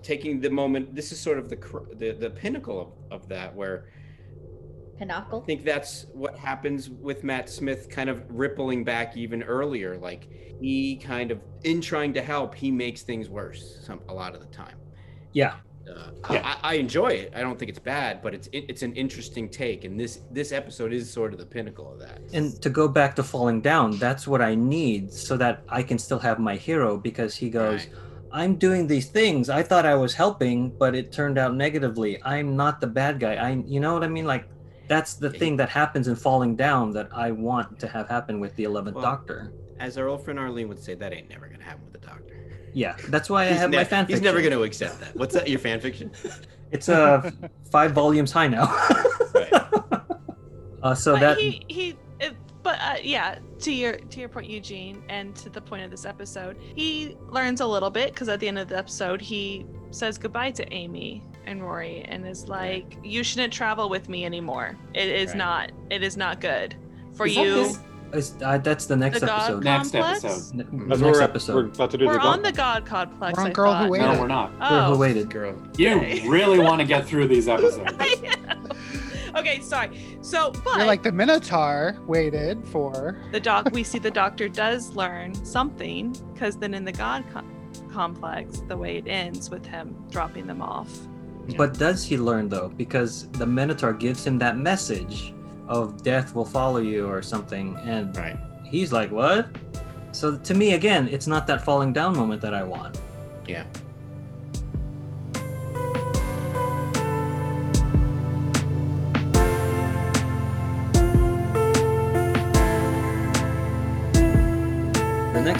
taking 0.02 0.42
the 0.42 0.50
moment. 0.50 0.96
This 0.96 1.12
is 1.12 1.20
sort 1.20 1.38
of 1.38 1.50
the 1.50 1.58
the, 1.98 2.14
the 2.14 2.32
pinnacle 2.32 2.82
of, 3.12 3.22
of 3.22 3.30
that, 3.30 3.56
where 3.56 3.86
I 5.44 5.46
think 5.46 5.64
that's 5.66 6.06
what 6.14 6.38
happens 6.38 6.90
with 6.90 7.24
Matt 7.24 7.50
Smith, 7.50 7.90
kind 7.90 8.10
of 8.10 8.24
rippling 8.30 8.84
back 8.84 9.18
even 9.18 9.42
earlier. 9.44 9.98
Like 9.98 10.28
he 10.60 10.96
kind 10.98 11.32
of, 11.32 11.40
in 11.64 11.82
trying 11.82 12.14
to 12.14 12.22
help, 12.22 12.54
he 12.54 12.70
makes 12.72 13.02
things 13.02 13.30
worse 13.30 13.80
some 13.86 14.00
a 14.10 14.14
lot 14.14 14.36
of 14.36 14.42
the 14.42 14.48
time. 14.48 14.78
yeah 15.34 15.56
Uh, 15.90 16.12
Yeah. 16.30 16.42
I, 16.64 16.74
I 16.74 16.74
enjoy 16.76 17.08
it. 17.24 17.34
I 17.36 17.42
don't 17.42 17.58
think 17.58 17.70
it's 17.70 17.80
bad, 17.98 18.22
but 18.22 18.32
it's 18.36 18.48
it, 18.58 18.66
it's 18.72 18.84
an 18.84 18.94
interesting 19.04 19.50
take, 19.50 19.84
and 19.86 20.00
this 20.00 20.14
this 20.30 20.52
episode 20.52 20.94
is 20.94 21.12
sort 21.12 21.34
of 21.34 21.40
the 21.40 21.46
pinnacle 21.56 21.88
of 21.94 21.98
that. 22.06 22.20
and 22.38 22.62
to 22.62 22.70
go 22.70 22.88
back 22.88 23.12
to 23.16 23.24
falling 23.24 23.60
down 23.72 23.88
that's 24.06 24.26
what 24.32 24.42
i 24.50 24.54
need 24.56 25.12
so 25.28 25.34
that 25.44 25.56
i 25.80 25.82
can 25.90 25.98
still 26.06 26.20
have 26.20 26.38
my 26.50 26.56
hero 26.68 26.90
because 27.10 27.32
he 27.44 27.50
goes 27.50 27.82
Right. 27.82 27.90
i'm 28.42 28.54
doing 28.68 28.82
these 28.94 29.08
things 29.20 29.50
i 29.60 29.62
thought 29.70 29.86
i 29.94 29.96
was 30.06 30.14
helping 30.24 30.58
but 30.82 30.92
it 31.00 31.06
turned 31.20 31.38
out 31.44 31.52
negatively 31.66 32.12
i'm 32.34 32.50
not 32.64 32.74
the 32.84 32.88
bad 33.02 33.14
guy 33.26 33.34
i 33.48 33.50
you 33.74 33.80
know 33.84 33.94
what 33.96 34.04
i 34.04 34.12
mean 34.18 34.28
like 34.36 34.46
that's 34.94 35.14
the 35.26 35.30
Yeah. 35.32 35.40
thing 35.42 35.54
that 35.62 35.70
happens 35.82 36.06
in 36.12 36.16
falling 36.28 36.54
down 36.68 36.84
that 36.98 37.08
i 37.26 37.28
want 37.48 37.68
to 37.84 37.88
have 37.96 38.06
happen 38.18 38.36
with 38.44 38.54
the 38.58 38.66
11th 38.72 38.96
Well, 38.96 39.04
doctor 39.12 39.38
As 39.88 39.98
our 40.00 40.08
old 40.12 40.22
friend 40.26 40.38
Arlene 40.44 40.68
would 40.72 40.82
say, 40.88 40.94
that 41.02 41.12
ain't 41.18 41.30
never 41.36 41.48
gonna 41.52 41.64
happen 41.72 41.84
with 41.88 41.96
the 42.00 42.06
Doctor. 42.12 42.36
yeah 42.74 42.96
that's 43.14 43.30
why 43.32 43.42
i 43.46 43.50
He's, 43.50 43.58
have 43.62 43.70
my 43.72 43.78
nev- 43.78 43.88
fan 43.94 44.04
he's 44.12 44.22
never 44.30 44.40
going 44.46 44.58
to 44.60 44.64
accept 44.70 44.96
that. 45.02 45.12
What's 45.20 45.34
that? 45.36 45.46
Your 45.54 45.60
fan 45.68 45.80
fiction? 45.88 46.08
it's 46.76 46.88
uh 46.90 47.32
five 47.76 47.92
volumes 48.02 48.32
high 48.38 48.48
now 48.58 48.66
Right. 49.40 49.54
uh 50.84 50.96
so 50.96 51.12
but 51.14 51.20
that 51.26 51.38
he 51.38 51.50
he 51.78 51.86
it, 51.92 51.98
but 52.64 52.80
uh, 52.82 52.96
yeah 53.02 53.38
to 53.60 53.72
your 53.72 53.94
to 53.98 54.20
your 54.20 54.30
point 54.30 54.50
eugene 54.50 55.04
and 55.10 55.36
to 55.36 55.50
the 55.50 55.62
point 55.62 55.84
of 55.84 55.92
this 55.92 56.06
episode 56.06 56.58
he 56.76 57.18
learns 57.30 57.62
a 57.62 57.66
little 57.66 57.90
bit 57.90 58.14
because 58.14 58.30
at 58.30 58.40
the 58.40 58.48
end 58.48 58.60
of 58.60 58.68
the 58.68 58.78
episode 58.78 59.20
he 59.22 59.66
says 59.92 60.18
goodbye 60.18 60.52
to 60.52 60.72
amy 60.74 61.24
and 61.46 61.62
rory 61.64 62.04
and 62.08 62.28
is 62.28 62.48
like 62.48 62.98
you 63.04 63.24
shouldn't 63.24 63.52
travel 63.52 63.90
with 63.90 64.08
me 64.10 64.26
anymore 64.26 64.78
it 64.94 65.10
is 65.10 65.30
Right. 65.30 65.38
not 65.38 65.72
it 65.90 66.04
is 66.04 66.16
not 66.18 66.40
good 66.42 66.76
for 67.16 67.26
Is 67.26 67.36
you 67.38 67.54
this- 67.56 67.80
is, 68.14 68.36
uh, 68.44 68.58
that's 68.58 68.88
the 68.88 68.96
next 68.98 69.22
the 69.22 69.26
god 69.26 69.40
episode 69.52 69.64
Next 69.64 69.92
complex 69.94 70.24
episode. 70.26 70.54
Ne- 70.56 70.64
That's 70.64 70.74
next 70.74 70.90
what 70.90 71.00
we're, 71.00 71.12
we're 71.14 71.22
episode 71.22 71.76
about 71.76 71.92
to 71.92 71.98
do. 71.98 72.06
we're 72.08 72.14
the 72.16 72.20
on 72.20 72.42
doc- 72.42 72.52
the 72.52 72.58
god 72.58 72.86
complex 72.86 73.38
We're 73.38 73.44
on 73.44 73.50
I 73.50 73.54
Girl 73.54 73.74
Who. 73.74 73.90
Waited. 73.90 74.06
No, 74.06 74.20
we're 74.20 74.28
not. 74.28 74.60
Girl 74.60 74.68
who 74.88 74.94
oh 74.94 74.98
waited 74.98 75.30
Girl. 75.30 75.56
You 75.78 75.98
really 76.30 76.60
want 76.60 76.82
to 76.82 76.86
get 76.86 77.06
through 77.08 77.30
these 77.30 77.48
episodes. 77.56 77.90
I 79.42 79.44
know. 79.44 79.52
okay 79.52 79.62
sorry 79.62 80.18
so 80.22 80.52
but 80.64 80.78
You're 80.78 80.86
like 80.86 81.04
the 81.04 81.12
Minotaur 81.12 81.98
waited 82.08 82.66
for. 82.68 83.18
the 83.32 83.40
doc 83.40 83.70
we 83.72 83.84
see 83.84 84.00
the 84.00 84.12
doctor 84.12 84.48
does 84.50 84.96
learn 84.96 85.34
something 85.46 86.16
because 86.34 86.58
then 86.58 86.74
in 86.74 86.86
the 86.86 86.92
god 86.92 87.24
com- 87.34 87.50
complex 87.92 88.60
the 88.68 88.78
way 88.78 88.98
it 88.98 89.08
ends 89.08 89.50
with 89.50 89.66
him 89.66 89.96
dropping 90.10 90.48
them 90.48 90.62
off 90.62 90.90
But 91.58 91.78
does 91.78 92.04
he 92.06 92.18
learn 92.18 92.50
though? 92.50 92.70
Because 92.78 93.28
the 93.42 93.46
Minotaur 93.46 93.94
gives 93.94 94.26
him 94.26 94.38
that 94.40 94.58
message 94.58 95.34
of 95.68 96.02
death 96.04 96.36
will 96.36 96.46
follow 96.46 96.80
you 96.80 97.08
or 97.08 97.22
something, 97.22 97.76
and 97.84 98.16
Right. 98.16 98.38
he's 98.64 98.92
like, 98.94 99.10
"What?" 99.12 99.48
So 100.12 100.38
to 100.38 100.54
me, 100.54 100.74
again, 100.80 101.08
it's 101.12 101.28
not 101.28 101.48
that 101.48 101.60
falling 101.66 101.92
down 101.94 102.16
moment 102.16 102.42
that 102.42 102.54
I 102.54 102.64
want. 102.64 103.00
Yeah. 103.48 103.64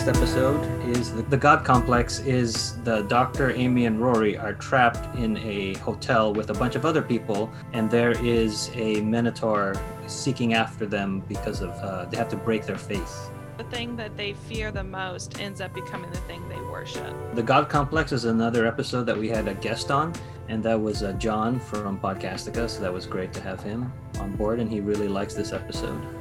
Next 0.04 0.18
episode 0.18 0.90
is 0.90 1.14
the, 1.14 1.22
the 1.22 1.38
God 1.38 1.64
Complex. 1.64 2.22
Is 2.22 2.82
the 2.84 3.04
Doctor, 3.04 3.52
Amy, 3.52 3.86
and 3.86 4.02
Rory 4.02 4.36
are 4.36 4.54
trapped 4.54 5.16
in 5.16 5.38
a 5.38 5.76
hotel 5.76 6.34
with 6.34 6.50
a 6.50 6.56
bunch 6.56 6.74
of 6.74 6.88
other 6.88 7.04
people, 7.04 7.52
and 7.74 7.92
there 7.92 8.10
is 8.26 8.72
a 8.74 9.00
Minotaur 9.02 9.76
seeking 10.08 10.56
after 10.56 10.88
them 10.88 11.20
because 11.28 11.62
of 11.62 11.70
uh, 11.70 12.06
they 12.06 12.18
have 12.18 12.30
to 12.30 12.36
break 12.36 12.66
their 12.66 12.80
faith. 12.80 13.30
The 13.60 13.64
thing 13.66 13.96
that 13.98 14.18
they 14.18 14.34
fear 14.34 14.72
the 14.72 14.84
most 14.84 15.40
ends 15.40 15.62
up 15.62 15.72
becoming 15.72 16.10
the 16.10 16.18
thing 16.22 16.50
they 16.50 16.62
worship. 16.62 17.14
The 17.36 17.44
God 17.44 17.70
Complex 17.70 18.12
is 18.12 18.26
another 18.26 18.66
episode 18.66 19.04
that 19.04 19.18
we 19.18 19.30
had 19.30 19.48
a 19.48 19.54
guest 19.54 19.92
on, 19.92 20.14
and 20.48 20.64
that 20.64 20.82
was 20.82 21.04
uh, 21.04 21.14
John 21.14 21.60
from 21.60 22.00
Podcastica. 22.00 22.68
So 22.68 22.82
that 22.82 22.92
was 22.92 23.06
great 23.06 23.34
to 23.34 23.42
have 23.42 23.62
him 23.62 23.94
on 24.20 24.36
board, 24.36 24.60
and 24.60 24.72
he 24.72 24.80
really 24.80 25.08
likes 25.08 25.36
this 25.36 25.54
episode. 25.54 26.21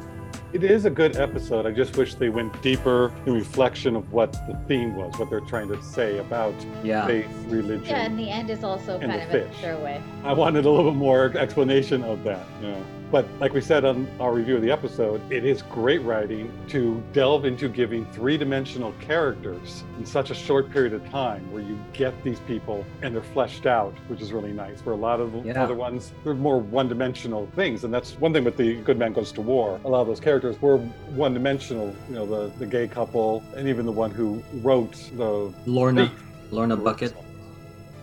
It 0.52 0.64
is 0.64 0.84
a 0.84 0.90
good 0.90 1.16
episode. 1.16 1.64
I 1.64 1.70
just 1.70 1.96
wish 1.96 2.16
they 2.16 2.28
went 2.28 2.60
deeper 2.60 3.12
in 3.24 3.34
reflection 3.34 3.94
of 3.94 4.12
what 4.12 4.32
the 4.48 4.58
theme 4.66 4.96
was, 4.96 5.16
what 5.16 5.30
they're 5.30 5.38
trying 5.40 5.68
to 5.68 5.80
say 5.80 6.18
about 6.18 6.54
Yeah. 6.82 7.06
faith, 7.06 7.28
religion. 7.46 7.84
Yeah, 7.86 8.02
and 8.02 8.18
the 8.18 8.28
end 8.28 8.50
is 8.50 8.64
also 8.64 8.98
kind 8.98 9.12
the 9.12 9.22
of 9.22 9.28
a 9.28 9.32
fish. 9.48 9.60
throwaway. 9.60 10.02
I 10.24 10.32
wanted 10.32 10.64
a 10.64 10.70
little 10.70 10.90
bit 10.90 10.96
more 10.98 11.26
explanation 11.38 12.02
of 12.02 12.24
that. 12.24 12.44
Yeah. 12.60 12.74
But 13.10 13.26
like 13.40 13.52
we 13.54 13.60
said 13.60 13.84
on 13.84 14.08
our 14.20 14.32
review 14.32 14.54
of 14.54 14.62
the 14.62 14.70
episode, 14.70 15.20
it 15.32 15.44
is 15.44 15.62
great 15.62 16.00
writing 16.02 16.52
to 16.68 17.02
delve 17.12 17.44
into 17.44 17.68
giving 17.68 18.04
three 18.12 18.38
dimensional 18.38 18.92
characters 19.00 19.82
in 19.98 20.06
such 20.06 20.30
a 20.30 20.34
short 20.34 20.70
period 20.70 20.92
of 20.92 21.04
time 21.10 21.50
where 21.52 21.60
you 21.60 21.76
get 21.92 22.14
these 22.22 22.38
people 22.40 22.84
and 23.02 23.12
they're 23.12 23.22
fleshed 23.22 23.66
out, 23.66 23.92
which 24.06 24.20
is 24.20 24.32
really 24.32 24.52
nice. 24.52 24.80
Where 24.86 24.94
a 24.94 24.98
lot 24.98 25.18
of 25.20 25.32
the 25.32 25.40
Yeah. 25.40 25.60
other 25.60 25.74
ones, 25.74 26.12
they're 26.22 26.34
more 26.34 26.58
one 26.58 26.88
dimensional 26.88 27.48
things. 27.56 27.82
And 27.82 27.92
that's 27.92 28.12
one 28.20 28.32
thing 28.32 28.44
with 28.44 28.56
The 28.56 28.76
Good 28.76 28.96
Man 28.96 29.12
Goes 29.12 29.32
to 29.32 29.40
War. 29.40 29.80
A 29.84 29.88
lot 29.88 30.02
of 30.02 30.06
those 30.06 30.20
characters 30.20 30.60
were 30.62 30.76
one 31.16 31.34
dimensional, 31.34 31.92
you 32.08 32.14
know, 32.14 32.26
the, 32.26 32.52
the 32.60 32.66
gay 32.66 32.86
couple 32.86 33.42
and 33.56 33.66
even 33.66 33.86
the 33.86 33.92
one 33.92 34.12
who 34.12 34.40
wrote 34.62 34.92
the 35.16 35.52
Lorna, 35.66 36.06
Thief. 36.08 36.22
Lorna 36.52 36.76
Bucket. 36.76 37.12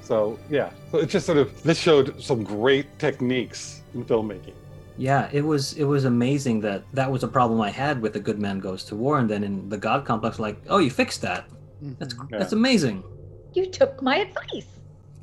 So 0.01 0.37
yeah, 0.49 0.69
so 0.91 0.97
it's 0.99 1.11
just 1.13 1.25
sort 1.25 1.37
of 1.37 1.63
this 1.63 1.77
showed 1.77 2.21
some 2.21 2.43
great 2.43 2.97
techniques 2.99 3.81
in 3.93 4.03
filmmaking. 4.05 4.53
Yeah, 4.97 5.29
it 5.31 5.41
was 5.41 5.73
it 5.73 5.83
was 5.83 6.05
amazing 6.05 6.61
that 6.61 6.83
that 6.93 7.11
was 7.11 7.23
a 7.23 7.27
problem 7.27 7.61
I 7.61 7.69
had 7.69 8.01
with 8.01 8.13
the 8.13 8.19
Good 8.19 8.39
Man 8.39 8.59
Goes 8.59 8.83
to 8.85 8.95
War, 8.95 9.19
and 9.19 9.29
then 9.29 9.43
in 9.43 9.69
the 9.69 9.77
God 9.77 10.05
Complex, 10.05 10.39
like, 10.39 10.57
oh, 10.69 10.79
you 10.79 10.89
fixed 10.89 11.21
that. 11.21 11.45
That's 11.99 12.13
Mhm. 12.15 12.31
Yeah. 12.31 12.39
that's 12.39 12.53
amazing. 12.53 13.03
You 13.53 13.67
took 13.67 14.01
my 14.01 14.17
advice. 14.17 14.67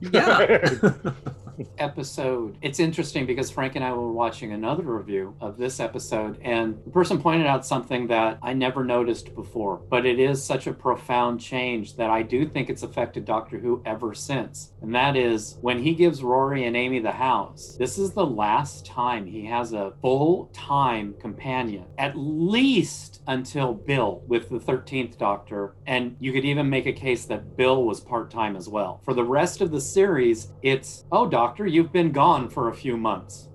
Yeah. 0.01 0.81
episode. 1.79 2.59
It's 2.62 2.81
interesting 2.81 3.27
because 3.27 3.51
Frank 3.51 3.77
and 3.77 3.85
I 3.85 3.93
were 3.93 4.12
watching 4.12 4.53
another 4.53 4.83
review 4.83 5.35
of 5.40 5.57
this 5.57 5.81
episode, 5.81 6.38
and 6.43 6.79
the 6.85 6.90
person 6.90 7.21
pointed 7.21 7.47
out 7.47 7.67
something 7.67 8.07
that 8.09 8.38
I 8.43 8.53
never 8.53 8.85
noticed 8.85 9.35
before, 9.35 9.81
but 9.88 10.07
it 10.07 10.19
is 10.19 10.43
such 10.43 10.67
a 10.67 10.73
profound 10.73 11.40
change 11.40 11.97
that 11.97 12.11
I 12.11 12.23
do 12.23 12.47
think 12.47 12.71
it's 12.71 12.83
affected 12.83 13.25
Doctor 13.25 13.59
Who 13.59 13.83
ever 13.85 14.14
since. 14.14 14.73
And 14.83 14.95
that 14.95 15.17
is 15.17 15.59
when 15.61 15.83
he 15.83 15.95
gives 15.95 16.23
Rory 16.23 16.67
and 16.67 16.77
Amy 16.77 16.99
the 16.99 17.12
house, 17.12 17.77
this 17.79 17.99
is 17.99 18.12
the 18.12 18.27
last 18.27 18.85
time 18.87 19.27
he 19.27 19.45
has 19.47 19.73
a 19.73 19.93
full 20.01 20.51
time 20.53 21.14
companion, 21.21 21.85
at 21.99 22.17
least 22.17 23.23
until 23.27 23.75
Bill 23.75 24.23
with 24.27 24.49
the 24.51 24.59
13th 24.59 25.17
Doctor. 25.19 25.75
And 25.87 26.17
you 26.21 26.33
could 26.33 26.45
even 26.45 26.69
make 26.69 26.87
a 26.87 26.93
case 26.93 27.25
that 27.27 27.57
Bill 27.57 27.85
was 27.85 28.01
part 28.01 28.31
time 28.31 28.57
as 28.57 28.69
well. 28.69 29.01
For 29.05 29.14
the 29.14 29.25
rest 29.25 29.61
of 29.61 29.71
the 29.71 29.81
series, 29.81 30.53
it's, 30.62 31.05
oh, 31.12 31.27
Doctor, 31.27 31.43
you've 31.66 31.92
been 31.92 32.12
gone 32.12 32.48
for 32.48 32.68
a 32.68 32.74
few 32.74 32.96
months. 32.96 33.48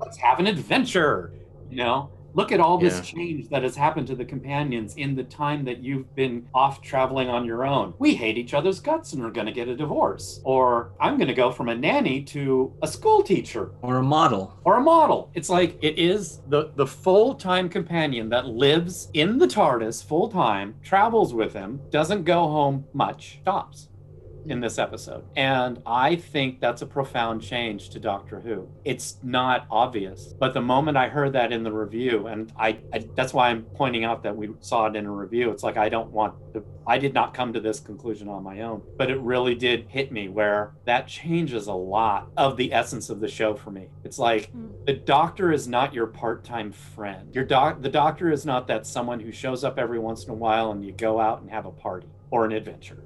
Let's 0.00 0.16
have 0.18 0.38
an 0.38 0.46
adventure. 0.46 1.32
You 1.70 1.76
know, 1.76 2.10
look 2.34 2.52
at 2.52 2.60
all 2.60 2.78
this 2.78 2.96
Yeah. 2.96 3.02
change 3.02 3.48
that 3.48 3.62
has 3.62 3.76
happened 3.76 4.06
to 4.08 4.14
the 4.14 4.24
companions 4.24 4.94
in 4.96 5.14
the 5.14 5.22
time 5.24 5.64
that 5.64 5.78
you've 5.82 6.14
been 6.14 6.46
off 6.52 6.82
traveling 6.82 7.28
on 7.28 7.44
your 7.44 7.64
own. 7.64 7.94
We 7.98 8.14
hate 8.14 8.36
each 8.36 8.54
other's 8.54 8.80
guts 8.80 9.12
and 9.12 9.22
are 9.24 9.30
going 9.30 9.46
to 9.46 9.52
get 9.52 9.68
a 9.68 9.76
divorce. 9.76 10.40
Or 10.44 10.90
I'm 11.00 11.16
going 11.16 11.28
to 11.28 11.34
go 11.34 11.50
from 11.50 11.68
a 11.68 11.74
nanny 11.74 12.22
to 12.24 12.72
a 12.82 12.88
school 12.88 13.22
teacher 13.22 13.70
or 13.82 13.96
a 13.96 14.02
model. 14.02 14.52
or 14.64 14.76
a 14.76 14.82
model. 14.82 15.30
It's 15.34 15.48
like 15.50 15.78
it 15.82 15.98
is 15.98 16.40
the 16.48 16.70
the 16.76 16.86
full 16.86 17.34
time 17.34 17.68
companion 17.68 18.28
that 18.30 18.46
lives 18.46 19.08
in 19.14 19.38
the 19.38 19.46
TARDIS 19.46 20.04
full 20.04 20.28
time, 20.28 20.74
travels 20.82 21.32
with 21.32 21.52
him, 21.52 21.80
doesn't 21.90 22.24
go 22.24 22.40
home 22.48 22.84
much, 22.92 23.38
stops 23.42 23.88
in 24.46 24.60
this 24.60 24.78
episode. 24.78 25.24
And 25.36 25.82
I 25.86 26.16
think 26.16 26.60
that's 26.60 26.82
a 26.82 26.86
profound 26.86 27.42
change 27.42 27.90
to 27.90 28.00
Doctor 28.00 28.40
Who. 28.40 28.68
It's 28.84 29.18
not 29.22 29.66
obvious, 29.70 30.34
but 30.38 30.54
the 30.54 30.60
moment 30.60 30.96
I 30.96 31.08
heard 31.08 31.32
that 31.32 31.52
in 31.52 31.62
the 31.62 31.72
review, 31.72 32.26
and 32.26 32.52
I, 32.58 32.78
I 32.92 33.06
that's 33.14 33.32
why 33.32 33.50
I'm 33.50 33.62
pointing 33.62 34.04
out 34.04 34.22
that 34.22 34.36
we 34.36 34.50
saw 34.60 34.86
it 34.86 34.96
in 34.96 35.06
a 35.06 35.10
review. 35.10 35.50
It's 35.50 35.62
like 35.62 35.76
I 35.76 35.88
don't 35.88 36.10
want 36.10 36.34
to. 36.54 36.64
I 36.86 36.98
did 36.98 37.14
not 37.14 37.32
come 37.32 37.52
to 37.54 37.60
this 37.60 37.80
conclusion 37.80 38.28
on 38.28 38.42
my 38.42 38.60
own, 38.60 38.82
but 38.98 39.10
it 39.10 39.18
really 39.20 39.54
did 39.54 39.86
hit 39.88 40.12
me 40.12 40.28
where 40.28 40.72
that 40.84 41.08
changes 41.08 41.66
a 41.66 41.72
lot 41.72 42.30
of 42.36 42.58
the 42.58 42.74
essence 42.74 43.08
of 43.08 43.20
the 43.20 43.28
show 43.28 43.54
for 43.54 43.70
me. 43.70 43.88
It's 44.04 44.18
like 44.18 44.50
hmm. 44.50 44.68
the 44.84 44.92
doctor 44.92 45.52
is 45.52 45.66
not 45.66 45.94
your 45.94 46.06
part-time 46.06 46.72
friend. 46.72 47.34
Your 47.34 47.44
doc 47.44 47.80
the 47.80 47.88
doctor 47.88 48.30
is 48.30 48.44
not 48.44 48.66
that 48.68 48.86
someone 48.86 49.20
who 49.20 49.32
shows 49.32 49.64
up 49.64 49.78
every 49.78 49.98
once 49.98 50.24
in 50.24 50.30
a 50.30 50.34
while 50.34 50.72
and 50.72 50.84
you 50.84 50.92
go 50.92 51.20
out 51.20 51.40
and 51.40 51.50
have 51.50 51.66
a 51.66 51.70
party 51.70 52.08
or 52.30 52.44
an 52.44 52.52
adventure. 52.52 53.03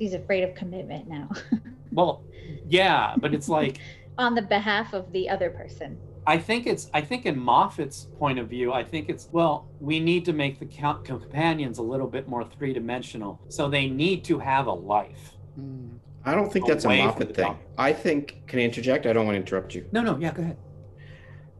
He's 0.00 0.14
afraid 0.14 0.42
of 0.42 0.56
commitment 0.56 1.06
now 1.08 1.28
Well, 1.92 2.24
yeah, 2.68 3.14
but 3.18 3.34
it's 3.34 3.48
like 3.48 3.78
on 4.18 4.34
the 4.34 4.42
behalf 4.42 4.92
of 4.92 5.12
the 5.12 5.28
other 5.28 5.50
person. 5.50 5.98
I 6.26 6.38
think 6.38 6.66
it's 6.66 6.90
I 6.94 7.00
think 7.00 7.26
in 7.26 7.38
Moffat's 7.38 8.06
point 8.18 8.38
of 8.38 8.48
view, 8.48 8.72
I 8.72 8.84
think 8.84 9.08
it's 9.08 9.28
well, 9.32 9.68
we 9.80 9.98
need 10.00 10.24
to 10.26 10.32
make 10.32 10.58
the 10.58 10.66
count 10.66 11.04
companions 11.04 11.78
a 11.78 11.82
little 11.82 12.06
bit 12.06 12.28
more 12.28 12.44
three-dimensional. 12.44 13.40
So 13.48 13.68
they 13.68 13.88
need 13.88 14.24
to 14.24 14.38
have 14.38 14.66
a 14.66 14.72
life. 14.72 15.32
Mm. 15.58 15.98
I 16.24 16.34
don't 16.34 16.52
think 16.52 16.66
that's 16.66 16.84
a 16.84 16.88
Away 16.88 17.04
Moffat 17.04 17.34
thing. 17.34 17.46
doctor. 17.46 17.66
I 17.78 17.92
think. 17.92 18.42
Can 18.46 18.58
I 18.58 18.62
interject? 18.62 19.06
I 19.06 19.12
don't 19.12 19.24
want 19.26 19.36
to 19.36 19.40
interrupt 19.40 19.74
you. 19.74 19.86
No, 19.92 20.02
no, 20.02 20.18
yeah, 20.18 20.32
go 20.32 20.42
ahead. 20.42 20.58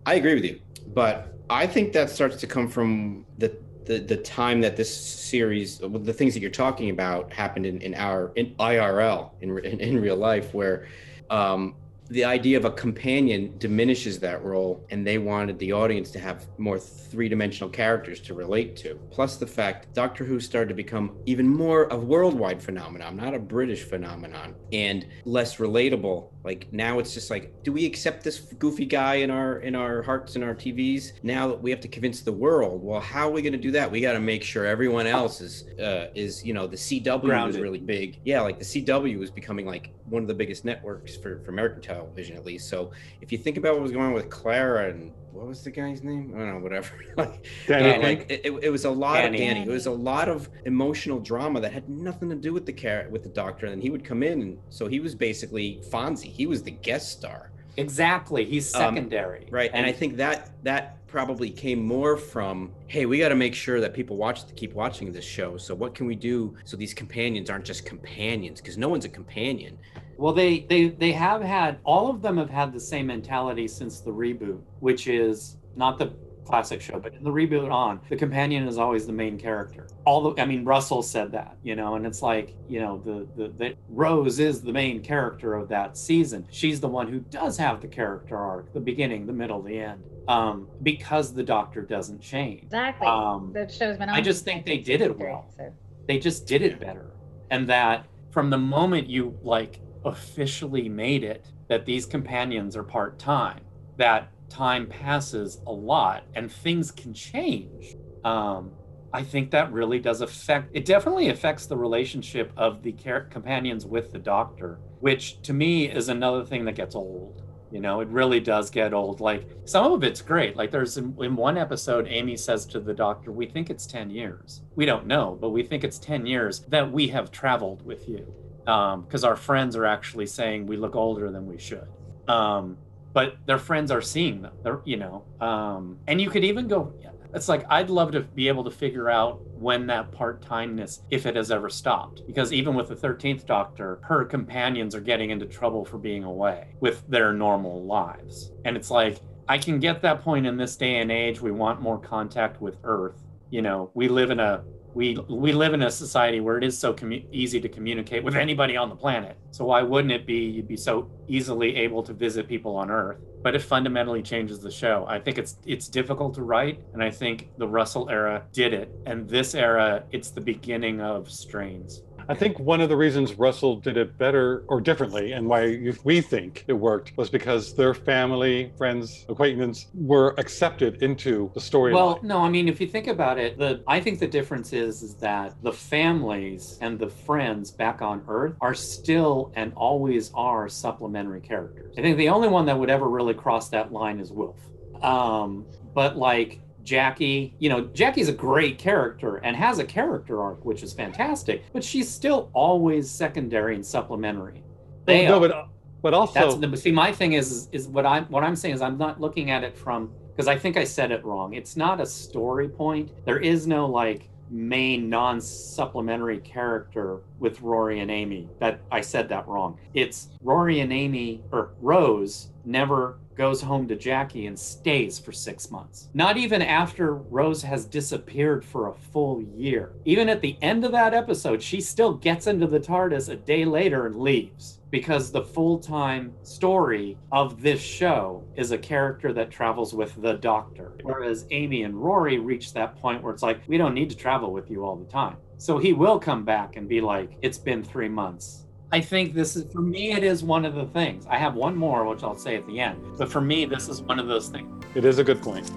I 0.06 0.14
agree 0.14 0.34
with 0.34 0.44
you, 0.44 0.60
but 0.94 1.34
I 1.48 1.66
think 1.66 1.92
that 1.94 2.10
starts 2.10 2.36
to 2.36 2.46
come 2.46 2.68
from 2.68 3.26
the 3.38 3.56
the, 3.90 3.98
the 3.98 4.16
time 4.18 4.60
that 4.60 4.76
this 4.76 4.94
series, 4.94 5.78
the 5.78 6.12
things 6.12 6.32
that 6.34 6.40
you're 6.40 6.48
talking 6.48 6.90
about, 6.90 7.32
happened 7.32 7.66
in, 7.66 7.80
in 7.80 7.92
our 7.96 8.30
in 8.36 8.54
IRL 8.54 9.30
in, 9.40 9.58
in 9.64 9.80
in 9.80 10.00
real 10.00 10.16
life, 10.16 10.54
where 10.54 10.86
um, 11.28 11.74
the 12.08 12.24
idea 12.24 12.56
of 12.56 12.64
a 12.64 12.70
companion 12.70 13.52
diminishes 13.58 14.20
that 14.20 14.44
role, 14.44 14.86
and 14.90 15.04
they 15.04 15.18
wanted 15.18 15.58
the 15.58 15.72
audience 15.72 16.12
to 16.12 16.20
have 16.20 16.46
more 16.56 16.78
three 16.78 17.28
dimensional 17.28 17.68
characters 17.68 18.20
to 18.20 18.34
relate 18.34 18.76
to. 18.76 18.94
Plus, 19.10 19.38
the 19.38 19.46
fact 19.46 19.92
Doctor 19.92 20.24
Who 20.24 20.38
started 20.38 20.68
to 20.68 20.74
become 20.74 21.16
even 21.26 21.48
more 21.48 21.88
a 21.90 21.96
worldwide 21.96 22.62
phenomenon, 22.62 23.16
not 23.16 23.34
a 23.34 23.40
British 23.40 23.82
phenomenon, 23.82 24.54
and 24.72 25.04
less 25.24 25.56
relatable. 25.56 26.28
Like 26.42 26.72
now, 26.72 26.98
it's 26.98 27.12
just 27.12 27.30
like, 27.30 27.62
do 27.62 27.72
we 27.72 27.84
accept 27.84 28.24
this 28.24 28.38
goofy 28.40 28.86
guy 28.86 29.16
in 29.16 29.30
our 29.30 29.58
in 29.58 29.74
our 29.74 30.00
hearts 30.02 30.36
and 30.36 30.44
our 30.44 30.54
TVs? 30.54 31.12
Now 31.22 31.48
that 31.48 31.60
we 31.60 31.70
have 31.70 31.80
to 31.80 31.88
convince 31.88 32.22
the 32.22 32.32
world. 32.32 32.82
Well, 32.82 33.00
how 33.00 33.28
are 33.28 33.30
we 33.30 33.42
going 33.42 33.52
to 33.52 33.58
do 33.58 33.70
that? 33.72 33.90
We 33.90 34.00
got 34.00 34.14
to 34.14 34.20
make 34.20 34.42
sure 34.42 34.64
everyone 34.64 35.06
else 35.06 35.40
is 35.40 35.66
uh, 35.78 36.08
is 36.14 36.44
you 36.44 36.54
know 36.54 36.66
the 36.66 36.76
CW 36.76 37.22
was 37.22 37.30
Grounded. 37.30 37.60
really 37.60 37.78
big. 37.78 38.20
Yeah, 38.24 38.40
like 38.40 38.58
the 38.58 38.64
CW 38.64 39.22
is 39.22 39.30
becoming 39.30 39.66
like 39.66 39.92
one 40.06 40.22
of 40.22 40.28
the 40.28 40.34
biggest 40.34 40.64
networks 40.64 41.16
for, 41.16 41.40
for 41.40 41.50
American 41.50 41.82
television 41.82 42.36
at 42.36 42.44
least. 42.44 42.68
So 42.68 42.90
if 43.20 43.30
you 43.32 43.38
think 43.38 43.56
about 43.56 43.74
what 43.74 43.82
was 43.82 43.92
going 43.92 44.06
on 44.06 44.12
with 44.12 44.30
Clara 44.30 44.90
and 44.90 45.12
what 45.32 45.46
was 45.46 45.62
the 45.62 45.70
guy's 45.70 46.02
name? 46.02 46.32
I 46.34 46.38
don't 46.38 46.54
know, 46.54 46.58
whatever. 46.58 46.92
like, 47.16 47.46
Danny 47.66 47.94
uh, 47.94 48.02
like 48.02 48.26
it, 48.30 48.40
it- 48.44 48.64
it 48.64 48.70
was 48.70 48.84
a 48.84 48.90
lot 48.90 49.14
Danny. 49.22 49.36
of 49.38 49.54
Danny. 49.54 49.60
It 49.62 49.68
was 49.72 49.86
a 49.86 49.90
lot 49.90 50.28
of 50.28 50.48
emotional 50.66 51.18
drama 51.20 51.60
that 51.60 51.72
had 51.72 51.88
nothing 51.88 52.28
to 52.30 52.36
do 52.36 52.52
with 52.52 52.66
the 52.66 52.72
car 52.72 53.06
with 53.10 53.22
the 53.22 53.28
doctor. 53.28 53.66
And 53.66 53.82
he 53.82 53.90
would 53.90 54.04
come 54.04 54.22
in, 54.22 54.42
and 54.42 54.58
so 54.70 54.86
he 54.86 55.00
was 55.00 55.14
basically 55.14 55.80
Fonzie. 55.90 56.24
He 56.32 56.46
was 56.46 56.62
the 56.62 56.70
guest 56.72 57.10
star, 57.12 57.50
Exactly. 57.76 58.44
He's 58.44 58.74
Um, 58.74 58.94
secondary. 58.94 59.46
right? 59.50 59.70
And 59.72 59.86
I 59.86 59.92
think 59.92 60.16
that 60.16 60.50
that 60.64 61.06
probably 61.06 61.50
came 61.50 61.82
more 61.84 62.16
from, 62.16 62.70
hey, 62.88 63.06
we 63.06 63.18
got 63.18 63.30
to 63.30 63.34
make 63.34 63.54
sure 63.54 63.80
that 63.80 63.94
people 63.94 64.16
watch 64.16 64.42
keep 64.54 64.74
watching 64.74 65.10
this 65.12 65.24
show. 65.24 65.56
So 65.56 65.74
what 65.74 65.94
can 65.94 66.06
we 66.06 66.14
do 66.14 66.54
so 66.64 66.76
these 66.76 66.92
companions 66.94 67.48
aren't 67.48 67.64
just 67.64 67.86
companions? 67.86 68.60
Because 68.60 68.76
no 68.76 68.88
one's 68.88 69.04
a 69.04 69.08
companion. 69.08 69.78
Well, 70.18 70.32
they 70.34 70.60
they 70.68 70.88
they 70.88 71.12
have 71.12 71.42
had 71.42 71.78
all 71.84 72.10
of 72.10 72.20
them 72.22 72.36
have 72.36 72.50
had 72.50 72.72
the 72.72 72.80
same 72.80 73.06
mentality 73.06 73.66
since 73.66 74.00
the 74.00 74.10
reboot, 74.12 74.60
which 74.80 75.06
is 75.06 75.56
not 75.76 75.98
the 75.98 76.12
classic 76.44 76.80
show, 76.80 76.98
but 76.98 77.14
in 77.14 77.22
the 77.22 77.30
reboot 77.30 77.70
on, 77.70 78.00
the 78.08 78.16
companion 78.16 78.66
is 78.66 78.76
always 78.76 79.06
the 79.06 79.12
main 79.12 79.38
character. 79.38 79.86
All 80.04 80.32
the, 80.32 80.42
I 80.42 80.46
mean, 80.46 80.64
Russell 80.64 81.02
said 81.02 81.30
that, 81.32 81.56
you 81.62 81.76
know, 81.76 81.94
and 81.94 82.04
it's 82.04 82.22
like, 82.22 82.56
you 82.68 82.80
know, 82.80 83.00
the, 83.04 83.28
the, 83.36 83.48
the 83.56 83.74
Rose 83.88 84.40
is 84.40 84.60
the 84.60 84.72
main 84.72 85.00
character 85.00 85.54
of 85.54 85.68
that 85.68 85.96
season. 85.96 86.46
She's 86.50 86.80
the 86.80 86.88
one 86.88 87.06
who 87.06 87.20
does 87.20 87.56
have 87.58 87.80
the 87.80 87.86
character 87.86 88.36
arc, 88.36 88.72
the 88.72 88.80
beginning, 88.80 89.26
the 89.26 89.32
middle, 89.32 89.62
the 89.62 89.78
end, 89.78 90.02
um, 90.26 90.66
because 90.82 91.32
the 91.32 91.44
Doctor 91.44 91.82
doesn't 91.82 92.20
change. 92.20 92.64
Exactly. 92.64 93.06
Um, 93.06 93.52
the 93.54 93.68
show's 93.68 93.96
been 93.96 94.08
on. 94.08 94.16
I 94.16 94.20
just 94.20 94.44
think 94.44 94.66
they 94.66 94.78
did 94.78 95.00
it 95.02 95.16
well. 95.16 95.52
So. 95.56 95.72
They 96.08 96.18
just 96.18 96.46
did 96.46 96.62
it 96.62 96.80
better, 96.80 97.12
and 97.50 97.68
that 97.68 98.06
from 98.30 98.50
the 98.50 98.58
moment 98.58 99.08
you 99.08 99.38
like 99.42 99.80
officially 100.04 100.88
made 100.88 101.22
it 101.22 101.46
that 101.68 101.86
these 101.86 102.06
companions 102.06 102.76
are 102.76 102.82
part 102.82 103.18
time, 103.18 103.60
that 103.96 104.32
time 104.50 104.86
passes 104.86 105.60
a 105.66 105.72
lot 105.72 106.24
and 106.34 106.52
things 106.52 106.90
can 106.90 107.14
change. 107.14 107.96
Um, 108.24 108.72
I 109.12 109.22
think 109.22 109.50
that 109.50 109.72
really 109.72 109.98
does 109.98 110.20
affect 110.20 110.70
it 110.72 110.84
definitely 110.84 111.30
affects 111.30 111.66
the 111.66 111.76
relationship 111.76 112.52
of 112.56 112.82
the 112.82 112.92
car- 112.92 113.22
companions 113.22 113.86
with 113.86 114.12
the 114.12 114.18
doctor, 114.18 114.78
which 115.00 115.40
to 115.42 115.52
me 115.52 115.90
is 115.90 116.08
another 116.08 116.44
thing 116.44 116.64
that 116.66 116.74
gets 116.74 116.94
old. 116.94 117.42
You 117.72 117.80
know, 117.80 118.00
it 118.00 118.08
really 118.08 118.40
does 118.40 118.68
get 118.68 118.92
old. 118.92 119.20
Like 119.20 119.48
some 119.64 119.92
of 119.92 120.02
it's 120.02 120.20
great. 120.20 120.56
Like 120.56 120.70
there's 120.70 120.96
in, 120.96 121.16
in 121.20 121.36
one 121.36 121.56
episode, 121.56 122.06
Amy 122.08 122.36
says 122.36 122.66
to 122.66 122.80
the 122.80 122.94
doctor, 122.94 123.30
We 123.30 123.46
think 123.46 123.70
it's 123.70 123.86
10 123.86 124.10
years. 124.10 124.62
We 124.74 124.86
don't 124.86 125.06
know, 125.06 125.38
but 125.40 125.50
we 125.50 125.62
think 125.62 125.84
it's 125.84 125.98
10 125.98 126.26
years 126.26 126.60
that 126.68 126.90
we 126.90 127.08
have 127.08 127.30
traveled 127.30 127.84
with 127.84 128.08
you. 128.08 128.32
Because 128.64 129.24
our 129.24 129.36
friends 129.36 129.74
are 129.74 129.86
actually 129.86 130.26
saying 130.26 130.66
we 130.66 130.76
look 130.76 130.94
older 130.94 131.30
than 131.30 131.46
we 131.46 131.58
should. 131.58 131.88
Um, 132.28 132.76
but 133.12 133.36
their 133.46 133.58
friends 133.58 133.90
are 133.90 134.02
seeing 134.02 134.42
them. 134.42 134.52
They're, 134.62 134.80
you 134.84 134.96
know, 134.96 135.24
um, 135.40 135.98
and 136.06 136.20
you 136.20 136.30
could 136.30 136.44
even 136.44 136.68
go. 136.68 136.92
It's 137.32 137.48
like 137.48 137.64
I'd 137.70 137.90
love 137.90 138.10
to 138.12 138.20
be 138.22 138.48
able 138.48 138.64
to 138.64 138.72
figure 138.72 139.08
out 139.08 139.40
when 139.54 139.86
that 139.86 140.10
part-timeness, 140.10 141.02
if 141.10 141.26
it 141.26 141.36
has 141.36 141.52
ever 141.52 141.70
stopped, 141.70 142.26
because 142.26 142.52
even 142.52 142.74
with 142.74 142.88
the 142.88 142.96
Thirteenth 142.96 143.46
Doctor, 143.46 144.00
her 144.02 144.24
companions 144.24 144.96
are 144.96 145.00
getting 145.00 145.30
into 145.30 145.46
trouble 145.46 145.84
for 145.84 145.96
being 145.96 146.24
away 146.24 146.74
with 146.80 147.06
their 147.08 147.32
normal 147.32 147.84
lives, 147.84 148.50
and 148.64 148.76
it's 148.76 148.90
like 148.90 149.20
I 149.48 149.58
can 149.58 149.78
get 149.78 150.02
that 150.02 150.22
point 150.22 150.44
in 150.46 150.56
this 150.56 150.76
day 150.76 150.96
and 150.96 151.12
age. 151.12 151.40
We 151.40 151.52
want 151.52 151.80
more 151.80 151.98
contact 151.98 152.60
with 152.60 152.78
Earth. 152.82 153.22
You 153.50 153.62
know, 153.62 153.90
we 153.94 154.08
live 154.08 154.30
in 154.30 154.40
a 154.40 154.64
we 154.94 155.16
we 155.28 155.52
live 155.52 155.74
in 155.74 155.82
a 155.82 155.90
society 155.90 156.40
where 156.40 156.58
it 156.58 156.64
is 156.64 156.76
so 156.76 156.92
commu- 156.92 157.24
easy 157.30 157.60
to 157.60 157.68
communicate 157.68 158.24
with 158.24 158.34
anybody 158.34 158.76
on 158.76 158.88
the 158.88 158.96
planet. 158.96 159.36
So 159.50 159.64
why 159.64 159.82
wouldn't 159.82 160.12
it 160.12 160.26
be 160.26 160.38
you'd 160.38 160.68
be 160.68 160.76
so 160.76 161.10
easily 161.28 161.76
able 161.76 162.02
to 162.02 162.12
visit 162.12 162.48
people 162.48 162.76
on 162.76 162.90
Earth? 162.90 163.18
But 163.42 163.54
it 163.54 163.62
fundamentally 163.62 164.22
changes 164.22 164.60
the 164.60 164.70
show. 164.70 165.06
I 165.08 165.18
think 165.18 165.38
it's 165.38 165.58
it's 165.64 165.88
difficult 165.88 166.34
to 166.34 166.42
write, 166.42 166.82
and 166.92 167.02
I 167.02 167.10
think 167.10 167.50
the 167.56 167.68
Russell 167.68 168.10
era 168.10 168.44
did 168.52 168.72
it, 168.74 168.90
and 169.06 169.28
this 169.28 169.54
era 169.54 170.04
it's 170.12 170.30
the 170.30 170.40
beginning 170.40 171.00
of 171.00 171.30
strains. 171.30 172.02
I 172.28 172.34
think 172.34 172.58
one 172.58 172.80
of 172.80 172.88
the 172.88 172.96
reasons 172.96 173.34
Russell 173.34 173.76
did 173.76 173.96
it 173.96 174.18
better 174.18 174.64
or 174.68 174.80
differently, 174.80 175.32
and 175.32 175.48
why 175.48 175.92
we 176.04 176.20
think 176.20 176.64
it 176.68 176.72
worked, 176.72 177.16
was 177.16 177.30
because 177.30 177.74
their 177.74 177.94
family, 177.94 178.72
friends, 178.76 179.26
acquaintances 179.28 179.86
were 179.94 180.34
accepted 180.38 181.02
into 181.02 181.50
the 181.54 181.60
story. 181.60 181.92
Well, 181.92 182.18
no, 182.22 182.38
I 182.38 182.48
mean, 182.48 182.68
if 182.68 182.80
you 182.80 182.86
think 182.86 183.06
about 183.06 183.38
it, 183.38 183.58
the 183.58 183.82
I 183.86 184.00
think 184.00 184.18
the 184.18 184.28
difference 184.28 184.72
is 184.72 185.02
is 185.02 185.14
that 185.16 185.54
the 185.62 185.72
families 185.72 186.78
and 186.80 186.98
the 186.98 187.08
friends 187.08 187.70
back 187.70 188.02
on 188.02 188.22
Earth 188.28 188.54
are 188.60 188.74
still 188.74 189.52
and 189.56 189.72
always 189.74 190.30
are 190.34 190.68
supplementary 190.68 191.40
characters. 191.40 191.94
I 191.98 192.02
think 192.02 192.16
the 192.16 192.28
only 192.28 192.48
one 192.48 192.66
that 192.66 192.78
would 192.78 192.90
ever 192.90 193.08
really 193.08 193.34
cross 193.34 193.68
that 193.70 193.92
line 193.92 194.20
is 194.20 194.32
Wilf. 194.32 194.56
Um, 195.02 195.66
but 195.94 196.16
like 196.16 196.60
Jackie, 196.90 197.54
you 197.60 197.68
know, 197.68 197.82
Jackie's 197.82 198.28
a 198.28 198.32
great 198.32 198.76
character 198.76 199.36
and 199.36 199.54
has 199.54 199.78
a 199.78 199.84
character 199.84 200.42
arc, 200.42 200.64
which 200.64 200.82
is 200.82 200.92
fantastic, 200.92 201.62
but 201.72 201.84
she's 201.84 202.10
still 202.10 202.50
always 202.52 203.08
secondary 203.08 203.76
and 203.76 203.86
supplementary. 203.86 204.64
They 205.04 205.28
no, 205.28 205.38
but 205.38 205.52
uh, 205.52 205.66
but 206.02 206.14
also 206.14 206.40
That's 206.40 206.56
the 206.56 206.76
see. 206.76 206.90
My 206.90 207.12
thing 207.12 207.34
is, 207.34 207.52
is 207.52 207.68
is 207.70 207.86
what 207.86 208.06
I'm 208.06 208.24
what 208.24 208.42
I'm 208.42 208.56
saying 208.56 208.74
is 208.74 208.82
I'm 208.82 208.98
not 208.98 209.20
looking 209.20 209.52
at 209.52 209.62
it 209.62 209.78
from 209.78 210.10
because 210.32 210.48
I 210.48 210.58
think 210.58 210.76
I 210.76 210.82
said 210.82 211.12
it 211.12 211.24
wrong. 211.24 211.54
It's 211.54 211.76
not 211.76 212.00
a 212.00 212.06
story 212.06 212.68
point. 212.68 213.12
There 213.24 213.38
is 213.38 213.68
no 213.68 213.86
like 213.86 214.28
main 214.50 215.08
non-supplementary 215.08 216.38
character 216.38 217.20
with 217.38 217.60
Rory 217.60 218.00
and 218.00 218.10
Amy. 218.10 218.48
That 218.58 218.80
I 218.90 219.00
said 219.00 219.28
that 219.28 219.46
wrong. 219.46 219.78
It's 219.94 220.30
Rory 220.42 220.80
and 220.80 220.92
Amy 220.92 221.44
or 221.52 221.70
Rose 221.80 222.48
never 222.64 223.20
goes 223.40 223.62
home 223.62 223.88
to 223.88 223.96
Jackie 223.96 224.48
and 224.48 224.58
stays 224.58 225.18
for 225.18 225.32
six 225.32 225.70
months. 225.70 226.10
Not 226.12 226.36
even 226.36 226.60
after 226.60 227.14
Rose 227.14 227.62
has 227.62 227.86
disappeared 227.86 228.62
for 228.62 228.88
a 228.88 228.92
full 228.92 229.40
year. 229.56 229.92
Even 230.04 230.28
at 230.28 230.42
the 230.42 230.58
end 230.60 230.84
of 230.84 230.92
that 230.92 231.14
episode, 231.14 231.62
she 231.62 231.80
still 231.80 232.12
gets 232.12 232.46
into 232.46 232.66
the 232.66 232.78
TARDIS 232.78 233.30
a 233.30 233.36
day 233.36 233.64
later 233.64 234.04
and 234.04 234.16
leaves 234.16 234.80
because 234.90 235.32
the 235.32 235.42
full-time 235.42 236.34
story 236.42 237.16
of 237.32 237.62
this 237.62 237.80
show 237.80 238.44
is 238.56 238.72
a 238.72 238.78
character 238.78 239.32
that 239.32 239.50
travels 239.50 239.94
with 239.94 240.20
the 240.20 240.34
doctor 240.34 240.92
whereas 241.04 241.46
amy 241.52 241.84
and 241.84 241.94
rory 241.94 242.38
reach 242.38 242.72
that 242.72 242.96
point 242.96 243.22
where 243.22 243.32
it's 243.32 243.42
like 243.42 243.60
we 243.68 243.78
don't 243.78 243.94
need 243.94 244.10
to 244.10 244.16
travel 244.16 244.52
with 244.52 244.68
you 244.68 244.84
all 244.84 244.96
the 244.96 245.04
time 245.04 245.36
so 245.58 245.78
he 245.78 245.92
will 245.92 246.18
come 246.18 246.44
back 246.44 246.74
and 246.74 246.88
be 246.88 247.00
like 247.00 247.36
it's 247.40 247.56
been 247.56 247.84
three 247.84 248.08
months 248.08 248.66
i 248.92 249.00
think 249.00 249.34
this 249.34 249.56
is 249.56 249.70
for 249.72 249.80
me 249.80 250.12
it 250.12 250.24
is 250.24 250.42
one 250.42 250.64
of 250.64 250.74
the 250.74 250.86
things 250.86 251.24
i 251.28 251.36
have 251.36 251.54
one 251.54 251.76
more 251.76 252.04
which 252.04 252.22
i'll 252.22 252.36
say 252.36 252.56
at 252.56 252.66
the 252.66 252.80
end 252.80 252.98
but 253.18 253.30
for 253.30 253.40
me 253.40 253.64
this 253.64 253.88
is 253.88 254.02
one 254.02 254.18
of 254.18 254.26
those 254.26 254.48
things 254.48 254.80
it 254.92 255.04
is 255.04 255.18
a 255.18 255.24
good 255.24 255.40
point. 255.40 255.68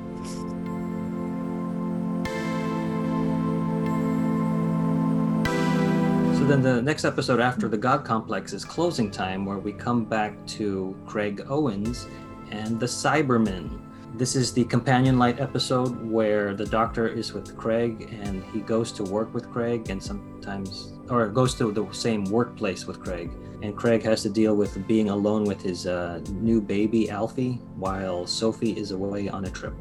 So 6.44 6.50
then 6.50 6.64
the 6.64 6.82
next 6.82 7.06
episode 7.06 7.40
after 7.40 7.68
the 7.68 7.78
God 7.78 8.04
Complex 8.04 8.54
is 8.54 8.66
closing 8.66 9.12
time, 9.12 9.46
where 9.46 9.60
we 9.60 9.72
come 9.72 10.04
back 10.04 10.34
to 10.48 10.96
Craig 11.06 11.46
Owens 11.48 12.08
and 12.50 12.80
the 12.80 12.88
Cybermen. 12.88 13.80
This 14.16 14.36
is 14.36 14.54
the 14.54 14.64
companion 14.66 15.18
light 15.18 15.40
episode 15.40 16.00
where 16.10 16.54
the 16.54 16.66
doctor 16.66 17.08
is 17.08 17.34
with 17.34 17.58
Craig 17.58 18.10
and 18.22 18.44
he 18.54 18.60
goes 18.60 18.92
to 18.94 19.04
work 19.04 19.34
with 19.34 19.50
Craig 19.52 19.90
and 19.90 20.02
sometimes, 20.02 20.94
or 21.10 21.28
goes 21.30 21.56
to 21.56 21.72
the 21.72 21.92
same 21.92 22.24
workplace 22.26 22.86
with 22.86 23.02
Craig. 23.02 23.32
And 23.64 23.76
Craig 23.76 24.04
has 24.04 24.22
to 24.24 24.30
deal 24.30 24.56
with 24.56 24.86
being 24.88 25.10
alone 25.10 25.46
with 25.46 25.62
his 25.64 25.88
uh, 25.88 26.22
new 26.30 26.62
baby, 26.62 27.10
Alfie, 27.10 27.54
while 27.76 28.28
Sophie 28.28 28.74
is 28.78 28.92
away 28.92 29.30
on 29.30 29.46
a 29.46 29.50
trip. 29.50 29.74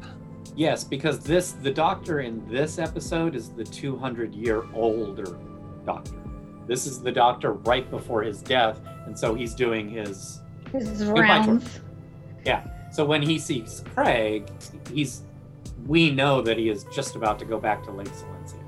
yes 0.55 0.83
because 0.83 1.17
this 1.19 1.53
the 1.67 1.71
doctor 1.71 2.19
in 2.21 2.33
this 2.47 2.77
episode 2.77 3.33
is 3.35 3.49
the 3.49 3.63
200 3.63 4.35
year 4.35 4.65
older 4.75 5.39
doctor 5.83 6.13
this 6.67 6.85
is 6.85 7.01
the 7.01 7.11
doctor 7.11 7.53
right 7.71 7.89
before 7.89 8.21
his 8.21 8.39
death 8.43 8.77
and 9.07 9.17
so 9.17 9.33
he's 9.33 9.55
doing 9.55 9.89
his 9.89 10.41
His 10.71 11.01
Goodbye, 11.01 11.41
George. 11.45 11.47
rounds. 11.47 11.79
So 12.93 13.03
when 13.03 13.21
he 13.21 13.39
sees 13.39 13.83
Craig, 13.95 14.49
he's 14.91 15.23
we 15.87 16.11
know 16.11 16.41
that 16.41 16.57
he 16.57 16.69
is 16.69 16.85
just 16.93 17.15
about 17.15 17.39
to 17.39 17.45
go 17.45 17.59
back 17.59 17.83
to 17.85 17.91
Lake 17.91 18.07
Silencio. 18.09 18.63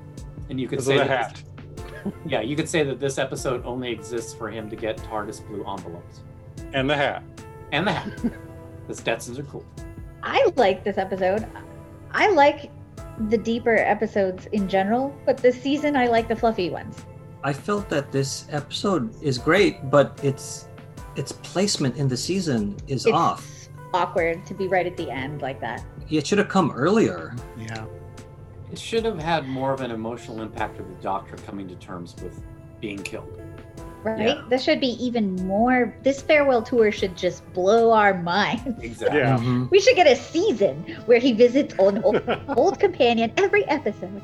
And 0.50 0.60
you 0.60 0.68
could 0.68 0.82
say 0.82 0.98
that 0.98 1.08
hat. 1.08 1.44
this- 2.04 2.14
yeah, 2.26 2.42
you 2.42 2.56
could 2.56 2.68
say 2.68 2.84
that 2.84 3.00
this 3.00 3.18
episode 3.18 3.64
only 3.66 3.92
exists 3.92 4.34
for 4.34 4.50
him 4.50 4.70
to 4.70 4.76
get 4.76 4.98
TARDIS 4.98 5.48
blue 5.48 5.64
envelopes. 5.66 6.22
And 6.74 6.90
the 6.90 6.96
hat. 6.96 7.24
And 7.72 7.88
the 7.88 7.94
hat. 7.94 8.32
the 8.88 8.96
Stetsons 8.96 9.40
are 9.40 9.44
cool. 9.44 9.66
I 10.24 10.52
like 10.56 10.84
this 10.84 10.98
episode. 10.98 11.46
I 12.12 12.30
like 12.32 12.72
the 13.30 13.38
deeper 13.38 13.76
episodes 13.78 14.48
in 14.48 14.68
general, 14.68 15.16
but 15.26 15.38
this 15.38 15.60
season 15.62 15.96
I 15.96 16.08
like 16.08 16.28
the 16.28 16.36
fluffy 16.36 16.70
ones. 16.70 17.06
I 17.44 17.54
felt 17.54 17.90
that 17.90 18.12
this 18.12 18.48
episode 18.50 19.16
is 19.22 19.38
great, 19.38 19.90
but 19.92 20.20
its 20.24 20.68
its 21.16 21.32
placement 21.32 21.96
in 21.96 22.08
the 22.08 22.18
season 22.18 22.76
is 22.88 23.06
It's 23.06 23.14
off. 23.16 23.48
Awkward 23.96 24.46
to 24.46 24.54
be 24.54 24.68
right 24.68 24.86
at 24.86 24.98
the 24.98 25.10
end 25.10 25.42
like 25.42 25.60
that. 25.62 25.84
It 26.10 26.28
should 26.28 26.38
have 26.38 26.50
come 26.50 26.72
earlier. 26.72 27.34
Yeah. 27.58 27.86
It 28.72 28.78
should 28.78 29.06
have 29.06 29.20
had 29.20 29.48
more 29.48 29.72
of 29.74 29.82
an 29.82 29.92
emotional 29.92 30.42
impact 30.42 30.80
of 30.80 30.88
the 30.88 30.96
Doctor 30.96 31.38
coming 31.48 31.68
to 31.70 31.76
terms 31.76 32.16
with 32.22 32.42
being 32.82 33.02
killed. 33.02 33.42
Right? 34.04 34.38
Yeah. 34.38 34.44
This 34.50 34.64
should 34.64 34.80
be 34.80 35.04
even 35.04 35.36
more. 35.48 35.96
This 36.04 36.22
farewell 36.22 36.62
tour 36.62 36.92
should 36.92 37.16
just 37.18 37.42
blow 37.54 37.92
our 37.92 38.14
minds. 38.22 38.84
Exactly. 38.84 39.20
Yeah. 39.20 39.38
Mhm. 39.38 39.72
We 39.72 39.80
should 39.80 39.96
get 39.96 40.06
a 40.08 40.16
season 40.16 40.84
where 41.06 41.18
he 41.20 41.32
visits 41.34 41.74
an 41.80 42.04
old, 42.04 42.22
old 42.58 42.80
companion 42.80 43.32
every 43.38 43.66
episode. 43.68 44.22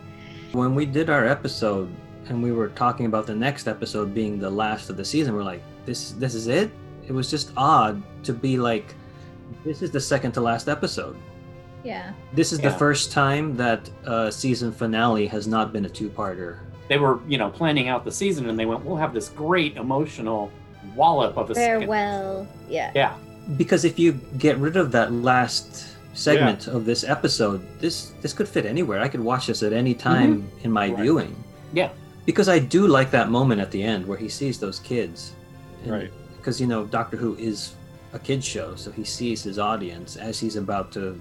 When 0.52 0.76
we 0.76 0.86
did 0.86 1.10
our 1.10 1.26
episode 1.26 1.89
and 2.28 2.43
we 2.43 2.52
were 2.52 2.70
talking 2.70 3.06
about 3.08 3.26
the 3.26 3.34
next 3.36 3.68
episode 3.68 4.14
being 4.14 4.38
the 4.38 4.50
last 4.52 4.89
of 4.91 4.98
the 4.98 5.06
season, 5.06 5.34
we're 5.34 5.43
like, 5.43 5.64
this 5.86 6.12
this 6.12 6.36
is 6.36 6.48
it? 6.48 6.70
It 7.08 7.14
was 7.14 7.32
just 7.32 7.52
odd 7.58 8.04
to 8.24 8.34
be 8.34 8.58
like, 8.58 8.93
this 9.64 9.82
is 9.82 9.91
the 9.91 9.99
second 9.99 10.32
to 10.34 10.41
last 10.41 10.68
episode. 10.70 11.16
Yeah. 11.84 12.14
This 12.34 12.52
is 12.52 12.60
the 12.60 12.70
first 12.72 13.12
time 13.12 13.58
that 13.58 13.89
uh, 14.06 14.30
season 14.30 14.72
finale 14.72 15.26
has 15.28 15.47
not 15.47 15.74
been 15.74 15.86
a 15.86 15.89
two-parter. 15.89 16.60
They 16.88 16.97
were, 16.97 17.20
you 17.28 17.38
know, 17.39 17.49
planning 17.49 17.88
out 17.88 18.06
the 18.06 18.12
season 18.12 18.49
and 18.49 18.60
they 18.60 18.66
went, 18.66 18.84
We'll 18.86 18.97
have 18.97 19.14
this 19.14 19.30
great 19.30 19.78
emotional 19.78 20.52
wallop 20.95 21.38
of 21.38 21.49
a 21.49 21.56
second. 21.56 21.80
Farewell. 21.82 22.47
Yeah. 22.70 22.91
Yeah. 22.93 23.16
Because 23.58 23.84
if 23.86 23.97
you 23.97 24.12
get 24.38 24.58
rid 24.58 24.78
of 24.78 24.91
that 24.91 25.12
last 25.12 25.95
segment 26.14 26.68
of 26.68 26.86
this 26.86 27.04
episode, 27.04 27.66
this 27.80 28.12
this 28.22 28.34
could 28.34 28.47
fit 28.47 28.66
anywhere. 28.66 28.99
I 28.99 29.08
could 29.08 29.22
watch 29.22 29.47
this 29.47 29.64
at 29.64 29.74
any 29.74 29.93
time 29.95 30.52
in 30.64 30.72
my 30.72 30.89
Right. 30.89 30.99
viewing. 31.02 31.36
Yeah. 31.74 31.89
Because 32.26 32.47
I 32.49 32.60
do 32.60 32.86
like 32.88 33.10
that 33.12 33.30
moment 33.32 33.60
at 33.62 33.72
the 33.72 33.82
end 33.82 34.06
where 34.06 34.18
he 34.18 34.30
sees 34.30 34.60
those 34.60 34.80
kids. 34.80 35.32
And- 35.84 35.91
Right. 35.93 36.12
Because 36.38 36.60
you 36.62 36.68
know, 36.68 36.86
Doctor 36.86 37.18
Who 37.18 37.36
is 37.38 37.74
a 38.14 38.20
kids 38.20 38.45
show, 38.45 38.76
so 38.76 38.91
he 38.91 39.03
sees 39.03 39.43
his 39.43 39.57
audience 39.59 40.16
as 40.18 40.39
he's 40.39 40.55
about 40.55 40.91
to 40.93 41.20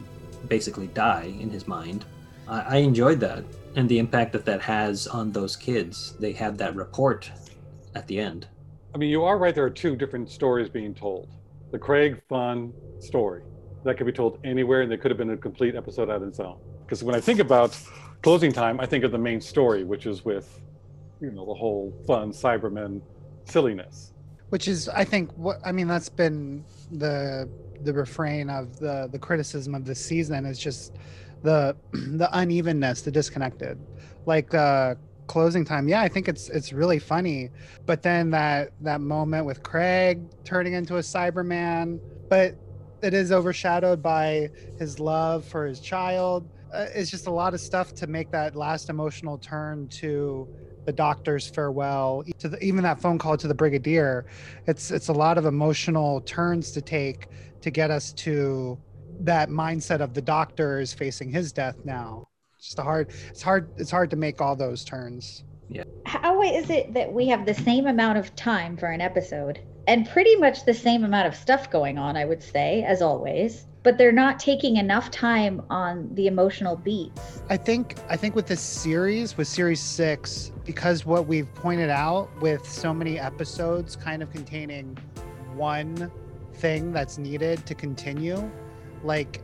basically 0.49 0.89
die 0.89 1.35
in 1.41 1.51
his 1.51 1.69
mind. 1.69 2.05
I, 2.49 2.61
I 2.61 2.77
enjoyed 2.77 3.21
that 3.21 3.45
and 3.77 3.89
the 3.89 3.99
impact 3.99 4.33
that 4.33 4.45
that 4.47 4.61
has 4.63 5.07
on 5.07 5.31
those 5.33 5.55
kids. 5.57 6.15
They 6.19 6.33
have 6.33 6.59
that 6.59 6.75
report 6.75 7.31
at 7.95 8.07
the 8.09 8.19
end. 8.19 8.49
I 8.95 8.99
mean, 8.99 9.11
you 9.11 9.23
are 9.23 9.39
right. 9.39 9.55
There 9.55 9.65
are 9.65 9.71
two 9.71 9.95
different 9.95 10.29
stories 10.31 10.69
being 10.69 10.95
told. 10.95 11.29
The 11.71 11.79
Craig 11.79 12.21
fun 12.29 12.73
story 12.99 13.43
that 13.85 13.97
could 13.97 14.07
be 14.07 14.13
told 14.13 14.39
anywhere, 14.45 14.83
and 14.83 14.91
they 14.91 14.97
could 14.97 15.11
have 15.11 15.19
been 15.19 15.31
a 15.31 15.37
complete 15.37 15.77
episode 15.77 16.11
on 16.11 16.23
its 16.25 16.41
own. 16.41 16.59
Because 16.85 17.05
when 17.05 17.15
I 17.15 17.21
think 17.21 17.39
about 17.39 17.79
closing 18.23 18.53
time, 18.53 18.81
I 18.81 18.87
think 18.87 19.05
of 19.05 19.13
the 19.13 19.19
main 19.19 19.41
story, 19.41 19.85
which 19.85 20.07
is 20.07 20.25
with, 20.25 20.61
you 21.21 21.31
know, 21.31 21.47
the 21.47 21.55
whole 21.55 21.95
fun 22.07 22.33
Cybermen 22.33 23.01
silliness. 23.45 24.13
which 24.51 24.69
is 24.69 24.89
i 24.91 25.05
think 25.05 25.31
what 25.33 25.59
i 25.65 25.73
mean 25.73 25.89
that's 25.89 26.09
been 26.09 26.65
the 26.93 27.49
the 27.83 27.93
refrain 27.93 28.51
of 28.51 28.79
the 28.79 29.09
the 29.13 29.19
criticism 29.19 29.75
of 29.75 29.85
this 29.85 30.05
season 30.05 30.45
is 30.45 30.59
just 30.59 30.95
the 31.43 31.77
the 31.93 32.29
unevenness 32.33 33.03
the 33.03 33.11
disconnected. 33.11 33.79
Like 34.27 34.55
uh 34.55 34.95
closing 35.27 35.65
time 35.65 35.87
yeah 35.87 36.01
i 36.01 36.09
think 36.09 36.27
it's 36.27 36.49
it's 36.49 36.73
really 36.73 36.99
funny 36.99 37.51
but 37.87 38.03
then 38.03 38.31
that 38.31 38.73
that 38.81 39.01
moment 39.01 39.47
with 39.47 39.63
craig 39.63 40.21
turning 40.43 40.73
into 40.73 40.97
a 40.97 41.01
cyberman 41.01 42.01
but 42.29 42.57
it 43.03 43.15
is 43.15 43.33
overshadowed 43.33 44.03
by 44.03 44.51
his 44.79 45.01
love 45.01 45.45
for 45.45 45.67
his 45.67 45.81
child. 45.81 46.49
Uh, 46.73 46.87
it's 46.95 47.11
just 47.11 47.27
a 47.27 47.31
lot 47.31 47.55
of 47.55 47.61
stuff 47.61 47.95
to 47.95 48.07
make 48.07 48.31
that 48.31 48.55
last 48.55 48.91
emotional 48.91 49.39
turn 49.39 49.89
to 49.89 50.49
the 50.85 50.93
doctor's 50.93 51.47
farewell 51.49 52.25
to 52.39 52.49
the, 52.49 52.63
even 52.65 52.83
that 52.83 53.01
phone 53.01 53.19
call 53.19 53.37
to 53.37 53.49
the 53.49 53.55
brigadier 53.55 54.27
it's 54.67 54.91
it's 54.91 55.09
a 55.09 55.13
lot 55.13 55.39
of 55.39 55.47
emotional 55.47 56.21
turns 56.23 56.71
to 56.71 56.81
take 56.81 57.29
to 57.61 57.71
get 57.71 57.91
us 57.91 58.13
to 58.13 58.79
that 59.21 59.51
mindset 59.51 60.01
of 60.01 60.15
the 60.15 60.23
doctor 60.23 60.81
is 60.81 60.93
facing 60.93 61.31
his 61.31 61.53
death 61.53 61.77
now. 61.85 62.27
It's 62.57 62.67
just 62.67 62.79
a 62.79 62.83
hard 62.83 63.11
it's 63.29 63.43
hard 63.43 63.71
it's 63.77 63.91
hard 63.91 64.11
to 64.11 64.17
make 64.17 64.41
all 64.41 64.57
those 64.57 64.85
turns. 64.85 65.45
Yeah. 65.69 65.85
How 66.05 66.43
is 66.43 66.69
it 66.71 66.93
that 66.95 67.13
we 67.13 67.29
have 67.29 67.47
the 67.47 67.55
same 67.55 67.87
amount 67.87 68.19
of 68.19 68.35
time 68.35 68.77
for 68.77 68.87
an 68.87 69.01
episode 69.01 69.61
and 69.87 70.09
pretty 70.09 70.37
much 70.37 70.65
the 70.65 70.75
same 70.75 71.05
amount 71.05 71.27
of 71.27 71.35
stuff 71.35 71.71
going 71.71 71.99
on, 71.99 72.17
I 72.17 72.25
would 72.25 72.43
say, 72.43 72.83
as 72.85 73.03
always, 73.03 73.67
but 73.83 73.97
they're 73.99 74.13
not 74.13 74.39
taking 74.39 74.77
enough 74.77 75.11
time 75.11 75.63
on 75.71 76.15
the 76.15 76.27
emotional 76.27 76.77
beats? 76.77 77.43
I 77.49 77.57
think 77.57 77.97
I 78.09 78.17
think 78.17 78.35
with 78.35 78.47
this 78.47 78.61
series, 78.61 79.37
with 79.37 79.49
series 79.49 79.81
six, 79.81 80.53
because 80.65 81.07
what 81.07 81.27
we've 81.27 81.53
pointed 81.55 81.91
out 81.91 82.29
with 82.41 82.69
so 82.69 82.93
many 82.93 83.19
episodes 83.19 83.97
kind 83.97 84.23
of 84.23 84.31
containing 84.31 84.97
one 85.55 86.11
thing 86.55 86.93
that's 86.93 87.19
needed 87.19 87.65
to 87.67 87.75
continue, 87.75 88.51
like 89.03 89.43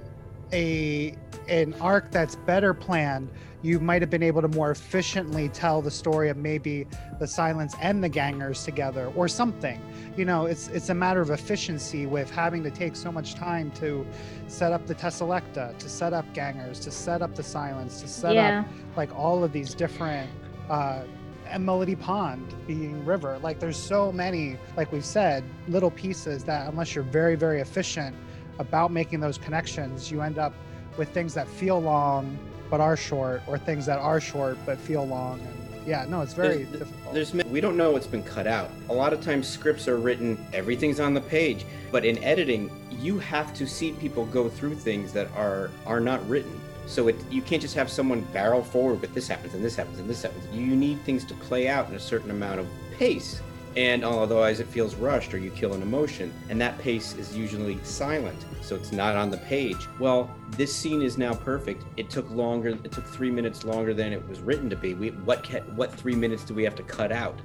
a 0.52 1.16
an 1.48 1.74
arc 1.80 2.10
that's 2.10 2.36
better 2.36 2.74
planned, 2.74 3.30
you 3.62 3.80
might 3.80 4.02
have 4.02 4.10
been 4.10 4.22
able 4.22 4.42
to 4.42 4.48
more 4.48 4.70
efficiently 4.70 5.48
tell 5.48 5.80
the 5.82 5.90
story 5.90 6.28
of 6.28 6.36
maybe 6.36 6.86
the 7.18 7.26
silence 7.26 7.74
and 7.80 8.02
the 8.02 8.08
gangers 8.08 8.64
together 8.64 9.12
or 9.16 9.28
something. 9.28 9.80
You 10.16 10.24
know, 10.24 10.46
it's 10.46 10.68
it's 10.68 10.88
a 10.88 10.94
matter 10.94 11.20
of 11.20 11.30
efficiency 11.30 12.06
with 12.06 12.30
having 12.30 12.62
to 12.64 12.70
take 12.70 12.96
so 12.96 13.10
much 13.10 13.34
time 13.34 13.70
to 13.72 14.06
set 14.46 14.72
up 14.72 14.86
the 14.86 14.94
Teselecta, 14.94 15.76
to 15.78 15.88
set 15.88 16.12
up 16.12 16.32
gangers, 16.32 16.80
to 16.80 16.90
set 16.90 17.22
up 17.22 17.34
the 17.34 17.42
silence, 17.42 18.00
to 18.02 18.08
set 18.08 18.34
yeah. 18.34 18.60
up 18.60 18.66
like 18.96 19.14
all 19.16 19.42
of 19.42 19.52
these 19.52 19.74
different 19.74 20.30
uh 20.70 21.02
and 21.48 21.64
Melody 21.64 21.94
Pond 21.94 22.54
being 22.66 23.04
river. 23.04 23.38
Like 23.38 23.60
there's 23.60 23.76
so 23.76 24.10
many, 24.12 24.58
like 24.76 24.90
we've 24.92 25.04
said, 25.04 25.44
little 25.68 25.92
pieces 25.92 26.44
that 26.44 26.68
unless 26.68 26.94
you're 26.94 27.04
very, 27.04 27.36
very 27.36 27.60
efficient 27.60 28.16
about 28.58 28.90
making 28.92 29.20
those 29.20 29.38
connections, 29.38 30.10
you 30.10 30.22
end 30.22 30.38
up 30.38 30.54
with 30.96 31.08
things 31.10 31.34
that 31.34 31.48
feel 31.48 31.80
long 31.80 32.38
but 32.68 32.80
are 32.80 32.96
short, 32.96 33.42
or 33.46 33.58
things 33.58 33.86
that 33.86 33.98
are 33.98 34.20
short 34.20 34.58
but 34.66 34.76
feel 34.78 35.06
long. 35.06 35.38
And 35.40 35.86
yeah, 35.86 36.04
no, 36.08 36.20
it's 36.22 36.32
very 36.32 36.64
There's- 36.64 36.78
difficult. 36.80 37.14
There's 37.14 37.32
we 37.32 37.60
don't 37.60 37.76
know 37.76 37.92
what's 37.92 38.08
been 38.08 38.24
cut 38.24 38.46
out. 38.48 38.70
A 38.88 38.92
lot 38.92 39.12
of 39.12 39.20
times 39.20 39.46
scripts 39.46 39.86
are 39.86 39.98
written, 39.98 40.44
everything's 40.52 40.98
on 40.98 41.14
the 41.14 41.20
page, 41.20 41.64
but 41.92 42.04
in 42.04 42.22
editing, 42.24 42.70
you 42.90 43.20
have 43.20 43.54
to 43.54 43.66
see 43.68 43.92
people 43.92 44.26
go 44.26 44.48
through 44.48 44.74
things 44.74 45.12
that 45.12 45.28
are 45.36 45.70
are 45.86 46.00
not 46.00 46.28
written. 46.28 46.60
So 46.86 47.06
it 47.08 47.16
you 47.30 47.40
can't 47.42 47.62
just 47.62 47.74
have 47.76 47.88
someone 47.88 48.22
barrel 48.32 48.62
forward 48.64 49.00
with 49.00 49.14
this 49.14 49.28
happens 49.28 49.54
and 49.54 49.64
this 49.64 49.76
happens 49.76 50.00
and 50.00 50.10
this 50.10 50.22
happens. 50.22 50.44
You 50.52 50.74
need 50.74 51.00
things 51.02 51.24
to 51.26 51.34
play 51.34 51.68
out 51.68 51.88
in 51.88 51.94
a 51.94 52.00
certain 52.00 52.30
amount 52.32 52.58
of 52.58 52.66
pace. 52.98 53.40
And 53.76 54.04
uh, 54.04 54.22
otherwise 54.22 54.58
it 54.60 54.68
feels 54.68 54.94
rushed 54.94 55.34
or 55.34 55.38
you 55.38 55.50
kill 55.50 55.74
an 55.74 55.82
emotion. 55.82 56.32
And 56.48 56.60
that 56.60 56.78
pace 56.78 57.14
is 57.16 57.36
usually 57.36 57.78
silent. 57.84 58.44
So 58.62 58.74
it's 58.74 58.90
not 58.90 59.16
on 59.16 59.30
the 59.30 59.36
page. 59.38 59.86
Well, 59.98 60.34
this 60.52 60.74
scene 60.74 61.02
is 61.02 61.18
now 61.18 61.34
perfect. 61.34 61.84
It 61.96 62.08
took 62.08 62.30
longer 62.30 62.70
it 62.70 62.90
took 62.90 63.06
three 63.06 63.30
minutes 63.30 63.64
longer 63.64 63.92
than 63.92 64.12
it 64.12 64.26
was 64.28 64.40
written 64.40 64.70
to 64.70 64.76
be. 64.76 64.94
We 64.94 65.10
what 65.10 65.46
what 65.74 65.92
three 65.94 66.16
minutes 66.16 66.44
do 66.44 66.54
we 66.54 66.64
have 66.64 66.74
to 66.76 66.82
cut 66.82 67.12
out? 67.12 67.38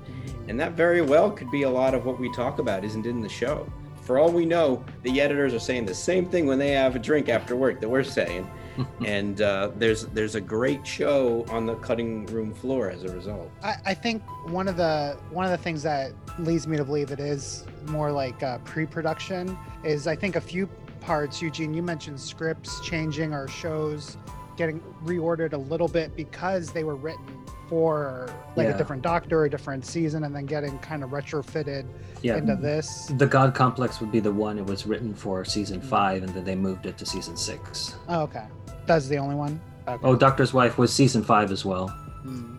And 0.47 0.59
that 0.59 0.73
very 0.73 1.01
well 1.01 1.29
could 1.29 1.51
be 1.51 1.63
a 1.63 1.69
lot 1.69 1.93
of 1.93 2.05
what 2.05 2.19
we 2.19 2.33
talk 2.33 2.59
about 2.59 2.85
isn't 2.85 3.05
in 3.05 3.21
the 3.21 3.29
show. 3.29 3.71
For 4.01 4.17
all 4.17 4.31
we 4.31 4.45
know, 4.45 4.83
the 5.03 5.21
editors 5.21 5.53
are 5.53 5.59
saying 5.59 5.85
the 5.85 5.93
same 5.93 6.25
thing 6.25 6.47
when 6.47 6.57
they 6.57 6.71
have 6.71 6.95
a 6.95 6.99
drink 6.99 7.29
after 7.29 7.55
work 7.55 7.79
that 7.81 7.89
we're 7.89 8.03
saying. 8.03 8.49
and 9.05 9.41
uh, 9.41 9.71
there's 9.75 10.05
there's 10.07 10.35
a 10.35 10.41
great 10.41 10.85
show 10.85 11.45
on 11.49 11.65
the 11.65 11.75
cutting 11.75 12.25
room 12.27 12.53
floor 12.53 12.89
as 12.89 13.03
a 13.03 13.09
result. 13.09 13.49
I, 13.63 13.75
I 13.85 13.93
think 13.93 14.23
one 14.49 14.67
of 14.67 14.77
the 14.77 15.17
one 15.31 15.45
of 15.45 15.51
the 15.51 15.57
things 15.57 15.83
that 15.83 16.11
leads 16.39 16.67
me 16.67 16.77
to 16.77 16.83
believe 16.83 17.11
it 17.11 17.19
is 17.19 17.65
more 17.87 18.11
like 18.11 18.41
uh, 18.43 18.59
pre-production 18.59 19.57
is 19.83 20.07
I 20.07 20.15
think 20.15 20.35
a 20.35 20.41
few 20.41 20.67
parts. 20.99 21.41
Eugene, 21.41 21.73
you 21.73 21.83
mentioned 21.83 22.19
scripts 22.19 22.79
changing 22.81 23.33
or 23.33 23.47
shows 23.47 24.17
getting 24.57 24.81
reordered 25.03 25.53
a 25.53 25.57
little 25.57 25.87
bit 25.87 26.15
because 26.15 26.71
they 26.71 26.83
were 26.83 26.95
written 26.95 27.30
for 27.71 28.27
like 28.57 28.67
Yeah. 28.67 28.73
a 28.73 28.77
different 28.77 29.01
doctor, 29.01 29.45
a 29.45 29.49
different 29.49 29.85
season, 29.85 30.25
and 30.25 30.35
then 30.35 30.45
getting 30.45 30.77
kind 30.79 31.05
of 31.05 31.11
retrofitted 31.11 31.85
Yeah. 32.21 32.35
into 32.35 32.57
this. 32.57 33.09
The 33.17 33.25
God 33.25 33.55
Complex 33.55 34.01
would 34.01 34.11
be 34.11 34.19
the 34.19 34.31
one 34.31 34.57
it 34.57 34.65
was 34.65 34.85
written 34.85 35.13
for 35.13 35.45
season 35.45 35.79
Mm. 35.79 35.85
five, 35.85 36.23
and 36.23 36.33
then 36.33 36.43
they 36.43 36.53
moved 36.55 36.85
it 36.85 36.97
to 36.97 37.05
season 37.05 37.37
six. 37.37 37.95
Oh, 38.09 38.23
okay, 38.23 38.43
that's 38.87 39.07
the 39.07 39.15
only 39.17 39.35
one. 39.35 39.57
Okay. 39.87 40.01
Oh, 40.05 40.17
Doctor's 40.17 40.53
Wife 40.53 40.77
was 40.77 40.91
season 40.91 41.23
five 41.23 41.49
as 41.49 41.63
well. 41.63 41.87
Hmm. 42.23 42.57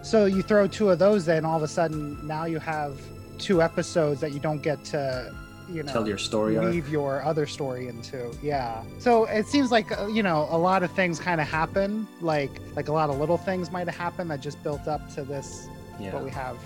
So 0.00 0.24
you 0.24 0.40
throw 0.40 0.66
two 0.66 0.88
of 0.88 0.98
those 0.98 1.28
in, 1.28 1.44
all 1.44 1.58
of 1.58 1.62
a 1.62 1.68
sudden 1.68 2.16
now 2.26 2.46
you 2.46 2.58
have 2.58 2.98
two 3.36 3.60
episodes 3.60 4.22
that 4.22 4.32
you 4.32 4.40
don't 4.40 4.62
get 4.62 4.82
to, 4.86 5.34
you 5.68 5.82
know, 5.82 5.92
Tell 5.92 6.06
your 6.06 6.18
story 6.18 6.56
arc. 6.56 6.72
weave 6.72 6.88
your 6.88 7.22
other 7.22 7.46
story 7.46 7.88
into. 7.88 8.30
Yeah. 8.42 8.82
So 8.98 9.24
it 9.24 9.46
seems 9.46 9.70
like 9.70 9.96
uh, 9.98 10.06
you 10.06 10.22
know 10.22 10.46
a 10.50 10.58
lot 10.58 10.82
of 10.82 10.90
things 10.92 11.18
kind 11.18 11.40
of 11.40 11.48
happen, 11.48 12.06
like 12.20 12.50
like 12.76 12.88
a 12.88 12.92
lot 12.92 13.10
of 13.10 13.18
little 13.18 13.38
things 13.38 13.70
might 13.72 13.86
have 13.86 13.96
happened 13.96 14.30
that 14.30 14.40
just 14.40 14.62
built 14.62 14.86
up 14.88 15.12
to 15.14 15.22
this 15.22 15.68
Yeah. 15.98 16.12
what 16.14 16.24
we 16.24 16.30
have. 16.30 16.56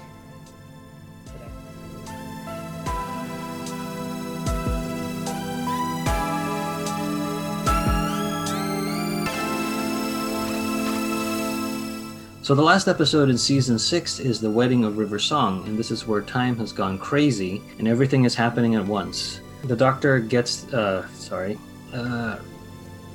So 12.42 12.54
the 12.54 12.62
last 12.62 12.88
episode 12.88 13.28
in 13.28 13.36
season 13.36 13.78
six 13.78 14.18
is 14.18 14.40
the 14.40 14.50
wedding 14.50 14.84
of 14.84 14.96
River 14.96 15.18
Song, 15.18 15.62
and 15.66 15.78
this 15.78 15.90
is 15.90 16.06
where 16.06 16.22
time 16.22 16.56
has 16.56 16.72
gone 16.72 16.98
crazy 16.98 17.62
and 17.78 17.86
everything 17.86 18.24
is 18.24 18.34
happening 18.34 18.76
at 18.76 18.84
once. 18.84 19.40
The 19.64 19.76
Doctor 19.76 20.18
gets, 20.20 20.72
uh, 20.72 21.06
sorry, 21.08 21.58
uh, 21.92 22.38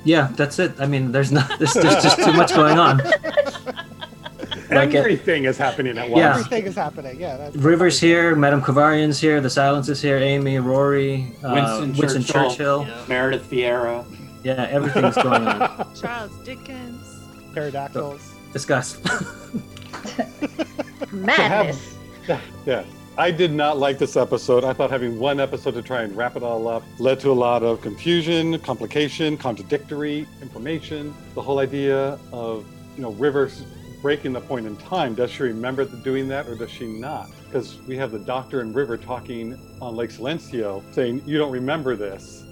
yeah, 0.04 0.30
that's 0.36 0.60
it. 0.60 0.74
I 0.80 0.86
mean, 0.86 1.12
there's 1.12 1.32
not, 1.32 1.50
there's, 1.60 1.74
there's 1.74 2.04
just 2.04 2.18
too 2.18 2.34
much 2.34 2.54
going 2.54 2.78
on. 2.78 3.02
Like 4.72 4.96
Everything 4.96 5.46
is 5.46 5.60
happening 5.60 5.96
at 6.00 6.10
once. 6.10 6.20
Yeah. 6.20 6.32
Everything 6.32 6.66
is 6.66 6.76
happening. 6.76 7.20
Yeah. 7.20 7.38
That's 7.38 7.56
River's 7.56 8.00
here, 8.00 8.36
Madame 8.36 8.62
Kovarian's 8.62 9.20
here, 9.20 9.40
the 9.40 9.50
Silence 9.50 9.90
is 9.90 10.02
here, 10.02 10.18
Amy, 10.18 10.58
Rory, 10.58 11.34
uh, 11.44 11.54
Winston 11.54 11.96
Winston, 11.96 12.24
Churchill. 12.24 12.86
Churchill. 12.86 13.08
Meredith 13.08 13.50
Vieira. 13.50 14.04
Yeah, 14.44 14.64
everything's 14.64 15.16
going 15.16 15.48
on. 15.48 15.96
Charles 16.02 16.36
Dickens. 16.44 17.20
Pterodactyls. 17.54 18.35
Discuss. 18.56 18.98
Madness. 21.12 21.98
yeah. 22.66 22.86
I 23.18 23.30
did 23.30 23.52
not 23.52 23.80
like 23.80 23.98
this 23.98 24.16
episode. 24.16 24.64
I 24.64 24.72
thought 24.72 24.90
having 24.90 25.20
one 25.20 25.42
episode 25.42 25.74
to 25.74 25.82
try 25.82 26.04
and 26.04 26.16
wrap 26.16 26.38
it 26.38 26.42
all 26.42 26.70
up 26.70 26.82
led 26.98 27.20
to 27.20 27.32
a 27.32 27.34
lot 27.34 27.64
of 27.64 27.82
confusion, 27.82 28.58
complication, 28.60 29.36
contradictory 29.36 30.26
information. 30.42 31.14
The 31.34 31.42
whole 31.42 31.60
idea 31.60 32.18
of, 32.32 32.66
you 32.96 33.02
know, 33.02 33.12
Rivers 33.12 33.66
breaking 34.02 34.32
the 34.32 34.40
point 34.40 34.68
in 34.68 34.78
time. 34.78 35.16
Does 35.16 35.32
she 35.32 35.44
remember 35.44 35.84
doing 35.84 36.30
that 36.30 36.48
or 36.48 36.56
does 36.56 36.72
she 36.72 36.88
not? 36.88 37.30
Because 37.48 37.82
we 37.82 37.98
have 37.98 38.14
the 38.14 38.20
doctor 38.20 38.62
and 38.62 38.74
River 38.74 38.96
talking 38.96 39.60
on 39.82 39.98
Lake 39.98 40.12
Silencio 40.12 40.82
saying, 40.94 41.24
You 41.26 41.38
don't 41.38 41.52
remember 41.52 41.98
this. 41.98 42.45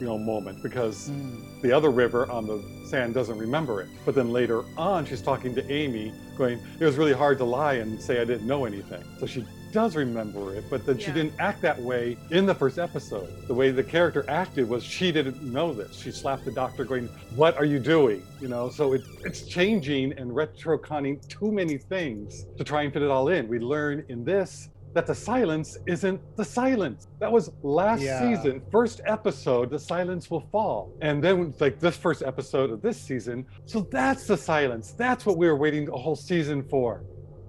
You 0.00 0.06
know 0.06 0.18
moment 0.18 0.62
because 0.62 1.10
Mm. 1.10 1.60
the 1.62 1.72
other 1.72 1.90
river 1.90 2.30
on 2.30 2.46
the 2.46 2.62
sand 2.86 3.14
doesn't 3.14 3.38
remember 3.38 3.80
it. 3.82 3.88
But 4.04 4.14
then 4.14 4.30
later 4.32 4.64
on, 4.76 5.04
she's 5.04 5.22
talking 5.22 5.54
to 5.54 5.70
Amy, 5.72 6.12
going, 6.36 6.58
It 6.80 6.84
was 6.84 6.96
really 6.96 7.12
hard 7.12 7.38
to 7.38 7.44
lie 7.44 7.74
and 7.74 8.00
say 8.00 8.20
I 8.20 8.24
didn't 8.24 8.46
know 8.46 8.64
anything. 8.64 9.02
So 9.18 9.26
she 9.26 9.44
does 9.72 9.94
remember 9.94 10.52
it, 10.54 10.64
but 10.68 10.84
then 10.84 10.98
she 10.98 11.12
didn't 11.12 11.34
act 11.38 11.62
that 11.62 11.78
way 11.80 12.16
in 12.32 12.44
the 12.44 12.54
first 12.54 12.76
episode. 12.78 13.28
The 13.46 13.54
way 13.54 13.70
the 13.70 13.84
character 13.84 14.24
acted 14.28 14.68
was 14.68 14.82
she 14.82 15.12
didn't 15.12 15.40
know 15.42 15.72
this. 15.72 15.96
She 16.00 16.10
slapped 16.10 16.44
the 16.44 16.50
doctor, 16.50 16.84
going, 16.84 17.08
What 17.36 17.56
are 17.56 17.64
you 17.64 17.78
doing? 17.78 18.22
You 18.40 18.48
know, 18.48 18.68
so 18.70 18.94
it, 18.94 19.02
it's 19.24 19.42
changing 19.42 20.12
and 20.14 20.30
retroconning 20.32 21.26
too 21.28 21.52
many 21.52 21.78
things 21.78 22.46
to 22.58 22.64
try 22.64 22.82
and 22.82 22.92
fit 22.92 23.02
it 23.02 23.10
all 23.10 23.28
in. 23.28 23.46
We 23.46 23.58
learn 23.60 24.04
in 24.08 24.24
this 24.24 24.68
that 24.92 25.06
the 25.06 25.14
silence 25.14 25.78
isn't 25.86 26.20
the 26.36 26.44
silence. 26.44 27.06
That 27.20 27.30
was 27.30 27.52
last 27.62 28.02
Yeah. 28.02 28.20
season, 28.20 28.60
first 28.72 29.00
episode, 29.06 29.70
the 29.70 29.78
silence 29.78 30.30
will 30.30 30.46
fall. 30.52 30.92
And 31.00 31.22
then 31.22 31.54
like 31.60 31.78
this 31.78 31.96
first 31.96 32.22
episode 32.22 32.70
of 32.70 32.82
this 32.82 33.00
season, 33.00 33.46
so 33.66 33.82
that's 33.90 34.26
the 34.26 34.36
silence. 34.36 34.92
That's 34.92 35.24
what 35.26 35.36
we 35.36 35.46
were 35.46 35.56
waiting 35.56 35.88
a 35.88 35.96
whole 35.96 36.16
season 36.16 36.62
for. 36.64 37.02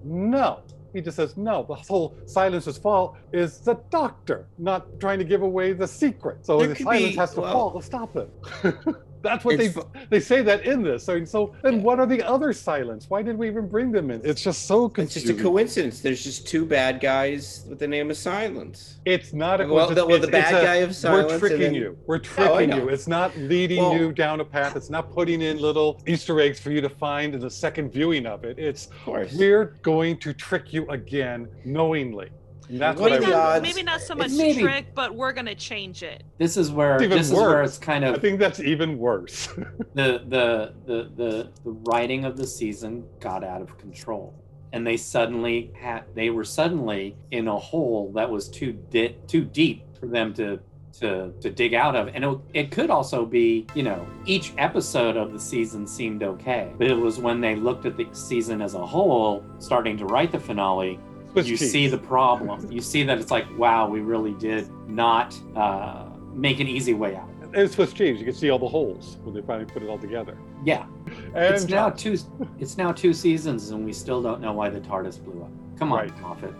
No. 0.04 0.60
He 0.92 1.00
just 1.00 1.16
says, 1.16 1.36
no, 1.38 1.64
the 1.66 1.74
whole 1.74 2.14
silence's 2.26 2.76
fault 2.76 3.16
is 3.32 3.58
the 3.60 3.74
doctor 3.88 4.46
not 4.58 5.00
trying 5.00 5.18
to 5.18 5.24
give 5.24 5.40
away 5.42 5.72
the 5.72 5.88
secret. 5.88 6.44
So 6.44 6.58
There 6.58 6.68
the 6.68 6.76
silence 6.76 7.02
be- 7.12 7.16
has 7.16 7.34
to 7.34 7.40
well- 7.40 7.52
fall 7.52 7.80
to 7.80 7.84
stop 7.86 8.14
it. 8.16 8.30
That's 9.22 9.44
what 9.44 9.58
they 9.58 9.66
It's 9.66 9.74
fu- 9.74 9.86
they 10.10 10.20
say 10.20 10.42
that 10.42 10.64
in 10.66 10.82
this. 10.82 11.04
So, 11.04 11.24
so 11.24 11.54
then 11.62 11.82
what 11.82 11.98
are 12.00 12.06
the 12.06 12.22
other 12.22 12.52
silence? 12.52 13.06
Why 13.08 13.22
did 13.22 13.36
we 13.38 13.46
even 13.48 13.68
bring 13.68 13.92
them 13.92 14.10
in? 14.10 14.20
It's 14.24 14.42
just 14.42 14.66
so 14.66 14.92
It's 14.96 15.14
just 15.14 15.28
a 15.28 15.34
coincidence. 15.34 16.00
There's 16.00 16.22
just 16.22 16.46
two 16.46 16.66
bad 16.66 17.00
guys 17.00 17.64
with 17.68 17.78
the 17.78 17.88
name 17.88 18.10
of 18.10 18.16
Silence. 18.16 18.98
It's 19.04 19.32
not 19.32 19.60
a 19.60 19.66
Well, 19.66 19.88
the- 19.88 19.94
coincidence. 19.94 20.08
well, 20.08 20.20
the 20.20 20.26
bad 20.28 20.54
a- 20.62 20.66
guy 20.66 20.74
of 20.76 20.94
silence 20.94 21.32
We're 21.32 21.38
tricking 21.38 21.60
then- 21.60 21.74
you. 21.74 21.96
We're 22.06 22.16
oh, 22.16 22.18
tricking 22.18 22.70
know. 22.70 22.76
you. 22.78 22.88
It's 22.88 23.06
not 23.08 23.36
leading 23.38 23.78
Well- 23.82 23.96
you 23.96 24.12
down 24.12 24.40
a 24.40 24.44
path. 24.44 24.76
It's 24.76 24.90
not 24.90 25.12
putting 25.12 25.40
in 25.42 25.58
little 25.58 26.00
Easter 26.06 26.40
eggs 26.40 26.58
for 26.60 26.70
you 26.70 26.80
to 26.80 26.88
find 26.88 27.34
in 27.34 27.40
the 27.40 27.50
second 27.50 27.92
viewing 27.92 28.26
of 28.26 28.44
it. 28.44 28.58
It's 28.58 28.88
Of 29.06 29.34
we're 29.36 29.76
going 29.82 30.18
to 30.18 30.32
trick 30.32 30.72
you 30.72 30.86
again 30.88 31.48
knowingly. 31.64 32.28
And 32.72 32.80
that's 32.80 32.98
What 32.98 33.10
what, 33.10 33.22
I 33.22 33.24
the 33.26 33.32
want. 33.32 33.36
odds? 33.36 33.62
maybe 33.62 33.82
not 33.82 34.00
so 34.00 34.14
much 34.14 34.30
maybe- 34.32 34.62
trick, 34.62 34.94
but 34.94 35.14
we're 35.14 35.32
gonna 35.34 35.54
change 35.54 36.02
it. 36.02 36.22
This 36.38 36.56
is 36.56 36.70
where 36.72 36.94
It's 36.94 37.04
even 37.04 37.18
this 37.18 37.26
is 37.28 37.34
where 37.34 37.48
worse. 37.50 37.68
it's 37.70 37.78
kind 37.78 38.02
of. 38.02 38.14
I 38.14 38.18
think 38.18 38.38
that's 38.40 38.60
even 38.60 38.98
worse. 38.98 39.46
the, 39.94 40.22
the 40.28 40.72
the 40.86 41.10
the 41.14 41.50
the 41.64 41.70
writing 41.70 42.24
of 42.24 42.36
the 42.38 42.46
season 42.46 43.04
got 43.20 43.44
out 43.44 43.60
of 43.60 43.76
control 43.76 44.34
and 44.72 44.86
they 44.86 44.96
suddenly 44.96 45.70
had 45.78 46.04
they 46.14 46.30
were 46.30 46.44
suddenly 46.44 47.14
in 47.30 47.46
a 47.46 47.58
hole 47.58 48.10
that 48.14 48.30
was 48.30 48.48
too 48.48 48.72
di- 48.90 49.16
too 49.26 49.44
deep 49.44 49.84
for 50.00 50.06
them 50.06 50.32
to 50.32 50.58
to 50.98 51.30
to 51.42 51.50
dig 51.50 51.74
out 51.74 51.94
of 51.94 52.08
and 52.14 52.24
it, 52.24 52.38
it 52.54 52.70
could 52.70 52.88
also 52.90 53.24
be 53.26 53.66
you 53.74 53.82
know 53.82 54.06
each 54.26 54.52
episode 54.58 55.16
of 55.16 55.32
the 55.32 55.38
season 55.40 55.86
seemed 55.86 56.22
okay 56.22 56.70
but 56.78 56.86
it 56.86 56.94
was 56.94 57.18
when 57.18 57.40
they 57.40 57.54
looked 57.54 57.84
at 57.86 57.96
the 57.98 58.06
season 58.12 58.60
as 58.62 58.74
a 58.74 58.86
whole 58.86 59.42
starting 59.58 59.96
to 59.96 60.04
write 60.06 60.30
the 60.32 60.38
finale 60.40 60.98
Swiss 61.32 61.46
you 61.48 61.56
cheese. 61.56 61.72
see 61.72 61.86
the 61.88 61.98
problem 61.98 62.70
you 62.70 62.80
see 62.80 63.02
that 63.02 63.18
it's 63.18 63.30
like 63.30 63.46
wow 63.58 63.88
we 63.88 64.00
really 64.00 64.32
did 64.34 64.70
not 64.88 65.34
uh, 65.56 66.06
make 66.32 66.60
an 66.60 66.68
easy 66.68 66.94
way 66.94 67.16
out 67.16 67.28
It's 67.54 67.74
Swiss 67.74 67.92
cheese. 67.92 68.18
You 68.18 68.24
can 68.24 68.34
see 68.34 68.48
all 68.50 68.58
the 68.58 68.68
holes 68.68 69.18
when 69.24 69.34
they 69.34 69.42
finally 69.42 69.66
put 69.70 69.82
it 69.82 69.88
all 69.88 69.98
together. 69.98 70.36
yeah 70.64 70.86
And 71.34 71.54
it's 71.54 71.66
now 71.68 71.90
two. 71.90 72.16
It's 72.58 72.78
now 72.78 72.92
two 72.92 73.12
seasons, 73.12 73.70
and 73.70 73.84
we 73.84 73.92
still 73.92 74.22
don't 74.22 74.40
know 74.40 74.52
why 74.54 74.70
the 74.70 74.80
TARDIS 74.80 75.22
blew 75.22 75.42
up. 75.42 75.50
Come 75.78 75.92
on, 75.92 75.98
Right. 75.98 76.20
Moffat. 76.22 76.54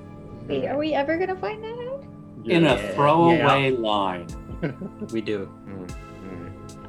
Wait, 0.49 0.66
are 0.66 0.77
we 0.77 0.93
ever 0.93 1.16
gonna 1.16 1.37
find 1.37 1.62
that 1.64 1.79
out? 1.89 2.05
In 2.45 2.64
a 2.66 2.75
Yeah, 2.75 2.93
throwaway 2.95 3.70
line. 3.70 4.27
We 5.12 5.20
do. 5.23 5.49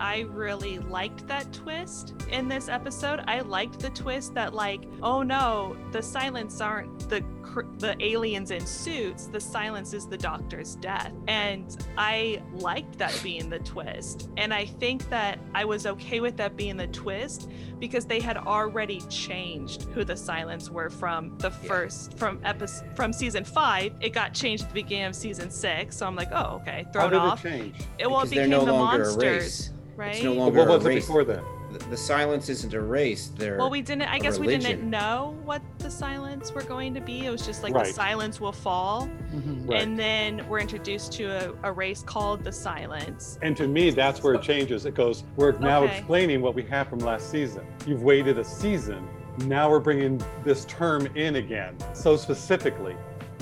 I 0.03 0.25
really 0.31 0.79
liked 0.79 1.25
that 1.29 1.53
twist 1.53 2.13
in 2.29 2.49
this 2.49 2.67
episode. 2.67 3.21
I 3.25 3.39
liked 3.39 3.79
the 3.79 3.89
twist 3.89 4.33
that 4.33 4.53
like, 4.53 4.83
oh 5.01 5.21
no, 5.21 5.77
the 5.93 6.03
silence 6.03 6.59
aren't 6.59 7.07
the 7.09 7.21
cr- 7.41 7.61
the 7.77 7.95
aliens 8.03 8.51
in 8.51 8.65
suits. 8.65 9.27
The 9.27 9.39
silence 9.39 9.93
is 9.93 10.05
the 10.05 10.17
doctor's 10.17 10.75
death. 10.75 11.13
And 11.29 11.77
I 11.97 12.43
liked 12.51 12.97
that 12.97 13.17
being 13.23 13.49
the 13.49 13.59
twist. 13.59 14.29
And 14.35 14.53
I 14.53 14.65
think 14.65 15.07
that 15.09 15.39
I 15.55 15.63
was 15.63 15.85
okay 15.85 16.19
with 16.19 16.35
that 16.35 16.57
being 16.57 16.75
the 16.75 16.87
twist 16.87 17.49
because 17.79 18.05
they 18.05 18.19
had 18.19 18.35
already 18.35 18.99
changed 19.09 19.83
who 19.93 20.03
the 20.03 20.17
silence 20.17 20.69
were 20.69 20.89
from 20.89 21.37
the 21.37 21.51
first 21.51 22.17
from 22.17 22.41
episode 22.43 22.93
from 22.97 23.13
season 23.13 23.45
5. 23.45 23.93
It 24.01 24.09
got 24.09 24.33
changed 24.33 24.63
at 24.63 24.69
the 24.69 24.81
beginning 24.81 25.05
of 25.05 25.15
season 25.15 25.49
6. 25.49 25.95
So 25.95 26.05
I'm 26.05 26.17
like, 26.17 26.29
"Oh, 26.33 26.59
okay. 26.61 26.85
Throw 26.91 27.03
How 27.03 27.07
it 27.07 27.13
off." 27.13 27.45
it 27.45 27.49
change? 27.49 27.75
It 27.99 28.11
well, 28.11 28.23
it 28.23 28.31
became 28.31 28.49
no 28.49 28.65
the 28.65 28.73
monsters. 28.73 29.71
Right? 29.95 30.15
It's 30.15 30.23
no 30.23 30.31
But 30.33 30.39
longer 30.39 30.59
what 30.59 30.67
was 30.69 30.85
a 30.85 30.89
it 30.89 30.93
race. 30.95 31.05
before 31.05 31.23
then? 31.23 31.41
The, 31.71 31.79
the 31.89 31.97
silence 31.97 32.49
isn't 32.49 32.73
a 32.73 32.81
race. 32.81 33.31
They're 33.35 33.57
Well, 33.57 33.69
we 33.69 33.81
didn't. 33.81 34.03
I 34.03 34.19
guess 34.19 34.37
we 34.37 34.45
didn't 34.45 34.87
know 34.87 35.35
what 35.43 35.61
the 35.79 35.89
silence 35.89 36.53
were 36.53 36.61
going 36.61 36.93
to 36.93 37.01
be. 37.01 37.25
It 37.25 37.31
was 37.31 37.43
just 37.45 37.63
like 37.63 37.73
Right. 37.73 37.87
the 37.87 37.93
silence 37.93 38.39
will 38.39 38.51
fall, 38.51 39.09
Mhm. 39.33 39.67
Right. 39.69 39.81
and 39.81 39.97
then 39.97 40.47
we're 40.47 40.59
introduced 40.59 41.13
to 41.13 41.23
a, 41.25 41.69
a 41.69 41.71
race 41.71 42.03
called 42.03 42.43
the 42.43 42.51
silence. 42.51 43.39
And 43.41 43.57
to 43.57 43.67
me, 43.67 43.89
that's 43.89 44.21
where 44.21 44.35
it 44.35 44.43
changes. 44.43 44.85
It 44.85 44.93
goes, 44.93 45.23
we're 45.35 45.53
now 45.53 45.83
Okay. 45.83 45.97
explaining 45.97 46.41
what 46.41 46.53
we 46.53 46.61
have 46.63 46.89
from 46.89 46.99
last 46.99 47.31
season. 47.31 47.65
You've 47.87 48.03
waited 48.03 48.37
a 48.37 48.43
season. 48.43 49.07
Now 49.45 49.67
we're 49.67 49.79
bringing 49.79 50.21
this 50.43 50.65
term 50.65 51.07
in 51.15 51.37
again. 51.37 51.75
So 51.93 52.15
specifically, 52.17 52.95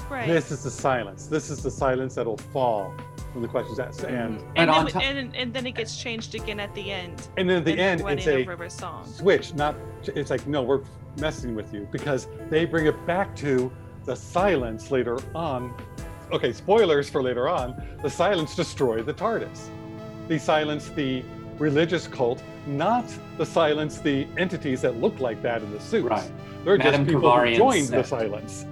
Right. 0.09 0.25
this 0.27 0.51
is 0.51 0.63
the 0.63 0.71
silence. 0.71 1.25
This 1.27 1.49
is 1.49 1.61
the 1.61 1.71
silence 1.71 2.15
that'll 2.15 2.37
fall 2.37 2.93
when 3.33 3.41
the 3.41 3.47
question's 3.47 3.79
asked. 3.79 4.01
Mm-hmm. 4.01 4.15
And, 4.15 4.35
and, 4.35 4.43
And 4.57 4.69
then, 4.69 4.69
on 4.69 4.85
we- 4.85 4.91
and, 5.03 5.35
and 5.35 5.53
then 5.53 5.65
it 5.65 5.75
gets 5.75 6.01
changed 6.01 6.35
again 6.35 6.59
at 6.59 6.73
the 6.75 6.91
end. 6.91 7.27
and 7.37 7.49
then 7.49 7.57
at 7.57 7.65
the 7.65 7.77
end, 7.77 8.01
it's 8.07 8.27
a 8.27 8.43
River 8.43 8.69
Song. 8.69 9.05
switch, 9.05 9.53
not, 9.53 9.75
it's 10.03 10.29
like, 10.29 10.45
no, 10.47 10.61
we're 10.61 10.81
messing 11.17 11.55
with 11.55 11.73
you 11.73 11.87
because 11.91 12.27
they 12.49 12.65
bring 12.65 12.85
it 12.87 13.05
back 13.05 13.35
to 13.37 13.71
the 14.05 14.15
silence 14.15 14.91
later 14.91 15.17
on. 15.35 15.73
Okay, 16.31 16.53
spoilers 16.53 17.09
for 17.09 17.21
later 17.21 17.49
on. 17.49 17.81
The 18.01 18.09
silence 18.09 18.55
destroyed 18.55 19.05
the 19.05 19.13
TARDIS. 19.13 19.67
They 20.27 20.37
silence 20.37 20.89
the 20.89 21.23
religious 21.59 22.07
cult, 22.07 22.41
not 22.65 23.05
the 23.37 23.45
silence 23.45 23.99
the 23.99 24.25
entities 24.37 24.81
that 24.81 24.95
look 24.97 25.19
like 25.19 25.41
that 25.41 25.61
in 25.61 25.71
the 25.71 25.79
suits. 25.79 26.07
Right. 26.09 26.31
They're 26.63 26.77
Madame 26.77 27.05
just 27.05 27.15
people 27.15 27.21
who 27.21 27.27
Kovarian 27.27 27.57
joined 27.57 27.87
the 27.89 28.03
silence. 28.03 28.65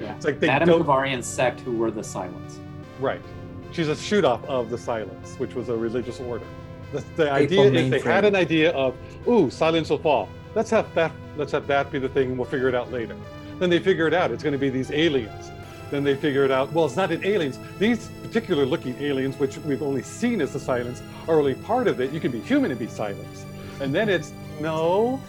Yeah. 0.00 0.14
It's 0.16 0.26
like 0.26 0.40
they 0.40 0.46
Madame 0.48 0.68
don't. 0.68 0.84
Kovarian 0.84 1.22
sect 1.24 1.60
who 1.60 1.76
were 1.76 1.90
the 1.90 2.04
silence. 2.04 2.58
Right. 3.00 3.20
She's 3.76 3.88
a 3.88 3.94
shoot 3.94 4.24
off 4.24 4.42
of 4.46 4.70
the 4.70 4.78
silence, 4.78 5.34
which 5.36 5.54
was 5.54 5.68
a 5.68 5.76
religious 5.76 6.18
order. 6.18 6.46
The, 6.92 7.04
the 7.14 7.30
idea 7.30 7.70
is 7.70 7.90
they 7.90 8.00
had 8.00 8.24
an 8.24 8.34
idea 8.34 8.70
of, 8.72 8.96
ooh, 9.28 9.50
silence 9.50 9.90
will 9.90 9.98
fall. 9.98 10.30
Let's 10.54 10.70
have 10.70 10.92
that. 10.94 11.12
Let's 11.36 11.52
have 11.52 11.66
that 11.66 11.90
be 11.92 11.98
the 11.98 12.08
thing, 12.08 12.30
and 12.30 12.38
we'll 12.38 12.48
figure 12.48 12.68
it 12.68 12.74
out 12.74 12.90
later. 12.90 13.14
Then 13.58 13.68
they 13.68 13.78
figure 13.78 14.06
it 14.06 14.14
out. 14.14 14.30
It's 14.30 14.42
going 14.42 14.54
to 14.54 14.58
be 14.58 14.70
these 14.70 14.90
aliens. 14.90 15.50
Then 15.90 16.04
they 16.04 16.14
figure 16.16 16.42
it 16.42 16.50
out. 16.50 16.72
Well, 16.72 16.86
it's 16.86 16.96
not 16.96 17.12
in 17.12 17.22
aliens. 17.22 17.58
These 17.78 18.08
particular 18.22 18.64
looking 18.64 18.96
aliens, 18.98 19.38
which 19.38 19.58
we've 19.58 19.82
only 19.82 20.02
seen 20.02 20.40
as 20.40 20.54
the 20.54 20.60
silence, 20.60 21.02
are 21.28 21.38
only 21.38 21.54
part 21.54 21.86
of 21.86 22.00
it. 22.00 22.12
You 22.12 22.20
can 22.20 22.32
be 22.32 22.40
human 22.40 22.70
and 22.70 22.80
be 22.80 22.86
silence. 22.86 23.44
And 23.82 23.94
then 23.94 24.08
it's 24.08 24.32
no, 24.58 25.20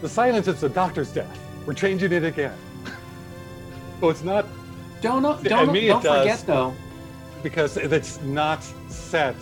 the 0.00 0.08
silence 0.08 0.48
It's 0.48 0.62
the 0.62 0.70
doctor's 0.70 1.12
death. 1.12 1.38
We're 1.66 1.74
changing 1.74 2.12
it 2.12 2.24
again. 2.24 2.56
so 4.00 4.08
it's 4.08 4.22
not 4.24 4.46
Don't 5.02 5.22
know- 5.22 5.36
To 5.36 5.48
don't 5.50 5.70
me, 5.70 5.88
it 5.88 5.88
don't 5.88 6.00
forget 6.00 6.38
does. 6.38 6.44
though. 6.44 6.74
Because 7.44 7.76
it's 7.76 8.20
not 8.22 8.64
set. 8.88 9.36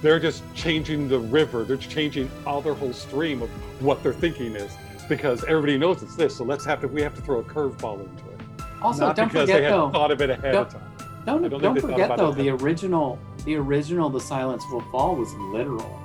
They're 0.00 0.18
just 0.18 0.42
changing 0.54 1.06
the 1.06 1.20
river. 1.20 1.62
They're 1.62 1.76
changing 1.76 2.28
all 2.44 2.60
their 2.60 2.74
whole 2.74 2.92
stream 2.92 3.42
of 3.42 3.50
what 3.80 4.02
their 4.02 4.14
thinking 4.14 4.56
is 4.56 4.72
because 5.08 5.44
everybody 5.44 5.78
knows 5.78 6.02
it's 6.02 6.16
this. 6.16 6.36
So 6.36 6.42
let's 6.42 6.64
have 6.64 6.80
to 6.80 6.88
we 6.88 7.02
have 7.02 7.14
to 7.14 7.20
throw 7.20 7.38
a 7.38 7.44
curveball 7.44 8.00
into 8.00 8.30
it. 8.30 8.40
Also, 8.80 9.06
not 9.06 9.14
don't 9.14 9.28
because 9.28 9.42
forget 9.48 9.62
they 9.62 9.68
though. 9.68 9.90
thought 9.90 10.10
of 10.10 10.20
it 10.20 10.30
ahead 10.30 10.56
of 10.56 10.72
time. 10.72 10.82
Don't 11.24 11.48
don't 11.48 11.62
don't, 11.62 11.74
think 11.74 11.74
they 11.74 11.80
thought 11.80 11.90
forget 11.90 12.18
though 12.18 12.32
the 12.32 12.48
original 12.48 13.18
the 13.44 13.54
original 13.54 14.10
The 14.10 14.20
Silence 14.20 14.64
Will 14.72 14.80
Fall 14.90 15.14
was 15.14 15.32
literal. 15.34 16.00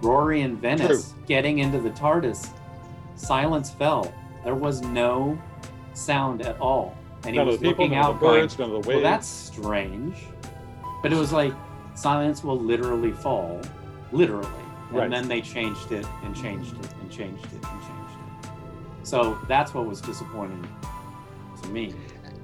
Rory 0.00 0.40
and 0.40 0.58
Venice 0.58 1.14
getting 1.26 1.60
into 1.60 1.80
the 1.80 1.90
TARDIS, 1.90 2.50
silence 3.14 3.70
fell. 3.70 4.12
There 4.44 4.54
was 4.54 4.82
no 4.82 5.40
sound 5.94 6.42
at 6.42 6.60
all, 6.60 6.96
and 7.22 7.32
he 7.32 7.38
None 7.38 7.46
was 7.46 7.58
the 7.58 7.68
people, 7.68 7.84
looking 7.84 7.96
out, 7.98 8.10
of 8.10 8.20
the 8.20 8.26
going, 8.26 8.40
birds, 8.42 8.58
none 8.58 8.70
of 8.72 8.82
the 8.82 8.88
"Well, 8.88 9.00
that's 9.00 9.26
strange." 9.26 10.16
But 11.02 11.12
it 11.12 11.16
was 11.16 11.32
like 11.32 11.52
silence 11.94 12.42
will 12.44 12.58
literally 12.58 13.12
fall, 13.12 13.60
literally, 14.12 14.46
and 14.90 14.98
Right. 14.98 15.10
then 15.10 15.28
they 15.28 15.40
changed 15.40 15.92
it 15.92 16.06
and 16.24 16.34
changed 16.34 16.74
it 16.78 16.88
and 17.00 17.10
changed 17.10 17.44
it 17.46 17.52
and 17.52 17.62
changed 17.62 18.18
it. 18.42 18.50
So 19.02 19.38
that's 19.48 19.72
what 19.74 19.86
was 19.86 20.00
disappointing 20.00 20.66
to 21.62 21.68
me. 21.68 21.94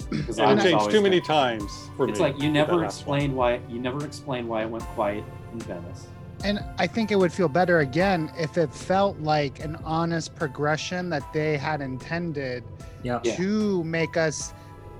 Because 0.09 0.39
I 0.39 0.51
and 0.51 0.59
it 0.59 0.63
changed 0.63 0.91
too 0.91 1.01
many 1.01 1.21
times 1.21 1.89
for 1.97 2.07
it's 2.07 2.19
me. 2.19 2.25
like 2.25 2.41
you 2.41 2.51
never 2.51 2.75
last 2.75 2.97
explained 2.97 3.35
why 3.35 3.59
you 3.69 3.79
never 3.79 4.05
explained 4.05 4.47
why 4.47 4.61
it 4.63 4.69
went 4.69 4.83
quiet 4.95 5.23
in 5.51 5.59
Venice. 5.59 6.07
And 6.43 6.59
I 6.77 6.87
think 6.87 7.11
it 7.11 7.15
would 7.15 7.31
feel 7.31 7.47
better 7.47 7.79
again 7.79 8.29
if 8.37 8.57
it 8.57 8.73
felt 8.73 9.17
like 9.19 9.63
an 9.63 9.77
honest 9.85 10.35
progression 10.35 11.09
that 11.09 11.31
they 11.33 11.57
had 11.57 11.79
intended 11.81 12.63
Yeah. 13.01 13.21
Yeah. 13.23 13.35
to 13.37 13.83
make 13.85 14.17
us 14.17 14.53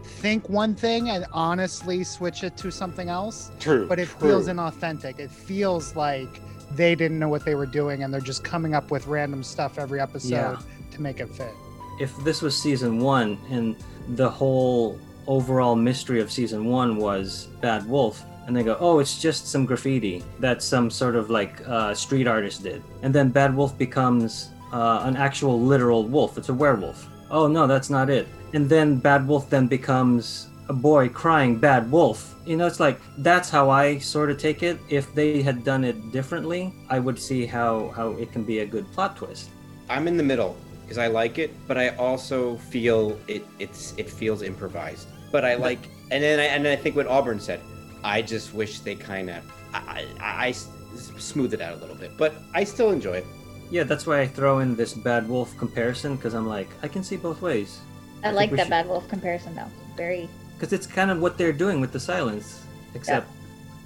think 0.04 0.50
one 0.50 0.76
thing 0.76 1.10
and 1.10 1.26
honestly 1.32 2.04
switch 2.04 2.44
it 2.44 2.56
to 2.58 2.72
something 2.72 3.10
else. 3.10 3.52
True. 3.60 3.88
But 3.88 4.00
it 4.00 4.10
true. 4.10 4.30
feels 4.30 4.48
inauthentic. 4.48 5.20
It 5.20 5.32
feels 5.32 5.96
like 5.96 6.42
they 6.76 6.96
didn't 6.96 7.20
know 7.20 7.30
what 7.30 7.46
they 7.46 7.56
were 7.56 7.66
doing 7.66 8.04
and 8.04 8.14
they're 8.14 8.22
just 8.22 8.44
coming 8.44 8.74
up 8.74 8.90
with 8.92 9.06
random 9.08 9.44
stuff 9.44 9.78
every 9.78 10.00
episode 10.00 10.30
Yeah. 10.32 10.58
to 10.92 11.02
make 11.02 11.20
it 11.20 11.30
fit. 11.30 11.52
if 12.00 12.16
this 12.24 12.42
was 12.42 12.58
season 12.60 13.00
one 13.00 13.38
and 13.52 13.76
the 14.16 14.28
whole 14.30 15.00
overall 15.28 15.76
mystery 15.76 16.20
of 16.20 16.32
season 16.32 16.66
one 16.66 16.98
was 16.98 17.48
Bad 17.62 17.88
Wolf, 17.88 18.24
and 18.48 18.58
they 18.58 18.64
go, 18.64 18.76
oh, 18.80 18.98
it's 19.00 19.22
just 19.22 19.48
some 19.48 19.64
graffiti 19.66 20.24
that 20.40 20.62
some 20.64 20.90
sort 20.90 21.16
of 21.16 21.30
like 21.30 21.62
uh, 21.68 21.94
street 21.94 22.28
artist 22.28 22.64
did, 22.64 22.82
and 23.04 23.14
then 23.16 23.30
Bad 23.30 23.56
Wolf 23.56 23.78
becomes 23.78 24.50
uh, 24.74 25.02
an 25.06 25.16
actual 25.16 25.62
literal 25.62 26.04
wolf. 26.04 26.38
It's 26.38 26.50
a 26.50 26.54
werewolf. 26.54 27.08
Oh 27.30 27.48
no, 27.48 27.68
that's 27.68 27.90
not 27.92 28.10
it. 28.10 28.28
And 28.54 28.70
then 28.70 28.98
Bad 28.98 29.28
Wolf 29.28 29.50
then 29.50 29.68
becomes 29.68 30.50
a 30.70 30.74
boy 30.74 31.10
crying 31.10 31.58
Bad 31.58 31.92
Wolf. 31.92 32.36
You 32.46 32.56
know, 32.58 32.68
it's 32.68 32.80
like 32.80 33.00
that's 33.18 33.50
how 33.50 33.70
I 33.70 33.98
sort 33.98 34.30
of 34.30 34.38
take 34.38 34.64
it. 34.64 34.80
If 34.90 35.14
they 35.16 35.42
had 35.42 35.64
done 35.64 35.84
it 35.84 36.12
differently, 36.12 36.74
I 36.90 37.00
would 37.00 37.20
see 37.20 37.46
how 37.46 37.90
how 37.90 38.12
it 38.12 38.32
can 38.32 38.44
be 38.44 38.60
a 38.60 38.66
good 38.66 38.86
plot 38.94 39.18
twist. 39.18 39.50
I'm 39.90 40.08
in 40.08 40.18
the 40.18 40.24
middle 40.24 40.56
because 40.84 40.98
I 40.98 41.08
like 41.08 41.40
it, 41.40 41.56
but 41.68 41.78
I 41.78 41.90
also 41.96 42.58
feel 42.58 43.20
it 43.28 43.46
it's 43.60 43.94
it 43.98 44.10
feels 44.10 44.42
improvised. 44.42 45.08
But 45.32 45.46
I 45.46 45.56
like, 45.56 45.80
and 46.12 46.24
then 46.24 46.40
I, 46.40 46.44
and 46.44 46.68
I 46.68 46.76
think 46.76 46.96
what 46.96 47.08
Auburn 47.08 47.40
said, 47.40 47.60
I 48.04 48.22
just 48.22 48.54
wish 48.54 48.80
they 48.80 48.96
kind 48.96 49.30
of 49.30 49.44
I 49.74 50.06
I 50.20 50.52
smooth 50.52 51.54
it 51.54 51.62
out 51.62 51.74
a 51.74 51.78
little 51.78 51.96
bit, 51.96 52.12
but 52.18 52.36
I 52.54 52.64
still 52.64 52.92
enjoy 52.92 53.18
it. 53.18 53.26
Yeah, 53.72 53.84
that's 53.84 54.06
why 54.06 54.22
I 54.22 54.28
throw 54.28 54.60
in 54.60 54.76
this 54.76 54.94
Bad 54.94 55.28
Wolf 55.28 55.58
comparison 55.58 56.16
because 56.16 56.36
I'm 56.36 56.48
like, 56.48 56.70
I 56.84 56.88
can 56.88 57.04
see 57.04 57.18
both 57.18 57.42
ways. 57.42 57.80
I 58.24 58.28
think 58.28 58.36
like 58.38 58.52
that 58.52 58.60
should- 58.62 58.70
Bad 58.70 58.88
Wolf 58.88 59.08
comparison 59.08 59.56
though. 59.56 59.70
Very 59.98 60.28
Because 60.58 60.74
it's 60.74 60.88
kind 60.88 61.12
of 61.12 61.20
what 61.20 61.38
they're 61.38 61.54
doing 61.54 61.82
with 61.82 61.92
the 61.92 62.00
silence, 62.00 62.64
except 62.96 63.28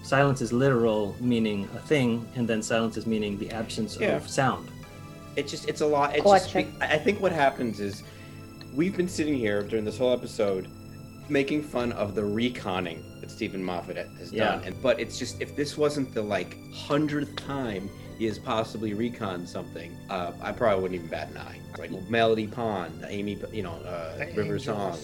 silence 0.03 0.41
is 0.41 0.53
literal, 0.53 1.15
meaning 1.19 1.67
a 1.75 1.79
thing, 1.79 2.25
and 2.35 2.47
then 2.47 2.61
silence 2.61 2.97
is 2.97 3.05
meaning 3.05 3.37
the 3.37 3.49
absence 3.51 3.97
Yeah. 3.99 4.15
of 4.15 4.27
sound. 4.27 4.69
It 5.35 5.47
just 5.47 5.67
it's 5.67 5.81
a 5.81 5.85
lot. 5.85 6.15
It's 6.15 6.23
just, 6.23 6.55
I 6.55 6.67
I 6.81 6.97
think 6.97 7.21
what 7.21 7.31
happens 7.31 7.79
is 7.79 8.03
we've 8.73 8.95
been 8.95 9.07
sitting 9.09 9.35
here 9.35 9.61
during 9.63 9.85
this 9.85 9.97
whole 9.97 10.13
episode 10.13 10.67
making 11.29 11.61
fun 11.61 11.91
of 11.91 12.15
the 12.15 12.21
reconning 12.21 12.99
that 13.21 13.29
Steven 13.29 13.61
Moffat 13.63 13.97
has 14.19 14.31
Yeah. 14.31 14.45
done, 14.55 14.63
and 14.65 14.81
but 14.81 14.99
it's 14.99 15.17
just 15.19 15.41
if 15.41 15.55
this 15.55 15.77
wasn't 15.77 16.13
the 16.13 16.21
like 16.21 16.57
hundredth 16.73 17.35
time 17.35 17.89
he 18.17 18.25
has 18.25 18.39
possibly 18.39 18.93
recon 18.93 19.45
something, 19.45 19.95
uh, 20.09 20.31
I 20.41 20.51
probably 20.51 20.81
wouldn't 20.81 20.95
even 20.99 21.07
bat 21.07 21.29
an 21.29 21.37
eye. 21.37 21.59
Like 21.77 21.91
Melody 22.09 22.47
Pond, 22.47 23.05
Amy, 23.07 23.37
you 23.51 23.63
know, 23.63 23.73
uh, 23.73 24.17
The 24.17 24.33
River 24.35 24.59
Song. 24.59 24.97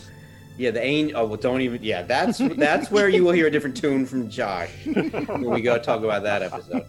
Yeah, 0.56 0.70
the 0.70 0.84
angel. 0.84 1.20
Oh 1.20 1.26
well, 1.26 1.38
don't 1.38 1.62
even. 1.62 1.82
Yeah, 1.84 2.04
that's 2.04 2.38
that's 2.38 2.92
where 2.92 3.10
you 3.10 3.24
will 3.24 3.32
hear 3.32 3.48
a 3.48 3.52
different 3.52 3.76
tune 3.76 4.06
from 4.06 4.30
Josh 4.30 4.70
when 4.86 5.50
we 5.50 5.62
go 5.62 5.80
talk 5.80 6.04
about 6.04 6.22
that 6.24 6.44
episode. 6.44 6.86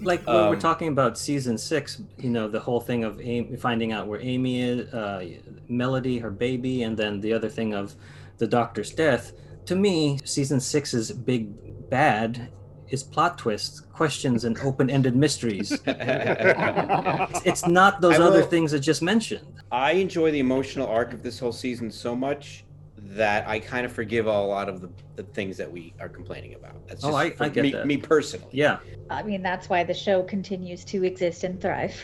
Like 0.00 0.26
when 0.26 0.34
we're 0.34 0.54
Um, 0.54 0.58
talking 0.58 0.88
about 0.88 1.18
season 1.18 1.58
six, 1.58 2.00
you 2.16 2.30
know, 2.30 2.48
the 2.48 2.60
whole 2.60 2.80
thing 2.80 3.04
of 3.04 3.20
Amy, 3.20 3.56
finding 3.56 3.92
out 3.92 4.06
where 4.06 4.18
Amy 4.22 4.62
is, 4.62 4.94
uh, 4.94 5.26
Melody, 5.68 6.20
her 6.20 6.30
baby, 6.30 6.84
and 6.84 6.96
then 6.96 7.20
the 7.20 7.34
other 7.34 7.50
thing 7.50 7.74
of 7.74 7.94
the 8.38 8.46
doctor's 8.46 8.90
death. 8.90 9.32
To 9.66 9.76
me, 9.76 10.18
season 10.24 10.58
six's 10.58 11.12
big 11.12 11.90
bad 11.90 12.48
is 12.92 13.02
plot 13.02 13.38
twists, 13.38 13.80
questions, 13.80 14.44
and 14.44 14.56
open-ended 14.60 15.16
mysteries. 15.16 15.72
It's, 15.86 17.40
it's 17.46 17.66
not 17.66 18.00
those 18.02 18.20
I 18.20 18.22
other 18.24 18.42
things 18.42 18.74
I 18.74 18.78
just 18.78 19.02
mentioned. 19.02 19.46
I 19.72 19.92
enjoy 19.92 20.30
the 20.30 20.38
emotional 20.40 20.86
arc 20.86 21.12
of 21.14 21.22
this 21.22 21.38
whole 21.38 21.52
season 21.52 21.90
so 21.90 22.14
much 22.14 22.64
that 22.98 23.48
I 23.48 23.58
kind 23.60 23.84
of 23.86 23.92
forgive 23.92 24.26
a 24.26 24.40
lot 24.42 24.68
of 24.68 24.80
the, 24.82 24.90
the 25.16 25.22
things 25.22 25.56
that 25.56 25.70
we 25.70 25.94
are 26.00 26.08
complaining 26.08 26.54
about. 26.54 26.86
That's 26.86 27.02
Oh, 27.04 27.14
I- 27.14 27.30
for 27.30 27.44
I 27.44 27.48
get 27.48 27.62
me, 27.62 27.72
that. 27.72 27.86
me 27.86 27.96
personally. 27.96 28.46
Yeah, 28.52 28.78
I 29.10 29.22
mean 29.22 29.42
that's 29.42 29.68
why 29.70 29.84
the 29.84 29.94
show 29.94 30.22
continues 30.22 30.84
to 30.86 31.02
exist 31.04 31.44
and 31.44 31.60
thrive. 31.60 31.94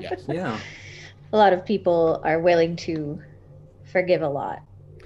Yes. 0.00 0.24
yeah. 0.28 0.58
a 1.32 1.36
lot 1.36 1.52
of 1.52 1.64
people 1.66 2.20
are 2.24 2.40
willing 2.40 2.76
to 2.88 3.20
forgive 3.92 4.22
a 4.22 4.28
lot. 4.28 4.60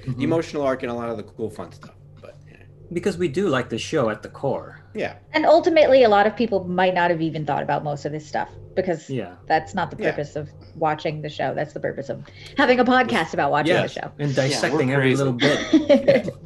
Mhm. 0.04 0.16
The 0.18 0.24
emotional 0.24 0.62
arc 0.62 0.82
and 0.84 0.90
a 0.92 0.94
lot 0.94 1.08
of 1.08 1.16
the 1.16 1.24
cool 1.24 1.50
fun 1.50 1.72
stuff. 1.72 1.94
But 2.20 2.36
yeah. 2.48 2.56
because 2.92 3.16
we 3.18 3.28
do 3.28 3.48
like 3.48 3.68
the 3.68 3.78
show 3.78 4.10
at 4.10 4.22
the 4.22 4.28
core. 4.28 4.80
Yeah. 4.94 5.16
And 5.32 5.44
ultimately 5.44 6.02
a 6.04 6.08
lot 6.08 6.26
of 6.26 6.36
people 6.36 6.64
might 6.64 6.94
not 6.94 7.10
have 7.10 7.20
even 7.20 7.44
thought 7.44 7.62
about 7.62 7.84
most 7.84 8.04
of 8.04 8.12
this 8.12 8.26
stuff 8.26 8.48
because 8.74 9.08
Yeah. 9.10 9.34
that's 9.46 9.74
not 9.74 9.90
the 9.90 9.96
Yeah. 10.02 10.10
purpose 10.10 10.36
of 10.36 10.48
watching 10.76 11.22
the 11.22 11.28
show. 11.28 11.54
That's 11.54 11.72
the 11.72 11.80
purpose 11.80 12.08
of 12.08 12.24
having 12.56 12.80
a 12.80 12.84
podcast 12.84 13.34
about 13.34 13.50
watching 13.50 13.74
Yes. 13.74 13.94
the 13.94 14.00
show. 14.00 14.10
And 14.18 14.34
dissecting 14.34 14.92
every 14.92 15.14
little 15.16 15.32
bit. 15.34 16.30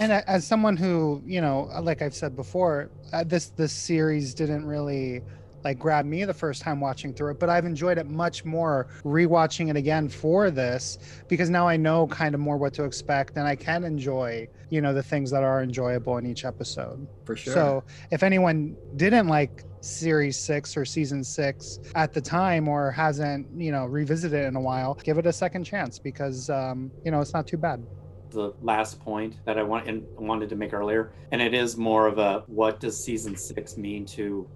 And 0.00 0.12
as 0.12 0.46
someone 0.46 0.76
who, 0.76 1.20
you 1.26 1.40
know, 1.40 1.68
like 1.80 2.02
I've 2.02 2.14
said 2.14 2.36
before, 2.36 2.88
uh, 3.12 3.24
this 3.24 3.48
this 3.48 3.72
series 3.72 4.32
didn't 4.32 4.64
really 4.64 5.22
like 5.64 5.76
grab 5.76 6.04
me 6.06 6.24
the 6.24 6.32
first 6.32 6.62
time 6.62 6.78
watching 6.78 7.12
through 7.12 7.32
it, 7.32 7.40
but 7.40 7.50
I've 7.50 7.64
enjoyed 7.64 7.98
it 7.98 8.06
much 8.08 8.44
more 8.44 8.86
rewatching 9.04 9.70
it 9.70 9.76
again 9.76 10.08
for 10.08 10.52
this 10.52 10.98
because 11.26 11.50
now 11.50 11.66
I 11.66 11.76
know 11.76 12.06
kind 12.06 12.32
of 12.36 12.40
more 12.40 12.56
what 12.56 12.72
to 12.74 12.84
expect 12.84 13.36
and 13.36 13.44
I 13.48 13.56
can 13.56 13.82
enjoy, 13.82 14.46
you 14.70 14.80
know, 14.80 14.92
the 14.92 15.02
things 15.02 15.30
that 15.30 15.42
are 15.42 15.62
enjoyable 15.62 16.18
in 16.18 16.26
each 16.26 16.44
episode. 16.44 17.06
For 17.24 17.36
sure. 17.36 17.54
So 17.54 17.84
if 18.10 18.22
anyone 18.22 18.76
didn't 18.96 19.28
like 19.28 19.64
series 19.80 20.36
six 20.38 20.76
or 20.76 20.84
season 20.84 21.22
six 21.22 21.78
at 21.94 22.12
the 22.12 22.20
time 22.20 22.68
or 22.68 22.90
hasn't, 22.90 23.46
you 23.56 23.70
know, 23.72 23.86
revisited 23.86 24.44
it 24.44 24.46
in 24.46 24.56
a 24.56 24.60
while, 24.60 24.94
give 25.04 25.18
it 25.18 25.26
a 25.26 25.32
second 25.32 25.64
chance 25.64 25.98
because, 25.98 26.50
um, 26.50 26.90
you 27.04 27.10
know, 27.10 27.20
it's 27.20 27.32
not 27.32 27.46
too 27.46 27.56
bad. 27.56 27.82
the 28.30 28.52
last 28.60 29.00
point 29.00 29.36
that 29.44 29.58
I 29.58 29.62
want 29.62 29.88
and 29.88 30.04
wanted 30.18 30.48
to 30.50 30.56
make 30.56 30.72
earlier, 30.74 31.12
and 31.32 31.40
it 31.40 31.54
is 31.54 31.76
more 31.76 32.06
of 32.06 32.18
a 32.18 32.44
what 32.46 32.80
does 32.80 33.02
season 33.02 33.36
six 33.36 33.76
mean 33.76 34.04
to 34.06 34.48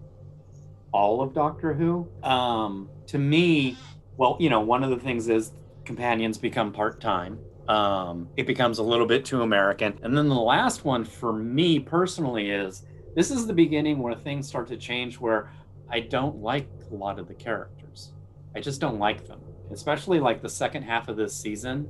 all 0.92 1.22
of 1.22 1.32
Doctor 1.32 1.72
Who? 1.72 2.06
Um, 2.22 2.90
to 3.06 3.18
me, 3.18 3.76
well, 4.16 4.36
you 4.38 4.50
know, 4.50 4.60
one 4.60 4.84
of 4.84 4.90
the 4.90 4.98
things 4.98 5.28
is 5.28 5.52
companions 5.84 6.36
become 6.38 6.72
part 6.72 7.00
time. 7.00 7.38
Um, 7.68 8.28
it 8.36 8.46
becomes 8.46 8.78
a 8.78 8.82
little 8.82 9.06
bit 9.06 9.24
too 9.24 9.42
American, 9.42 9.98
and 10.02 10.16
then 10.16 10.28
the 10.28 10.34
last 10.34 10.84
one 10.84 11.04
for 11.04 11.32
me 11.32 11.78
personally 11.78 12.50
is 12.50 12.84
this 13.14 13.30
is 13.30 13.46
the 13.46 13.52
beginning 13.52 13.98
where 13.98 14.14
things 14.14 14.48
start 14.48 14.66
to 14.68 14.76
change 14.76 15.20
where 15.20 15.50
I 15.88 16.00
don't 16.00 16.36
like 16.38 16.68
a 16.90 16.94
lot 16.94 17.18
of 17.18 17.28
the 17.28 17.34
characters. 17.34 18.12
I 18.56 18.60
just 18.60 18.80
don't 18.80 18.98
like 18.98 19.26
them, 19.26 19.40
especially 19.70 20.18
like 20.18 20.42
the 20.42 20.48
second 20.48 20.82
half 20.82 21.08
of 21.08 21.16
this 21.16 21.36
season. 21.36 21.88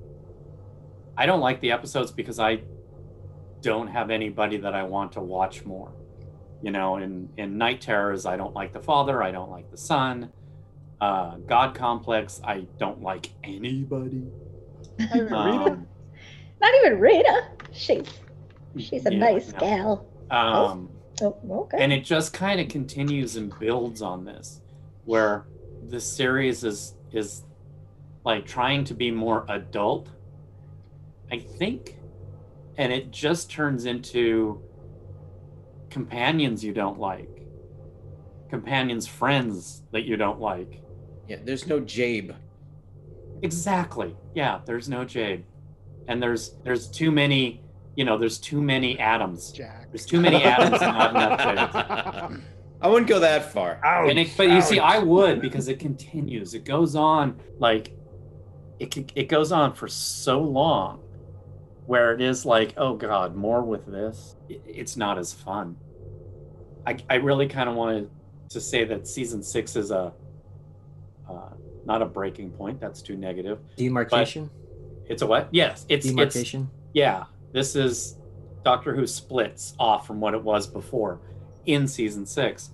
I 1.16 1.27
don't 1.27 1.41
like 1.41 1.61
the 1.61 1.73
episodes 1.73 2.11
because 2.11 2.39
I 2.39 2.62
don't 3.61 3.87
have 3.87 4.11
anybody 4.11 4.57
that 4.59 4.75
I 4.75 4.83
want 4.83 5.12
to 5.12 5.20
watch 5.20 5.64
more. 5.64 5.93
You 6.62 6.70
know, 6.70 6.97
in 6.97 7.29
in 7.37 7.57
Night 7.59 7.81
Terrors, 7.81 8.27
I 8.27 8.37
don't 8.37 8.55
like 8.55 8.73
the 8.73 8.81
father, 8.81 9.23
I 9.23 9.31
don't 9.31 9.51
like 9.51 9.70
the 9.70 9.79
son. 9.79 10.33
Uh, 11.01 11.37
God 11.47 11.75
Complex, 11.75 12.41
I 12.45 12.66
don't 12.79 13.03
like 13.03 13.31
anybody. 13.43 14.25
Um, 15.11 15.86
Not 16.61 16.74
even 16.84 16.98
Rita. 17.00 17.48
She's 17.72 18.07
she's 18.78 19.07
a 19.07 19.12
yeah, 19.12 19.18
nice 19.18 19.53
no. 19.53 19.59
gal. 19.59 20.07
Um, 20.30 20.88
Oh, 21.20 21.36
okay. 21.50 21.76
and 21.82 21.92
it 21.92 22.05
just 22.05 22.32
kind 22.32 22.59
of 22.61 22.68
continues 22.68 23.36
and 23.36 23.53
builds 23.61 24.00
on 24.03 24.24
this 24.24 24.61
where 25.05 25.44
the 25.88 26.00
series 26.00 26.64
is 26.64 26.94
is 27.12 27.44
like 28.24 28.46
trying 28.46 28.82
to 28.84 28.94
be 28.94 29.11
more 29.11 29.44
adult 29.50 30.09
i 31.30 31.38
think 31.38 31.96
and 32.78 32.92
it 32.92 33.11
just 33.11 33.50
turns 33.50 33.84
into 33.84 34.61
companions 35.90 36.64
you 36.64 36.72
don't 36.72 36.98
like 36.98 37.46
companions 38.48 39.07
friends 39.07 39.82
that 39.92 40.05
you 40.05 40.16
don't 40.16 40.40
like 40.40 40.80
Yeah. 41.28 41.36
There's 41.44 41.66
no 41.66 41.78
Jabe. 41.78 42.32
Exactly 43.43 44.16
yeah 44.34 44.61
there's 44.64 44.88
no 44.88 45.05
Jabe 45.05 45.45
and 46.09 46.22
there's 46.22 46.55
there's 46.64 46.88
too 46.88 47.11
many 47.11 47.62
you 47.97 48.05
know 48.05 48.16
there's 48.16 48.38
too 48.38 48.62
many 48.62 48.99
atoms 48.99 49.53
Jack. 49.53 49.88
there's 49.90 50.07
too 50.07 50.20
many 50.20 50.43
atoms 50.43 50.80
not 50.80 51.11
enough 51.11 51.40
Jabe 51.40 52.43
I 52.82 52.88
wouldn't 52.88 53.09
go 53.09 53.20
that 53.20 53.53
far. 53.53 53.78
and 53.84 54.18
it, 54.18 54.32
but 54.36 54.51
you 54.51 54.61
see, 54.61 54.80
I 54.80 54.99
would 54.99 55.40
because 55.40 55.68
it 55.68 55.78
continues. 55.78 56.53
It 56.53 56.64
goes 56.64 56.97
on 56.97 57.40
like 57.59 57.97
it 58.80 59.12
it 59.14 59.28
goes 59.28 59.53
on 59.53 59.72
for 59.74 59.86
so 59.86 60.40
long, 60.40 61.01
where 61.86 62.12
it 62.12 62.20
is 62.20 62.45
like, 62.45 62.74
oh 62.76 62.97
god, 62.97 63.36
more 63.36 63.62
with 63.62 63.86
this. 63.86 64.34
It's 64.49 64.97
not 64.97 65.16
as 65.16 65.32
fun. 65.32 65.76
I 66.84 66.97
I 67.09 67.14
really 67.16 67.47
kind 67.47 67.68
of 67.68 67.76
wanted 67.76 68.11
to 68.51 68.61
say 68.61 68.82
that 68.84 69.07
season 69.07 69.45
six 69.45 69.76
is 69.76 69.93
a 69.93 70.12
uh, 71.30 71.51
not 71.85 72.03
a 72.03 72.07
breaking 72.07 72.51
point. 72.51 72.80
That's 72.80 73.03
too 73.03 73.16
negative. 73.16 73.59
Demarcation? 73.76 74.51
It's 75.07 75.22
a 75.22 75.26
what? 75.26 75.49
Yes, 75.51 75.85
it's 75.89 76.07
it's 76.07 76.14
Demarcation? 76.14 76.70
yeah. 76.93 77.24
This 77.53 77.76
is 77.76 78.16
Doctor 78.64 78.95
Who 78.95 79.07
splits 79.07 79.74
off 79.78 80.07
from 80.07 80.20
what 80.20 80.35
it 80.35 80.43
was 80.43 80.66
before 80.66 81.20
in 81.66 81.87
season 81.87 82.24
six. 82.24 82.70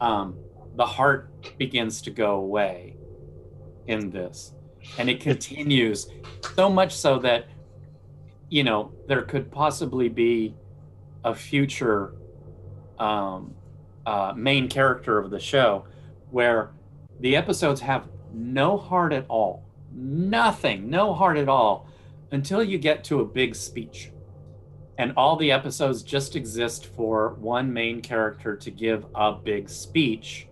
Um, 0.00 0.36
the 0.74 0.86
heart 0.86 1.30
begins 1.58 2.02
to 2.02 2.10
go 2.10 2.36
away 2.36 2.96
in 3.86 4.10
this, 4.10 4.52
and 4.98 5.08
it 5.08 5.20
continues 5.20 6.08
so 6.56 6.68
much 6.68 6.94
so 6.94 7.18
that 7.20 7.46
you 8.48 8.64
know 8.64 8.92
there 9.06 9.22
could 9.22 9.50
possibly 9.50 10.08
be 10.08 10.54
a 11.24 11.34
future 11.34 12.14
um, 12.98 13.54
uh, 14.06 14.32
main 14.36 14.68
character 14.68 15.18
of 15.18 15.30
the 15.30 15.40
show 15.40 15.84
where 16.30 16.70
the 17.20 17.36
episodes 17.36 17.80
have 17.80 18.08
no 18.32 18.76
heart 18.76 19.12
at 19.12 19.26
all. 19.28 19.64
Nothing, 19.92 20.90
no 20.90 21.14
heart 21.14 21.36
at 21.36 21.48
all 21.48 21.88
until 22.30 22.62
you 22.62 22.78
get 22.78 23.04
to 23.04 23.20
a 23.20 23.24
big 23.24 23.54
speech. 23.54 24.10
And 24.98 25.12
all 25.16 25.36
the 25.36 25.52
episodes 25.52 26.02
just 26.02 26.36
exist 26.36 26.86
for 26.86 27.34
one 27.34 27.72
main 27.72 28.00
character 28.00 28.56
to 28.56 28.70
give 28.70 29.06
a 29.14 29.32
big 29.32 29.68
speech 29.68 30.48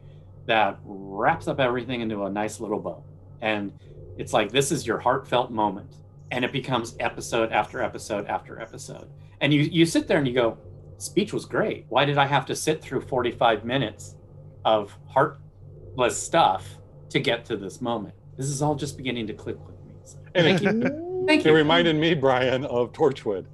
that 0.46 0.78
wraps 0.84 1.48
up 1.48 1.60
everything 1.60 2.00
into 2.00 2.24
a 2.24 2.30
nice 2.30 2.60
little 2.60 2.78
bow. 2.78 3.02
And 3.40 3.72
it's 4.18 4.32
like 4.32 4.52
this 4.52 4.70
is 4.70 4.86
your 4.86 4.98
heartfelt 4.98 5.50
moment. 5.50 5.96
And 6.30 6.44
it 6.44 6.52
becomes 6.52 6.96
episode 7.00 7.52
after 7.52 7.82
episode 7.82 8.26
after 8.26 8.60
episode. 8.60 9.08
And 9.40 9.52
you 9.52 9.62
you 9.62 9.86
sit 9.86 10.06
there 10.06 10.18
and 10.18 10.28
you 10.28 10.34
go, 10.34 10.58
speech 10.98 11.32
was 11.32 11.46
great. 11.46 11.86
Why 11.88 12.04
did 12.04 12.18
I 12.18 12.26
have 12.26 12.46
to 12.46 12.56
sit 12.56 12.82
through 12.82 13.02
45 13.02 13.64
minutes 13.64 14.16
of 14.64 14.96
heartless 15.06 16.20
stuff 16.20 16.78
to 17.14 17.20
get 17.20 17.44
to 17.46 17.56
this 17.56 17.80
moment? 17.80 18.14
This 18.36 18.46
is 18.46 18.60
all 18.60 18.74
just 18.74 18.96
beginning 18.96 19.26
to 19.28 19.32
click 19.34 19.56
with 19.66 19.76
me. 19.86 19.94
So, 20.04 20.18
And 20.34 20.44
thank 20.44 20.62
it, 20.62 20.74
you. 20.74 21.24
Thank 21.26 21.40
it 21.46 21.48
you. 21.48 21.54
reminded 21.54 21.96
me, 21.96 22.12
Brian, 22.14 22.64
of 22.66 22.92
Torchwood. 22.92 23.46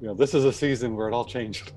You 0.00 0.08
know, 0.08 0.14
this 0.14 0.34
is 0.34 0.44
a 0.44 0.52
season 0.52 0.96
where 0.96 1.08
it 1.08 1.14
all 1.14 1.24
changed. 1.24 1.72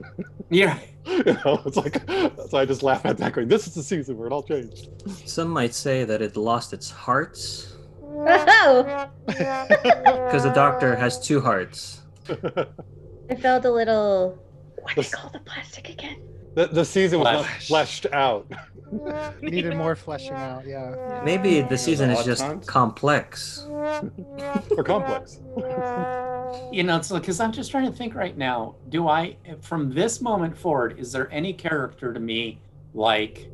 Yeah. 0.50 0.80
you 1.06 1.24
know, 1.46 1.62
it's 1.66 1.78
like 1.78 2.02
so 2.50 2.58
I 2.58 2.66
just 2.66 2.82
laugh 2.84 3.06
at 3.06 3.18
that 3.20 3.34
going, 3.34 3.48
this 3.48 3.68
is 3.68 3.76
the 3.76 3.84
season 3.84 4.18
where 4.18 4.28
it 4.28 4.34
all 4.34 4.44
changed. 4.44 4.90
Some 5.26 5.50
might 5.50 5.74
say 5.76 6.04
that 6.04 6.22
it 6.22 6.36
lost 6.36 6.74
its 6.74 6.90
hearts 6.90 7.76
Oh, 8.20 9.08
because 9.28 10.44
the 10.44 10.52
Doctor 10.54 10.96
has 10.96 11.20
two 11.20 11.40
hearts. 11.40 12.02
I 12.28 13.36
felt 13.40 13.64
a 13.66 13.72
little. 13.72 14.42
What 14.82 14.96
they 14.96 15.04
This- 15.04 15.14
call 15.14 15.30
the 15.30 15.40
plastic 15.40 15.90
again? 15.90 16.18
The, 16.58 16.66
the 16.66 16.86
season 16.86 17.20
was 17.20 17.26
not 17.26 17.46
fleshed 17.46 18.08
out. 18.12 18.52
Needed 19.44 19.76
more 19.78 19.96
fleshing 19.96 20.34
out. 20.34 20.66
Yeah. 20.66 21.22
Maybe 21.24 21.62
the 21.62 21.78
season 21.78 22.10
is 22.10 22.26
just 22.26 22.42
times. 22.42 22.66
complex. 22.66 23.68
or 23.70 24.84
complex. 24.84 25.40
You 26.72 26.84
know, 26.84 26.96
it's 26.96 27.12
because 27.12 27.42
I'm 27.42 27.52
just 27.52 27.70
trying 27.72 27.92
to 27.92 27.96
think 27.96 28.16
right 28.16 28.36
now. 28.38 28.76
Do 28.88 29.10
I, 29.10 29.36
from 29.62 29.94
this 29.94 30.22
moment 30.22 30.58
forward, 30.58 30.98
is 30.98 31.12
there 31.12 31.30
any 31.32 31.54
character 31.54 32.14
to 32.14 32.20
me 32.22 32.60
like 32.94 33.52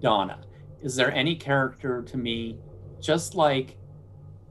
Donna? 0.00 0.40
Is 0.82 0.96
there 0.96 1.12
any 1.12 1.36
character 1.36 2.02
to 2.02 2.16
me 2.16 2.58
just 3.00 3.36
like 3.36 3.76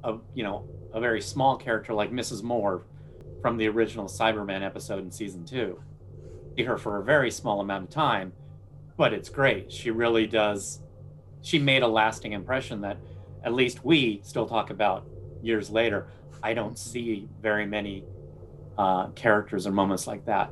a, 0.06 0.16
you 0.34 0.44
know, 0.44 0.66
a 0.94 1.00
very 1.02 1.22
small 1.22 1.58
character 1.58 1.94
like 1.94 2.12
Mrs. 2.12 2.42
Moore 2.42 2.84
from 3.42 3.58
the 3.58 3.68
original 3.68 4.06
Cyberman 4.06 4.64
episode 4.64 5.04
in 5.04 5.12
season 5.12 5.46
two? 5.46 5.78
See 6.58 6.64
her 6.64 6.78
for 6.78 7.00
a 7.00 7.04
very 7.04 7.32
small 7.32 7.62
amount 7.62 7.86
of 7.86 7.90
time, 7.90 8.34
but 8.98 9.14
it's 9.14 9.30
great. 9.30 9.72
She 9.72 9.92
really 9.92 10.28
does. 10.28 10.82
She 11.42 11.60
made 11.60 11.84
a 11.84 11.88
lasting 11.88 12.34
impression 12.34 12.82
that 12.82 12.98
at 13.44 13.54
least 13.54 13.84
we 13.84 14.22
still 14.24 14.46
talk 14.46 14.70
about 14.70 15.08
years 15.42 15.70
later. 15.70 16.08
I 16.42 16.54
don't 16.54 16.78
see 16.78 17.28
very 17.42 17.66
many 17.66 18.04
uh, 18.78 19.08
characters 19.10 19.66
or 19.66 19.72
moments 19.72 20.08
like 20.08 20.26
that 20.26 20.52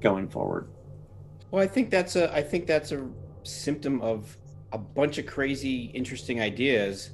going 0.00 0.28
forward. 0.28 0.68
Well, 1.50 1.62
I 1.62 1.66
think 1.66 1.90
that's 1.90 2.16
a 2.16 2.34
I 2.34 2.42
think 2.42 2.66
that's 2.66 2.92
a 2.92 3.08
symptom 3.42 4.00
of 4.00 4.36
a 4.72 4.78
bunch 4.78 5.18
of 5.18 5.26
crazy, 5.26 5.90
interesting 5.94 6.40
ideas. 6.40 7.10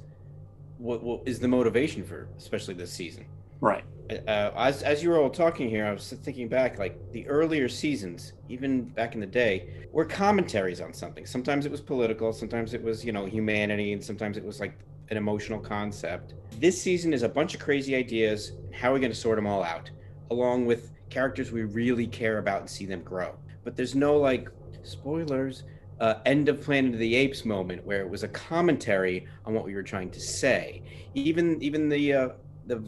What, 0.77 1.03
what 1.03 1.21
is 1.25 1.39
the 1.39 1.47
motivation 1.47 2.03
for, 2.03 2.27
especially 2.37 2.73
this 2.73 2.91
season? 2.91 3.25
Right. 3.61 3.83
Uh, 4.09 4.51
as 4.57 4.83
as 4.83 5.01
you 5.01 5.09
were 5.09 5.17
all 5.17 5.29
talking 5.29 5.69
here, 5.69 5.85
I 5.85 5.93
was 5.93 6.11
thinking 6.23 6.49
back, 6.49 6.77
like 6.77 6.99
the 7.13 7.25
earlier 7.27 7.69
seasons, 7.69 8.33
even 8.49 8.83
back 8.83 9.15
in 9.15 9.21
the 9.21 9.25
day, 9.27 9.87
were 9.91 10.03
commentaries 10.03 10.81
on 10.81 10.93
something. 10.93 11.25
Sometimes 11.25 11.65
it 11.65 11.71
was 11.71 11.79
political, 11.79 12.33
sometimes 12.33 12.73
it 12.73 12.83
was 12.83 13.05
you 13.05 13.13
know 13.13 13.25
humanity, 13.25 13.93
and 13.93 14.03
sometimes 14.03 14.35
it 14.35 14.43
was 14.43 14.59
like 14.59 14.77
an 15.09 15.15
emotional 15.15 15.59
concept. 15.59 16.33
This 16.59 16.81
season 16.81 17.13
is 17.13 17.23
a 17.23 17.29
bunch 17.29 17.53
of 17.53 17.61
crazy 17.61 17.95
ideas. 17.95 18.53
How 18.73 18.91
are 18.91 18.93
we 18.95 18.99
going 18.99 19.11
to 19.11 19.17
sort 19.17 19.37
them 19.37 19.47
all 19.47 19.63
out, 19.63 19.89
along 20.31 20.65
with 20.65 20.91
characters 21.09 21.51
we 21.51 21.63
really 21.63 22.07
care 22.07 22.39
about 22.39 22.59
and 22.59 22.69
see 22.69 22.85
them 22.85 23.03
grow? 23.03 23.35
But 23.63 23.77
there's 23.77 23.95
no 23.95 24.17
like 24.17 24.49
spoilers. 24.83 25.63
Uh, 25.99 26.15
end 26.25 26.49
of 26.49 26.59
Planet 26.59 26.93
of 26.93 26.99
the 26.99 27.15
Apes 27.15 27.45
moment 27.45 27.85
where 27.85 28.01
it 28.01 28.09
was 28.09 28.23
a 28.23 28.27
commentary 28.29 29.25
on 29.45 29.53
what 29.53 29.63
we 29.63 29.73
were 29.73 29.83
trying 29.83 30.09
to 30.09 30.19
say. 30.19 30.81
Even 31.13 31.61
even 31.61 31.87
the 31.87 32.13
uh, 32.13 32.29
the 32.67 32.83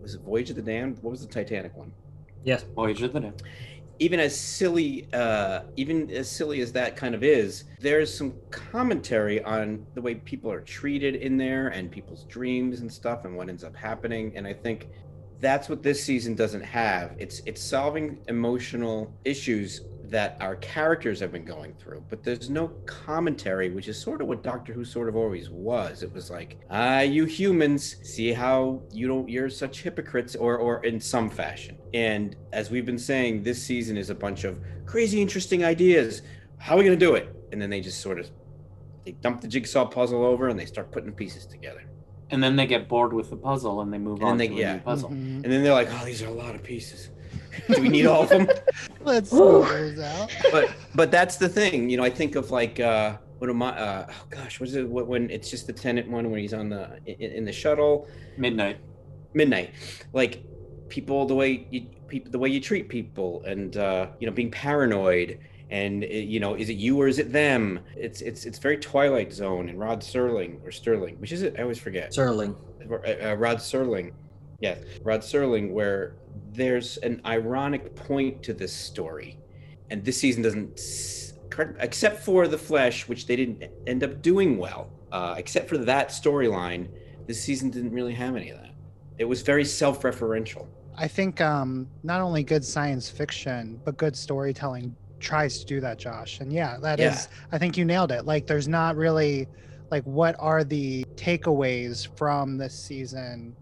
was 0.00 0.14
it 0.14 0.22
Voyage 0.22 0.50
of 0.50 0.56
the 0.56 0.62
Damned? 0.62 0.98
What 1.02 1.10
was 1.10 1.26
the 1.26 1.32
Titanic 1.32 1.76
one? 1.76 1.92
Yes. 2.44 2.64
Voyage 2.74 3.02
of 3.02 3.12
the 3.12 3.20
Damned. 3.20 3.42
Even 3.98 4.18
as 4.18 4.38
silly, 4.38 5.08
uh, 5.12 5.62
even 5.76 6.10
as 6.10 6.30
silly 6.30 6.62
as 6.62 6.72
that 6.72 6.96
kind 6.96 7.14
of 7.14 7.22
is, 7.22 7.64
there's 7.80 8.12
some 8.12 8.32
commentary 8.50 9.42
on 9.44 9.84
the 9.94 10.00
way 10.00 10.14
people 10.14 10.50
are 10.50 10.62
treated 10.62 11.16
in 11.16 11.36
there 11.36 11.68
and 11.68 11.90
people's 11.90 12.24
dreams 12.24 12.80
and 12.80 12.90
stuff 12.90 13.26
and 13.26 13.36
what 13.36 13.50
ends 13.50 13.62
up 13.62 13.76
happening. 13.76 14.32
And 14.36 14.46
I 14.46 14.54
think 14.54 14.88
that's 15.38 15.68
what 15.68 15.82
this 15.82 16.02
season 16.02 16.34
doesn't 16.34 16.62
have. 16.62 17.14
It's 17.18 17.42
it's 17.46 17.62
solving 17.62 18.18
emotional 18.28 19.12
issues 19.24 19.82
that 20.10 20.36
our 20.40 20.56
characters 20.56 21.20
have 21.20 21.30
been 21.30 21.44
going 21.44 21.72
through, 21.74 22.02
but 22.08 22.24
there's 22.24 22.50
no 22.50 22.66
commentary, 22.84 23.70
which 23.70 23.86
is 23.86 23.96
sort 24.00 24.20
of 24.20 24.26
what 24.26 24.42
Doctor 24.42 24.72
Who 24.72 24.84
sort 24.84 25.08
of 25.08 25.14
always 25.14 25.48
was. 25.50 26.02
It 26.02 26.12
was 26.12 26.30
like, 26.30 26.58
ah, 26.68 27.00
you 27.00 27.24
humans, 27.26 27.96
see 28.02 28.32
how 28.32 28.82
you 28.92 29.06
don't 29.06 29.28
you're 29.28 29.48
such 29.48 29.82
hypocrites, 29.82 30.34
or 30.34 30.58
or 30.58 30.84
in 30.84 31.00
some 31.00 31.30
fashion. 31.30 31.78
And 31.94 32.34
as 32.52 32.70
we've 32.70 32.84
been 32.84 32.98
saying, 32.98 33.44
this 33.44 33.62
season 33.62 33.96
is 33.96 34.10
a 34.10 34.14
bunch 34.14 34.42
of 34.42 34.58
crazy, 34.84 35.22
interesting 35.22 35.64
ideas. 35.64 36.22
How 36.58 36.74
are 36.74 36.78
we 36.78 36.84
gonna 36.84 36.96
do 36.96 37.14
it? 37.14 37.34
And 37.52 37.62
then 37.62 37.70
they 37.70 37.80
just 37.80 38.00
sort 38.00 38.18
of 38.18 38.28
they 39.04 39.12
dump 39.12 39.40
the 39.40 39.48
jigsaw 39.48 39.86
puzzle 39.86 40.24
over 40.24 40.48
and 40.48 40.58
they 40.58 40.66
start 40.66 40.90
putting 40.90 41.12
pieces 41.12 41.46
together. 41.46 41.84
And 42.32 42.42
then 42.42 42.54
they 42.56 42.66
get 42.66 42.88
bored 42.88 43.12
with 43.12 43.30
the 43.30 43.36
puzzle 43.36 43.80
and 43.80 43.92
they 43.92 43.98
move 43.98 44.18
And 44.20 44.28
on 44.28 44.38
they- 44.38 44.48
to 44.48 44.54
a 44.54 44.58
yeah. 44.58 44.72
new 44.74 44.80
puzzle. 44.80 45.08
Mhm. 45.10 45.42
And 45.42 45.44
then 45.44 45.62
they're 45.64 45.72
like, 45.72 45.88
oh, 45.90 46.04
these 46.04 46.22
are 46.22 46.26
a 46.28 46.32
lot 46.32 46.54
of 46.54 46.62
pieces. 46.62 47.10
do 47.70 47.80
we 47.82 47.88
need 47.88 48.06
all 48.06 48.22
of 48.22 48.28
them? 48.28 48.48
Let's 49.00 49.32
Ooh. 49.32 49.64
smooth 49.66 49.96
those 49.96 50.04
out. 50.04 50.30
but 50.52 50.74
but 50.94 51.10
that's 51.10 51.36
the 51.36 51.48
thing 51.48 51.88
you 51.88 51.96
know 51.96 52.04
i 52.04 52.10
think 52.10 52.36
of 52.36 52.50
like 52.50 52.80
uh 52.80 53.16
what 53.38 53.48
am 53.50 53.62
i 53.62 53.70
uh 53.70 54.06
oh 54.08 54.26
gosh 54.30 54.60
was 54.60 54.74
it 54.74 54.86
what, 54.88 55.06
when 55.06 55.30
it's 55.30 55.50
just 55.50 55.66
the 55.66 55.72
Tennant 55.72 56.10
one 56.10 56.30
when 56.30 56.40
he's 56.40 56.54
on 56.54 56.68
the 56.68 56.98
in, 57.06 57.32
in 57.32 57.44
the 57.44 57.52
shuttle 57.52 58.08
Midnight. 58.36 58.78
midnight 59.34 59.72
like 60.12 60.44
people 60.88 61.26
the 61.26 61.34
way 61.34 61.66
you 61.70 61.86
people 62.08 62.30
the 62.30 62.38
way 62.38 62.48
you 62.48 62.60
treat 62.60 62.88
people 62.88 63.42
and 63.46 63.76
uh 63.76 64.08
you 64.18 64.26
know 64.26 64.32
being 64.32 64.50
paranoid 64.50 65.38
and 65.70 66.02
uh, 66.04 66.06
you 66.06 66.40
know 66.40 66.54
is 66.54 66.68
it 66.68 66.76
you 66.76 67.00
or 67.00 67.06
is 67.08 67.18
it 67.18 67.32
them 67.32 67.80
it's 67.96 68.20
it's 68.20 68.44
it's 68.44 68.58
very 68.58 68.76
twilight 68.76 69.32
zone 69.32 69.68
and 69.68 69.78
rod 69.78 70.00
serling 70.00 70.62
or 70.64 70.70
sterling 70.70 71.14
which 71.20 71.32
is 71.32 71.42
it 71.42 71.54
i 71.58 71.62
always 71.62 71.78
forget 71.78 72.12
Serling. 72.12 72.56
uh, 72.90 73.30
uh, 73.30 73.34
Rod 73.34 73.58
Serling. 73.58 74.12
Yeah, 74.60 74.76
Rod 75.02 75.20
Serling, 75.20 75.72
where 75.72 76.16
there's 76.52 76.96
an 76.98 77.20
ironic 77.24 77.96
point 77.96 78.42
to 78.44 78.52
this 78.52 78.72
story, 78.72 79.38
and 79.90 80.04
this 80.04 80.18
season 80.18 80.42
doesn't, 80.42 80.80
except 81.80 82.22
for 82.22 82.46
the 82.46 82.58
Flesh, 82.58 83.08
which 83.08 83.26
they 83.26 83.36
didn't 83.36 83.64
end 83.86 84.04
up 84.04 84.22
doing 84.22 84.58
well. 84.58 84.90
Uh, 85.12 85.34
except 85.36 85.68
for 85.68 85.76
that 85.76 86.10
storyline, 86.10 86.88
this 87.26 87.42
season 87.42 87.68
didn't 87.68 87.90
really 87.90 88.14
have 88.14 88.36
any 88.36 88.50
of 88.50 88.58
that. 88.58 88.70
It 89.18 89.24
was 89.24 89.42
very 89.42 89.64
self-referential. 89.64 90.68
I 90.96 91.08
think 91.08 91.40
um, 91.40 91.88
not 92.04 92.20
only 92.20 92.44
good 92.44 92.64
science 92.64 93.10
fiction, 93.10 93.80
but 93.84 93.96
good 93.96 94.14
storytelling 94.14 94.94
tries 95.18 95.58
to 95.58 95.66
do 95.66 95.80
that, 95.80 95.98
Josh. 95.98 96.38
And 96.38 96.52
yeah, 96.52 96.76
that 96.80 97.00
is. 97.00 97.28
Yeah. 97.28 97.48
I 97.50 97.58
think 97.58 97.76
you 97.76 97.84
nailed 97.84 98.12
it. 98.12 98.24
Like, 98.24 98.46
there's 98.46 98.68
not 98.68 98.94
really, 98.94 99.48
like, 99.90 100.04
what 100.04 100.36
are 100.38 100.62
the 100.62 101.04
takeaways 101.16 102.06
from 102.16 102.56
this 102.56 102.78
season 102.78 103.56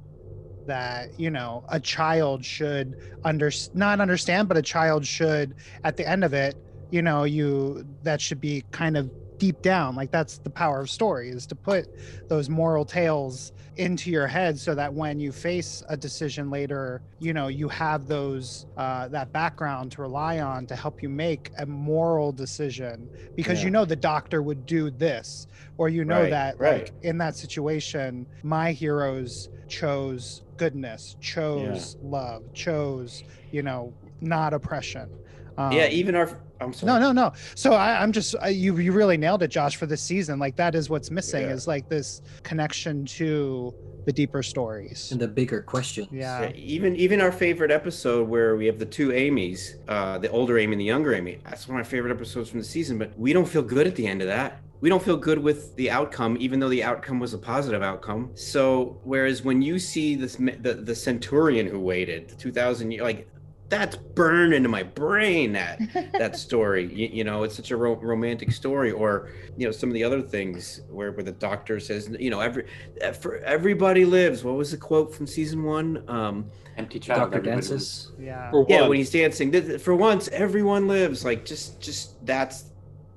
that 0.68 1.10
you 1.16 1.30
know 1.30 1.64
a 1.68 1.80
child 1.80 2.44
should 2.44 2.94
under 3.24 3.50
not 3.74 4.00
understand, 4.00 4.48
but 4.48 4.56
a 4.56 4.62
child 4.62 5.06
should 5.06 5.54
at 5.84 5.96
the 5.96 6.08
end 6.08 6.24
of 6.24 6.32
it, 6.34 6.56
you 6.90 7.02
know, 7.02 7.24
you 7.24 7.84
that 8.02 8.20
should 8.20 8.40
be 8.40 8.64
kind 8.72 8.96
of 8.96 9.10
deep 9.38 9.62
down. 9.62 9.94
Like 9.96 10.10
that's 10.10 10.38
the 10.40 10.50
power 10.50 10.80
of 10.80 10.90
story 10.90 11.30
is 11.30 11.46
to 11.48 11.56
put 11.56 11.86
those 12.28 12.48
moral 12.48 12.84
tales 12.84 13.52
into 13.76 14.10
your 14.10 14.26
head 14.26 14.58
so 14.58 14.74
that 14.74 14.94
when 14.94 15.20
you 15.20 15.32
face 15.32 15.82
a 15.88 15.96
decision 15.96 16.50
later 16.50 17.02
you 17.20 17.32
know 17.32 17.48
you 17.48 17.68
have 17.68 18.06
those 18.06 18.66
uh, 18.76 19.08
that 19.08 19.32
background 19.32 19.92
to 19.92 20.02
rely 20.02 20.40
on 20.40 20.66
to 20.66 20.76
help 20.76 21.02
you 21.02 21.08
make 21.08 21.50
a 21.58 21.66
moral 21.66 22.32
decision 22.32 23.08
because 23.36 23.58
Yeah. 23.58 23.64
you 23.64 23.70
know 23.70 23.84
the 23.84 23.96
doctor 23.96 24.42
would 24.42 24.66
do 24.66 24.90
this 24.90 25.46
or 25.76 25.88
you 25.88 26.04
know 26.04 26.26
Right, 26.26 26.30
that 26.30 26.56
right. 26.58 26.90
like 26.90 26.92
in 27.02 27.18
that 27.18 27.36
situation 27.36 28.28
my 28.42 28.72
heroes 28.72 29.48
chose 29.68 30.42
goodness 30.58 31.16
chose 31.20 31.96
love 32.02 32.42
chose 32.52 33.22
you 33.50 33.62
know 33.62 33.92
not 34.20 34.52
oppression 34.52 35.08
um, 35.58 35.72
yeah, 35.72 35.88
even 35.88 36.14
our. 36.14 36.38
I'm 36.60 36.72
sorry. 36.72 36.92
no, 36.92 36.98
no, 37.00 37.12
no. 37.12 37.32
So 37.56 37.72
I, 37.72 38.00
I'm 38.00 38.12
just 38.12 38.36
I, 38.40 38.48
you. 38.50 38.76
You 38.78 38.92
really 38.92 39.16
nailed 39.16 39.42
it, 39.42 39.48
Josh, 39.48 39.74
for 39.74 39.86
this 39.86 40.00
season. 40.00 40.38
Like 40.38 40.54
that 40.56 40.76
is 40.76 40.88
what's 40.88 41.10
missing 41.10 41.42
Yeah. 41.42 41.52
is 41.52 41.66
like 41.66 41.88
this 41.88 42.22
connection 42.44 43.04
to 43.06 43.74
the 44.06 44.12
deeper 44.12 44.42
stories. 44.42 45.10
And 45.10 45.20
the 45.20 45.26
bigger 45.26 45.60
question. 45.60 46.06
Yeah. 46.12 46.42
Yeah, 46.42 46.52
even 46.54 46.94
even 46.94 47.20
our 47.20 47.32
favorite 47.32 47.72
episode 47.72 48.28
where 48.28 48.54
we 48.54 48.66
have 48.66 48.78
the 48.78 48.86
two 48.86 49.12
Amy's, 49.12 49.76
uh, 49.88 50.18
the 50.18 50.30
older 50.30 50.58
Amy 50.58 50.74
and 50.74 50.80
the 50.80 50.84
younger 50.84 51.12
Amy. 51.12 51.40
That's 51.42 51.66
one 51.66 51.80
of 51.80 51.84
my 51.84 51.90
favorite 51.90 52.12
episodes 52.12 52.48
from 52.48 52.60
the 52.60 52.64
season. 52.64 52.96
But 52.96 53.18
we 53.18 53.32
don't 53.32 53.48
feel 53.48 53.62
good 53.62 53.88
at 53.88 53.96
the 53.96 54.06
end 54.06 54.22
of 54.22 54.28
that. 54.28 54.60
We 54.80 54.88
don't 54.88 55.02
feel 55.02 55.16
good 55.16 55.38
with 55.38 55.74
the 55.76 55.90
outcome, 55.90 56.36
even 56.38 56.60
though 56.60 56.68
the 56.68 56.84
outcome 56.84 57.18
was 57.18 57.34
a 57.34 57.38
positive 57.38 57.82
outcome. 57.82 58.30
So, 58.34 59.00
whereas 59.02 59.42
when 59.42 59.60
you 59.60 59.78
see 59.78 60.14
this, 60.14 60.36
the, 60.36 60.80
the 60.84 60.94
centurion 60.94 61.66
who 61.66 61.80
waited 61.80 62.38
2,000 62.38 62.92
years, 62.92 63.02
like 63.02 63.28
that's 63.68 63.96
burned 63.96 64.54
into 64.54 64.68
my 64.68 64.82
brain 64.82 65.52
that 65.52 65.78
that 66.12 66.36
story 66.36 66.92
you, 66.92 67.08
you, 67.12 67.24
know 67.24 67.42
it's 67.42 67.54
such 67.54 67.70
a 67.70 67.76
ro- 67.76 68.00
romantic 68.00 68.50
story 68.50 68.90
or 68.90 69.30
you 69.56 69.66
know 69.66 69.72
some 69.72 69.90
of 69.90 69.94
the 69.94 70.02
other 70.02 70.22
things 70.22 70.80
where, 70.88 71.12
where 71.12 71.22
the 71.22 71.32
doctor 71.32 71.78
says 71.78 72.08
you 72.18 72.30
know 72.30 72.40
every 72.40 72.64
for 73.20 73.36
everybody 73.38 74.04
lives 74.04 74.42
what 74.42 74.54
was 74.54 74.70
the 74.70 74.76
quote 74.76 75.14
from 75.14 75.26
season 75.26 75.62
one 75.62 76.02
um 76.08 76.50
empty 76.76 76.98
child 76.98 77.32
Dr. 77.32 77.42
Dances. 77.42 78.12
Yeah. 78.18 78.50
For 78.50 78.64
yeah 78.68 78.86
when 78.86 78.98
he's 78.98 79.10
dancing 79.10 79.78
for 79.78 79.94
once 79.94 80.28
everyone 80.28 80.88
lives 80.88 81.24
like 81.24 81.44
just 81.44 81.80
just 81.80 82.24
that's 82.24 82.67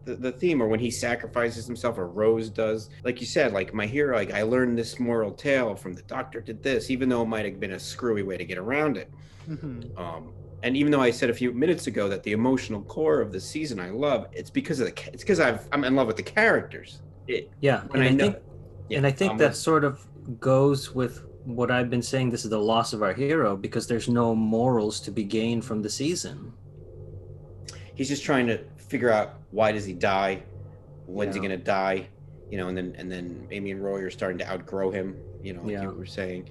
the, 0.06 0.16
the 0.16 0.32
theme 0.32 0.62
or 0.62 0.68
when 0.68 0.80
he 0.80 0.89
sacrifices 0.91 1.66
himself 1.68 1.97
or 1.97 2.08
rose 2.08 2.49
does 2.49 2.89
like 3.04 3.20
you 3.20 3.28
said 3.28 3.54
like 3.54 3.74
my 3.74 3.86
hero 3.86 4.16
like 4.16 4.32
i 4.34 4.41
learned 4.41 4.78
this 4.78 4.99
moral 4.99 5.32
tale 5.32 5.76
from 5.76 5.93
the 5.93 6.02
doctor 6.04 6.41
did 6.41 6.62
this 6.64 6.89
even 6.89 7.08
though 7.10 7.22
it 7.22 7.28
might 7.28 7.45
have 7.45 7.60
been 7.60 7.74
a 7.74 7.80
screwy 7.80 8.24
way 8.24 8.36
to 8.38 8.45
get 8.45 8.58
around 8.58 8.97
it 8.97 9.12
Mhm. 9.49 9.97
um, 9.99 10.34
and 10.64 10.78
even 10.78 10.91
though 10.91 11.02
I 11.02 11.10
said 11.10 11.32
a 11.32 11.34
few 11.34 11.52
minutes 11.52 11.88
ago 11.88 12.08
that 12.10 12.22
the 12.22 12.34
emotional 12.34 12.84
core 12.84 13.20
of 13.22 13.32
the 13.32 13.39
season 13.39 13.80
I 13.80 13.89
love, 13.89 14.28
it's 14.32 14.52
because 14.52 14.80
of 14.80 14.86
the 14.86 15.10
it's 15.12 15.24
because 15.24 15.39
I've 15.39 15.68
I'm 15.72 15.84
in 15.84 15.95
love 15.95 16.06
with 16.06 16.18
the 16.18 16.22
characters. 16.24 17.02
It, 17.28 17.49
Yeah, 17.60 17.82
when 17.88 18.04
and 18.04 18.04
I, 18.04 18.06
I, 18.06 18.12
know, 18.12 18.24
think 18.34 18.43
yeah, 18.88 18.97
and 18.99 19.08
I 19.08 19.12
think 19.12 19.32
I'm 19.32 19.38
that 19.39 19.56
sort 19.56 19.84
of 19.84 20.06
goes 20.39 20.93
with 20.93 21.26
what 21.45 21.72
I've 21.72 21.89
been 21.89 22.04
saying. 22.04 22.30
This 22.30 22.43
is 22.43 22.52
the 22.52 22.60
loss 22.60 22.93
of 22.93 23.02
our 23.02 23.14
hero 23.14 23.58
because 23.58 23.88
there's 23.88 24.08
no 24.08 24.36
morals 24.36 24.99
to 25.02 25.12
be 25.12 25.24
gained 25.24 25.66
from 25.66 25.82
the 25.82 25.89
season. 25.89 26.54
he's 27.95 28.08
just 28.10 28.24
trying 28.24 28.45
to 28.45 28.60
figure 28.91 29.09
out 29.09 29.35
why 29.51 29.71
does 29.71 29.85
he 29.85 29.93
die, 29.93 30.43
when's 31.07 31.33
he 31.35 31.41
gonna 31.41 31.57
die, 31.57 32.07
you 32.49 32.57
know, 32.57 32.67
and 32.67 32.77
then 32.77 32.93
and 32.97 33.11
then 33.11 33.47
Amy 33.51 33.71
and 33.71 33.83
Roy 33.83 34.01
are 34.01 34.09
starting 34.11 34.37
to 34.39 34.49
outgrow 34.51 34.91
him, 34.91 35.15
you 35.41 35.53
know, 35.53 35.61
like 35.61 35.71
Yeah. 35.71 35.83
you 35.83 35.91
were 35.91 36.05
saying. 36.05 36.49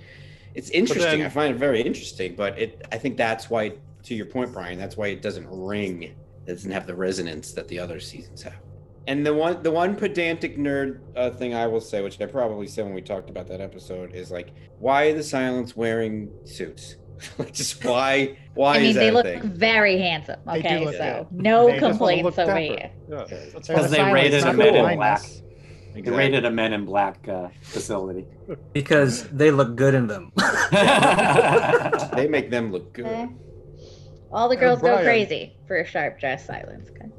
It's 0.55 0.71
interesting. 0.71 1.19
then- 1.21 1.27
I 1.27 1.29
find 1.29 1.55
it 1.55 1.59
very 1.59 1.81
interesting, 1.81 2.35
but 2.35 2.59
it 2.59 2.85
I 2.91 2.99
think 2.99 3.17
that's 3.17 3.49
why, 3.51 3.75
to 4.05 4.15
your 4.15 4.27
point, 4.27 4.53
Brian, 4.53 4.79
that's 4.79 4.97
why 4.97 5.09
it 5.09 5.23
doesn't 5.23 5.47
ring. 5.49 6.03
It 6.03 6.17
doesn't 6.47 6.71
have 6.73 6.87
the 6.87 6.95
resonance 6.95 7.53
that 7.53 7.69
the 7.69 7.79
other 7.79 8.01
seasons 8.01 8.43
have. 8.43 8.57
And 9.07 9.25
the 9.27 9.35
one 9.35 9.63
the 9.63 9.71
one 9.71 9.95
pedantic 9.95 10.57
nerd 10.59 10.99
uh, 11.17 11.31
thing 11.31 11.55
I 11.55 11.67
will 11.67 11.81
say, 11.81 12.03
which 12.03 12.21
I 12.21 12.27
probably 12.27 12.67
said 12.67 12.85
when 12.85 12.95
we 12.95 13.03
talked 13.03 13.31
about 13.31 13.47
that 13.49 13.61
episode, 13.61 14.15
is 14.15 14.31
like, 14.31 14.49
why 14.79 15.13
the 15.13 15.23
silence 15.23 15.77
wearing 15.77 16.31
suits? 16.45 16.97
like, 17.39 17.53
just 17.53 17.85
why? 17.85 18.37
Why 18.55 18.77
I 18.77 18.79
mean, 18.79 18.89
is 18.91 18.95
that 18.95 19.01
they 19.01 19.11
look 19.11 19.25
thing? 19.25 19.43
very 19.43 19.99
handsome. 19.99 20.41
They 20.47 20.63
do 20.63 20.69
Okay, 20.69 20.85
look 20.85 20.95
so 20.95 21.27
good. 21.31 21.43
no 21.43 21.67
They 21.69 21.79
complaints 21.79 22.25
look 22.25 22.39
over 22.39 22.47
dapper. 22.53 22.61
here. 22.61 22.91
Yeah, 23.09 23.25
They're 23.29 23.47
Because 23.53 23.65
the 23.65 23.89
they 23.89 23.97
silence, 23.97 24.15
rated 24.15 24.45
a 24.45 24.53
men 24.53 24.75
in 24.77 24.97
black. 24.97 25.23
They 25.93 25.99
Exactly. 25.99 26.19
rated 26.19 26.45
a 26.45 26.51
Men 26.53 26.73
in 26.73 26.85
Black 26.85 27.29
uh, 27.29 27.49
facility. 27.63 28.25
Because 28.73 29.25
they 29.31 29.51
look 29.51 29.75
good 29.75 29.93
in 29.95 30.07
them. 30.07 30.31
They 32.15 32.29
make 32.29 32.49
them 32.51 32.71
look 32.71 32.93
good. 32.93 33.07
Eh. 33.07 33.27
All 34.33 34.49
the 34.49 34.57
girls 34.57 34.81
go 34.81 34.99
crazy 35.03 35.57
for 35.67 35.79
a 35.81 35.85
sharp 35.85 36.21
dress 36.21 36.47
silence. 36.47 36.91
Okay. 36.91 37.11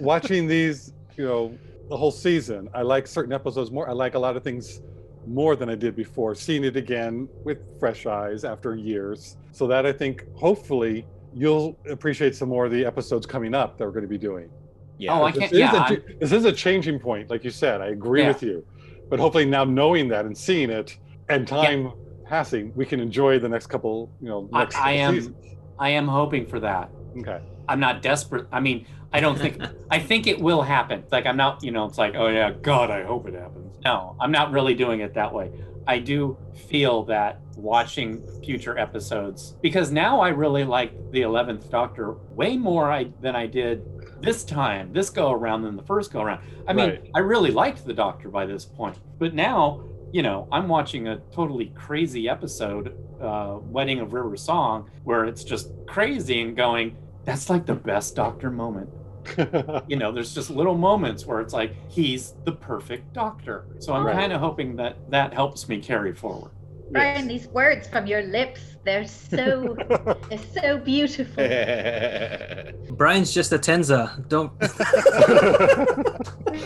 watching 0.00 0.46
these, 0.46 0.92
you 1.16 1.24
know, 1.24 1.58
the 1.88 1.96
whole 1.96 2.10
season, 2.10 2.68
I 2.74 2.82
like 2.82 3.06
certain 3.06 3.32
episodes 3.32 3.70
more. 3.70 3.88
I 3.88 3.92
like 3.92 4.14
a 4.14 4.18
lot 4.18 4.36
of 4.36 4.44
things 4.44 4.82
more 5.26 5.56
than 5.56 5.68
I 5.68 5.74
did 5.74 5.94
before. 5.96 6.34
Seeing 6.34 6.64
it 6.64 6.76
again 6.76 7.28
with 7.44 7.58
fresh 7.78 8.06
eyes 8.06 8.44
after 8.44 8.74
years, 8.76 9.36
so 9.52 9.66
that 9.66 9.86
I 9.86 9.92
think 9.92 10.24
hopefully 10.34 11.06
you'll 11.34 11.78
appreciate 11.88 12.34
some 12.34 12.48
more 12.48 12.66
of 12.66 12.72
the 12.72 12.84
episodes 12.84 13.26
coming 13.26 13.54
up 13.54 13.78
that 13.78 13.84
we're 13.84 13.92
going 13.92 14.02
to 14.02 14.08
be 14.08 14.18
doing. 14.18 14.50
Yeah. 14.98 15.18
Oh, 15.18 15.24
I 15.24 15.30
This 15.30 15.40
can't. 15.40 15.52
is, 15.52 15.58
Yeah, 15.58 15.74
a, 15.74 15.78
I'm- 15.78 16.02
this 16.18 16.32
is 16.32 16.44
a 16.44 16.52
changing 16.52 16.98
point, 16.98 17.30
like 17.30 17.44
you 17.44 17.50
said. 17.50 17.80
I 17.80 17.88
agree 17.88 18.22
Yeah. 18.22 18.28
with 18.28 18.42
you, 18.42 18.64
but 19.08 19.18
hopefully 19.20 19.44
now 19.46 19.64
knowing 19.64 20.08
that 20.08 20.24
and 20.26 20.36
seeing 20.36 20.70
it 20.70 20.98
and 21.28 21.46
time 21.46 21.92
passing, 22.26 22.72
we 22.74 22.84
can 22.84 23.00
enjoy 23.00 23.38
the 23.38 23.48
next 23.48 23.66
couple, 23.68 24.10
you 24.20 24.28
know, 24.28 24.48
I- 24.52 24.58
next 24.60 24.76
I 24.76 24.92
am- 24.92 25.14
seasons. 25.14 25.36
I 25.78 25.90
am 25.90 26.06
hoping 26.08 26.46
for 26.46 26.60
that. 26.60 26.90
Okay. 27.18 27.40
I'm 27.68 27.80
not 27.80 28.02
desperate. 28.02 28.46
I 28.52 28.60
mean, 28.60 28.86
I 29.12 29.20
don't 29.20 29.38
think. 29.38 29.60
I 29.90 29.98
think 29.98 30.26
it 30.26 30.40
will 30.40 30.62
happen. 30.62 31.04
Like 31.10 31.26
I'm 31.26 31.36
not. 31.36 31.62
You 31.62 31.72
know, 31.72 31.84
it's 31.84 31.98
like, 31.98 32.14
oh 32.14 32.28
yeah, 32.28 32.52
God, 32.52 32.90
I 32.90 33.02
hope 33.02 33.26
it 33.26 33.34
happens. 33.34 33.76
No, 33.84 34.16
I'm 34.20 34.30
not 34.30 34.52
really 34.52 34.74
doing 34.74 35.00
it 35.00 35.14
that 35.14 35.32
way. 35.32 35.50
I 35.86 35.98
do 35.98 36.36
feel 36.68 37.04
that 37.04 37.40
watching 37.56 38.22
future 38.44 38.78
episodes 38.78 39.56
because 39.60 39.90
now 39.90 40.20
I 40.20 40.28
really 40.28 40.64
like 40.64 40.92
the 41.10 41.22
Eleventh 41.22 41.70
Doctor 41.70 42.12
way 42.34 42.56
more 42.56 42.90
I, 42.92 43.10
than 43.20 43.34
I 43.34 43.46
did 43.46 43.84
this 44.22 44.44
time, 44.44 44.92
this 44.92 45.10
go 45.10 45.32
around 45.32 45.62
than 45.62 45.76
the 45.76 45.82
first 45.82 46.12
go 46.12 46.20
around. 46.20 46.42
I 46.68 46.74
mean, 46.74 46.90
Right. 46.90 47.10
I 47.14 47.20
really 47.20 47.50
liked 47.50 47.84
the 47.84 47.94
Doctor 47.94 48.28
by 48.28 48.46
this 48.46 48.64
point, 48.64 48.98
but 49.18 49.34
now 49.34 49.82
you 50.12 50.22
know 50.22 50.46
I'm 50.52 50.68
watching 50.68 51.08
a 51.08 51.16
totally 51.32 51.72
crazy 51.74 52.28
episode, 52.28 52.94
uh, 53.20 53.58
Wedding 53.60 54.00
of 54.00 54.12
River 54.12 54.36
Song, 54.36 54.90
where 55.04 55.24
it's 55.24 55.42
just 55.42 55.72
crazy 55.88 56.42
and 56.42 56.56
going. 56.56 56.96
That's 57.24 57.50
like 57.50 57.66
the 57.66 57.74
best 57.74 58.14
Doctor 58.14 58.50
moment 58.50 58.90
you 59.88 59.96
know, 59.96 60.12
there's 60.12 60.34
just 60.34 60.50
little 60.50 60.76
moments 60.76 61.26
where 61.26 61.40
it's 61.40 61.52
like 61.54 61.74
he's 61.88 62.34
the 62.44 62.52
perfect 62.52 63.12
doctor. 63.12 63.64
So 63.78 63.92
I'm 63.94 64.04
Right. 64.06 64.16
kind 64.16 64.32
of 64.32 64.40
hoping 64.40 64.76
that 64.76 64.96
that 65.10 65.32
helps 65.34 65.68
me 65.68 65.80
carry 65.80 66.14
forward. 66.14 66.50
Brian, 66.90 67.28
these 67.28 67.46
words 67.48 67.86
from 67.86 68.06
your 68.06 68.22
lips, 68.22 68.60
they're 68.84 69.06
so 69.06 69.76
they're 70.28 70.38
so 70.38 70.78
beautiful. 70.78 71.44
Brian's 72.96 73.32
just 73.32 73.52
a 73.52 73.58
Tenza. 73.58 74.26
Don't. 74.28 74.50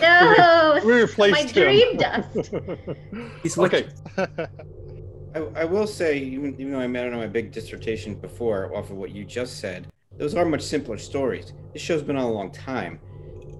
No, 0.01 0.79
we 0.85 0.93
replaced 1.01 1.31
my 1.33 1.41
him. 1.41 1.47
dream 1.47 1.97
dust. 1.97 2.53
He's 3.43 3.57
okay. 3.57 3.87
I, 4.17 5.39
I 5.55 5.65
will 5.65 5.87
say, 5.87 6.17
even, 6.17 6.55
even 6.59 6.71
though 6.73 6.79
I 6.79 6.87
met 6.87 7.07
on 7.11 7.13
my 7.19 7.27
big 7.27 7.51
dissertation 7.51 8.15
before 8.15 8.73
off 8.75 8.89
of 8.89 8.97
what 8.97 9.11
you 9.11 9.25
just 9.25 9.59
said, 9.59 9.87
those 10.17 10.35
are 10.35 10.45
much 10.45 10.61
simpler 10.61 10.97
stories. 10.97 11.53
This 11.73 11.81
show's 11.81 12.01
been 12.01 12.15
on 12.17 12.23
a 12.23 12.31
long 12.31 12.51
time. 12.51 12.99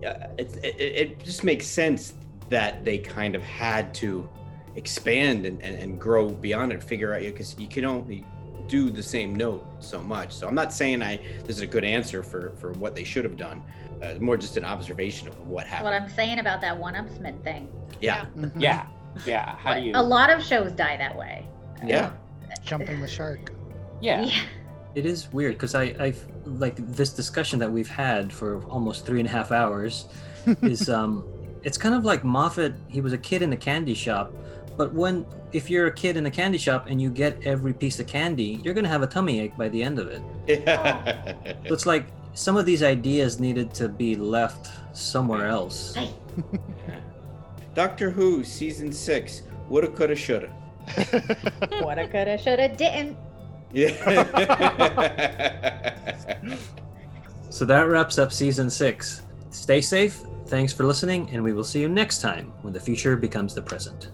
Uh, 0.06 0.28
it, 0.38 0.56
it, 0.64 0.76
it 0.80 1.24
just 1.24 1.43
makes 1.43 1.66
sense 1.68 2.14
that 2.49 2.86
they 2.86 2.97
kind 2.97 3.36
of 3.36 3.41
had 3.41 3.93
to 3.95 4.28
expand 4.76 5.45
and, 5.45 5.62
and, 5.62 5.78
and 5.78 5.99
grow 5.99 6.30
beyond 6.30 6.72
it, 6.74 6.84
figure 6.84 7.14
out, 7.14 7.22
because 7.22 7.58
you 7.58 7.68
can 7.68 7.86
only 7.86 8.26
do 8.68 8.89
the 8.89 9.01
same 9.03 9.36
note 9.36 9.66
so 9.80 10.01
much. 10.01 10.34
So 10.34 10.47
I'm 10.47 10.56
not 10.56 10.74
saying 10.74 11.01
I 11.01 11.18
this 11.45 11.56
is 11.58 11.62
a 11.62 11.68
good 11.68 11.84
answer 11.84 12.24
for, 12.24 12.51
for 12.60 12.72
what 12.74 12.95
they 12.95 13.03
should 13.03 13.24
have 13.24 13.38
done. 13.38 13.64
Uh, 14.01 14.16
more 14.20 14.36
just 14.38 14.58
an 14.58 14.66
observation 14.66 15.28
of 15.28 15.39
what 15.47 15.62
That's 15.64 15.70
happened. 15.70 15.86
what 15.86 16.01
I'm 16.01 16.10
saying 16.10 16.39
about 16.39 16.62
that 16.62 16.78
one-upsman 16.78 17.41
thing. 17.43 17.70
yeah. 18.01 18.26
Mhm. 18.36 18.51
Yeah, 18.58 18.88
yeah. 19.26 19.56
How 19.56 19.76
do 19.76 19.82
you? 19.82 19.93
A 19.95 20.01
lot 20.03 20.30
of 20.30 20.43
shows 20.43 20.72
die 20.74 20.97
that 20.97 21.16
way. 21.16 21.47
Yeah. 21.86 22.12
Jumping 22.64 22.99
the 22.99 23.08
shark. 23.08 23.53
Yeah. 24.01 24.24
Yeah, 24.26 24.41
It 24.95 25.05
is 25.05 25.31
weird 25.33 25.55
because 25.55 25.75
I, 25.75 25.93
I've 25.99 26.25
like 26.45 26.75
this 26.77 27.11
discussion 27.11 27.59
that 27.59 27.71
we've 27.71 27.89
had 27.89 28.31
for 28.31 28.63
almost 28.65 29.05
three 29.05 29.19
and 29.19 29.27
a 29.27 29.31
half 29.31 29.51
hours 29.51 30.05
is 30.61 30.89
um, 30.89 31.25
it's 31.63 31.77
kind 31.77 31.93
of 31.93 32.05
like 32.05 32.23
Moffat. 32.23 32.73
He 32.87 33.01
was 33.01 33.11
a 33.11 33.17
kid 33.17 33.41
in 33.41 33.51
a 33.51 33.57
candy 33.57 33.93
shop, 33.93 34.33
but 34.77 34.93
when 34.93 35.25
if 35.51 35.69
you're 35.69 35.87
a 35.87 35.93
kid 35.93 36.15
in 36.15 36.25
a 36.25 36.31
candy 36.31 36.57
shop 36.57 36.87
and 36.87 37.01
you 37.01 37.09
get 37.09 37.45
every 37.45 37.73
piece 37.73 37.99
of 37.99 38.07
candy, 38.07 38.59
you're 38.63 38.73
gonna 38.73 38.87
have 38.87 39.03
a 39.03 39.07
tummy 39.07 39.41
ache 39.41 39.57
by 39.57 39.67
the 39.67 39.83
end 39.83 39.99
of 39.99 40.07
it. 40.07 40.21
So 41.67 41.73
it's 41.73 41.85
like 41.85 42.07
some 42.33 42.55
of 42.55 42.65
these 42.65 42.83
ideas 42.83 43.39
needed 43.39 43.73
to 43.75 43.89
be 43.89 44.15
left 44.15 44.71
somewhere 44.95 45.47
else. 45.47 45.97
Doctor 47.73 48.09
Who 48.09 48.43
season 48.43 48.93
six. 48.93 49.41
Woulda, 49.67 49.87
coulda, 49.87 50.15
shoulda. 50.15 50.49
Woulda, 51.81 52.07
coulda, 52.07 52.37
shoulda, 52.37 52.69
didn't. 52.69 53.17
Yeah. 53.74 53.91
So 57.49 57.63
that 57.66 57.84
wraps 57.88 58.18
up 58.18 58.34
season 58.34 58.70
six. 58.70 59.22
Stay 59.49 59.80
safe. 59.80 60.22
Thanks 60.47 60.74
for 60.74 60.84
listening, 60.84 61.30
and 61.32 61.41
we 61.43 61.53
will 61.53 61.63
see 61.63 61.80
you 61.82 61.88
next 61.89 62.22
time 62.22 62.51
when 62.61 62.74
the 62.74 62.80
future 62.80 63.16
becomes 63.16 63.55
the 63.55 63.61
present. 63.61 64.09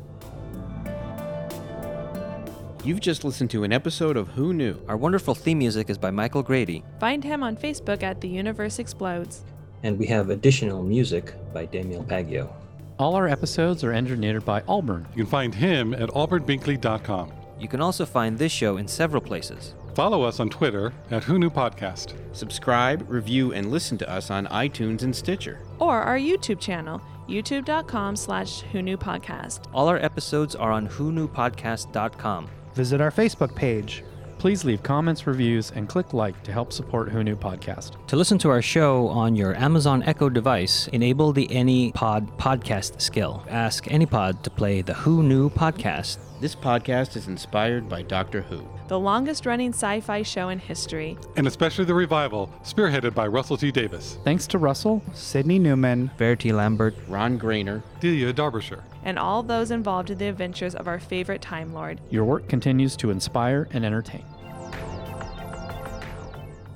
You've 2.83 2.99
just 2.99 3.23
listened 3.23 3.49
to 3.51 3.63
an 3.63 3.73
episode 3.73 4.15
of 4.17 4.27
Who 4.29 4.53
Knew. 4.53 4.79
Our 4.87 4.97
wonderful 4.97 5.35
theme 5.35 5.57
music 5.59 5.89
is 5.89 5.97
by 5.97 6.09
Michael 6.11 6.41
Grady, 6.43 6.83
Find 6.99 7.23
him 7.23 7.43
on 7.43 7.55
Facebook 7.57 8.01
at 8.03 8.21
The 8.21 8.27
Universe 8.29 8.79
Explodes. 8.79 9.41
and 9.83 9.97
we 9.97 10.05
have 10.07 10.29
additional 10.29 10.83
music 10.83 11.33
by 11.53 11.65
Daniel 11.65 12.03
Paggio. 12.03 12.53
All 12.99 13.15
our 13.15 13.27
episodes 13.27 13.83
are 13.83 13.91
engineered 13.93 14.45
by 14.45 14.61
Auburn. 14.67 15.07
You 15.15 15.23
can 15.23 15.31
find 15.31 15.55
him 15.55 15.93
at 15.95 16.09
albertbinkley.com. 16.09 17.31
You 17.61 17.67
can 17.67 17.79
also 17.79 18.07
find 18.07 18.39
this 18.39 18.51
show 18.51 18.77
in 18.77 18.87
several 18.87 19.21
places. 19.21 19.75
Follow 19.93 20.23
us 20.23 20.39
on 20.39 20.49
Twitter 20.49 20.91
at 21.11 21.23
Who 21.23 21.37
Knew 21.37 21.51
Podcast. 21.51 22.15
Subscribe, 22.35 23.05
review, 23.07 23.53
and 23.53 23.69
listen 23.69 23.99
to 23.99 24.09
us 24.09 24.31
on 24.31 24.47
iTunes 24.47 25.03
and 25.03 25.15
Stitcher. 25.15 25.59
Or 25.77 26.01
our 26.01 26.17
YouTube 26.17 26.59
channel, 26.59 26.99
youtube.com 27.29 28.15
slash 28.15 28.61
Who 28.71 28.81
Knew 28.81 28.97
Podcast. 28.97 29.65
All 29.73 29.87
our 29.87 29.97
episodes 29.97 30.55
are 30.55 30.71
on 30.71 30.87
whoknewpodcast.com. 30.87 32.49
Visit 32.73 32.99
our 32.99 33.11
Facebook 33.11 33.53
page. 33.55 34.03
Please 34.39 34.65
leave 34.65 34.81
comments, 34.81 35.27
reviews, 35.27 35.69
and 35.75 35.87
click 35.87 36.13
like 36.13 36.41
to 36.41 36.51
help 36.51 36.73
support 36.73 37.09
Who 37.11 37.23
Knew 37.23 37.35
Podcast. 37.35 38.07
To 38.07 38.15
listen 38.15 38.39
to 38.39 38.49
our 38.49 38.63
show 38.63 39.07
on 39.09 39.35
your 39.35 39.53
Amazon 39.55 40.01
Echo 40.01 40.29
device, 40.29 40.87
enable 40.87 41.31
the 41.31 41.47
AnyPod 41.49 42.37
podcast 42.39 42.99
skill. 42.99 43.45
Ask 43.49 43.85
AnyPod 43.85 44.41
to 44.41 44.49
play 44.49 44.81
the 44.81 44.95
Who 44.95 45.21
Knew 45.21 45.51
podcast. 45.51 46.17
This 46.41 46.55
podcast 46.55 47.15
is 47.15 47.27
inspired 47.27 47.87
by 47.87 48.01
Doctor 48.01 48.41
Who. 48.41 48.67
the 48.87 48.99
longest 48.99 49.45
running 49.45 49.69
sci 49.69 49.99
fi 50.01 50.23
show 50.23 50.49
in 50.49 50.57
history. 50.57 51.15
And 51.37 51.45
especially 51.45 51.85
the 51.85 51.93
revival, 51.93 52.51
spearheaded 52.63 53.13
by 53.13 53.27
Russell 53.27 53.57
T 53.57 53.71
Davies, 53.71 54.17
Thanks 54.23 54.47
to 54.47 54.57
Russell, 54.57 55.03
Sydney 55.13 55.59
Newman. 55.59 56.09
Verity 56.17 56.51
Lambert, 56.51 56.95
Ron 57.07 57.39
Grainer, 57.39 57.83
Delia 57.99 58.33
Derbyshire. 58.33 58.83
and 59.03 59.19
all 59.19 59.43
those 59.43 59.69
involved 59.71 60.09
in 60.09 60.17
the 60.17 60.25
adventures 60.27 60.73
of 60.73 60.87
our 60.87 60.99
favorite 60.99 61.41
Time 61.43 61.73
Lord. 61.73 62.01
your 62.09 62.25
work 62.25 62.49
continues 62.49 62.95
to 62.97 63.11
inspire 63.11 63.67
and 63.71 63.85
entertain. 63.85 64.25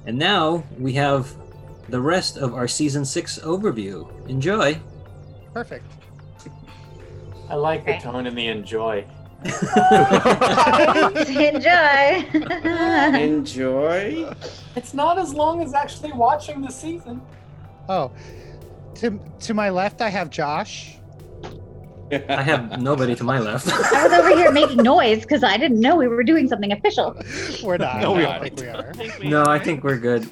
And 0.05 0.17
now 0.19 0.63
we 0.77 0.93
have 0.93 1.35
the 1.89 1.99
rest 2.01 2.37
of 2.37 2.53
our 2.53 2.67
season 2.67 3.03
six 3.03 3.39
overview. 3.39 4.07
Enjoy. 4.29 4.79
Perfect. 5.53 5.85
I 7.49 7.55
like 7.55 7.83
the 7.85 7.97
tone 7.97 8.27
and 8.27 8.37
the 8.37 8.47
enjoy. 8.47 9.05
Enjoy. 11.27 12.25
Enjoy. 13.19 14.33
It's 14.75 14.93
not 14.93 15.17
as 15.17 15.33
long 15.33 15.61
as 15.61 15.73
actually 15.73 16.11
watching 16.13 16.61
the 16.61 16.71
season. 16.71 17.21
Oh, 17.89 18.11
to 18.95 19.19
to 19.41 19.53
my 19.53 19.69
left, 19.69 20.01
I 20.01 20.09
have 20.09 20.29
Josh. 20.29 20.97
I 22.29 22.41
have 22.43 22.81
nobody 22.81 23.15
to 23.15 23.23
my 23.23 23.39
left. 23.39 23.67
I 23.67 24.03
was 24.07 24.13
over 24.13 24.35
here 24.35 24.51
making 24.51 24.77
noise 24.83 25.21
because 25.21 25.43
I 25.43 25.57
didn't 25.57 25.79
know 25.79 25.95
we 25.95 26.07
were 26.07 26.23
doing 26.23 26.47
something 26.47 26.71
official. 26.71 27.15
We're 27.63 27.77
not. 27.77 28.01
No, 28.01 28.11
we 28.13 28.19
I 28.19 28.21
don't 28.21 28.31
aren't. 28.31 28.43
think 28.43 28.59
we 28.59 28.67
are. 28.67 28.89
I 28.89 28.93
think 28.93 29.19
we 29.19 29.29
no, 29.29 29.43
I 29.45 29.59
think 29.59 29.83
we're 29.83 29.97
good. 29.97 30.29